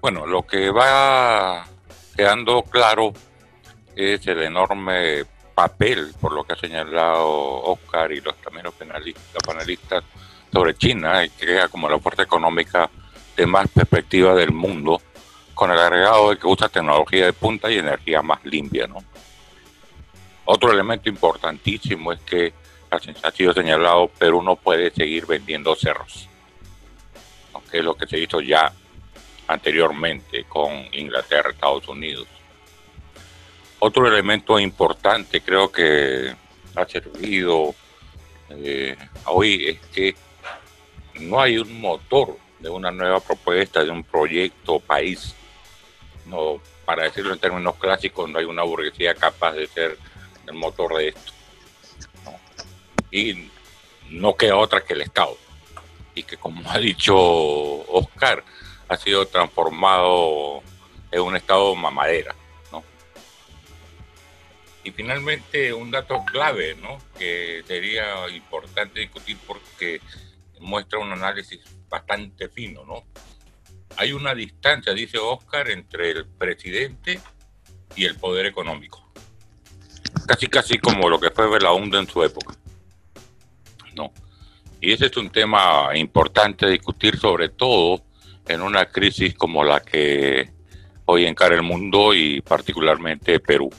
[0.00, 1.66] Bueno, lo que va
[2.18, 3.12] quedando claro
[3.94, 5.24] es el enorme
[5.54, 8.74] papel, por lo que ha señalado Oscar y los también los
[9.44, 10.02] panelistas,
[10.52, 12.90] sobre China, y crea como la fuerza económica
[13.36, 15.00] de más perspectiva del mundo
[15.54, 18.88] con el agregado de que usa tecnología de punta y energía más limpia.
[18.88, 18.98] ¿no?
[20.44, 22.52] Otro elemento importantísimo es que,
[22.90, 26.28] ha sido señalado, Perú no puede seguir vendiendo cerros,
[27.70, 28.72] que es lo que se hizo ya
[29.48, 32.28] anteriormente con Inglaterra, Estados Unidos.
[33.80, 36.34] Otro elemento importante creo que
[36.74, 37.74] ha servido
[38.50, 38.96] eh,
[39.26, 40.14] hoy es que
[41.20, 45.34] no hay un motor de una nueva propuesta, de un proyecto país
[46.28, 49.98] no, para decirlo en términos clásicos, no hay una burguesía capaz de ser
[50.46, 51.32] el motor de esto.
[53.10, 53.50] Y
[54.10, 55.36] no queda otra que el Estado.
[56.14, 58.44] Y que, como ha dicho Oscar,
[58.88, 60.62] ha sido transformado
[61.10, 62.34] en un Estado mamadera.
[62.72, 62.82] ¿no?
[64.84, 66.98] Y finalmente, un dato clave ¿no?
[67.18, 70.00] que sería importante discutir porque
[70.60, 73.04] muestra un análisis bastante fino, ¿no?
[73.98, 77.20] hay una distancia, dice Oscar, entre el presidente
[77.96, 79.10] y el poder económico.
[80.26, 82.54] Casi, casi como lo que fue Belaunde en su época.
[83.96, 84.12] No.
[84.80, 88.04] Y ese es un tema importante a discutir, sobre todo
[88.48, 90.50] en una crisis como la que
[91.04, 93.70] hoy encara el mundo y particularmente Perú,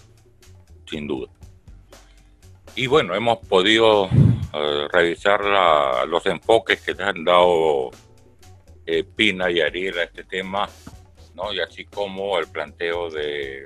[0.89, 1.29] sin duda.
[2.75, 4.07] Y bueno, hemos podido
[4.53, 5.41] eh, revisar
[6.07, 7.89] los enfoques que le han dado
[8.85, 10.69] eh, Pina y Ariel a este tema,
[11.35, 11.53] ¿no?
[11.53, 13.65] y así como el planteo de,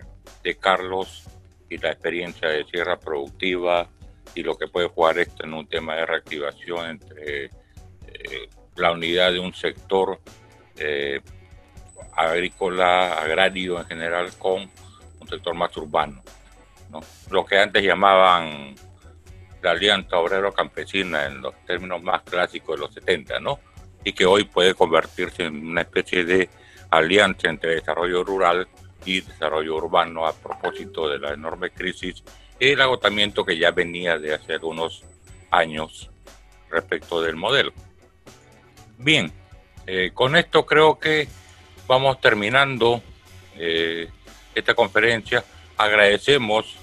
[0.60, 1.24] Carlos
[1.70, 3.88] y la experiencia de sierra productiva
[4.36, 7.52] y lo que puede jugar esto en un tema de reactivación entre eh,
[8.76, 10.20] la unidad de un sector
[10.78, 11.22] eh,
[12.16, 14.70] agrícola, agrario en general, con
[15.20, 16.22] un sector más urbano.
[16.90, 17.02] ¿no?
[17.30, 18.76] Lo que antes llamaban
[19.62, 23.60] la alianza obrero-campesina en los términos más clásicos de los 70, ¿no?
[24.04, 26.50] y que hoy puede convertirse en una especie de
[26.90, 28.68] alianza entre desarrollo rural
[29.06, 32.24] y desarrollo urbano a propósito de la enorme crisis
[32.60, 35.04] y el agotamiento que ya venía de hace unos
[35.52, 36.10] años
[36.70, 37.72] respecto del modelo.
[38.98, 39.32] Bien,
[39.86, 41.28] eh, con esto creo que
[41.88, 43.02] vamos terminando
[43.58, 44.10] eh,
[44.56, 45.44] esta conferencia.
[45.78, 46.78] Agradecemos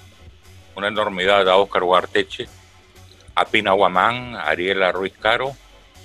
[0.75, 2.47] una enormidad a Oscar Huarteche,
[3.35, 5.55] a Pina Guamán, a Ariela Ruiz Caro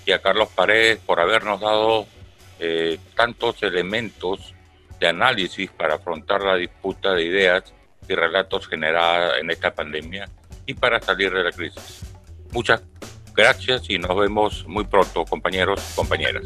[0.04, 2.06] y a Carlos Paredes por habernos dado
[2.58, 4.54] eh, tantos elementos
[4.98, 7.74] de análisis para afrontar la disputa de ideas
[8.08, 10.28] y relatos generada en esta pandemia
[10.64, 12.02] y para salir de la crisis.
[12.52, 12.82] Muchas
[13.34, 16.44] gracias y nos vemos muy pronto, compañeros y compañeras.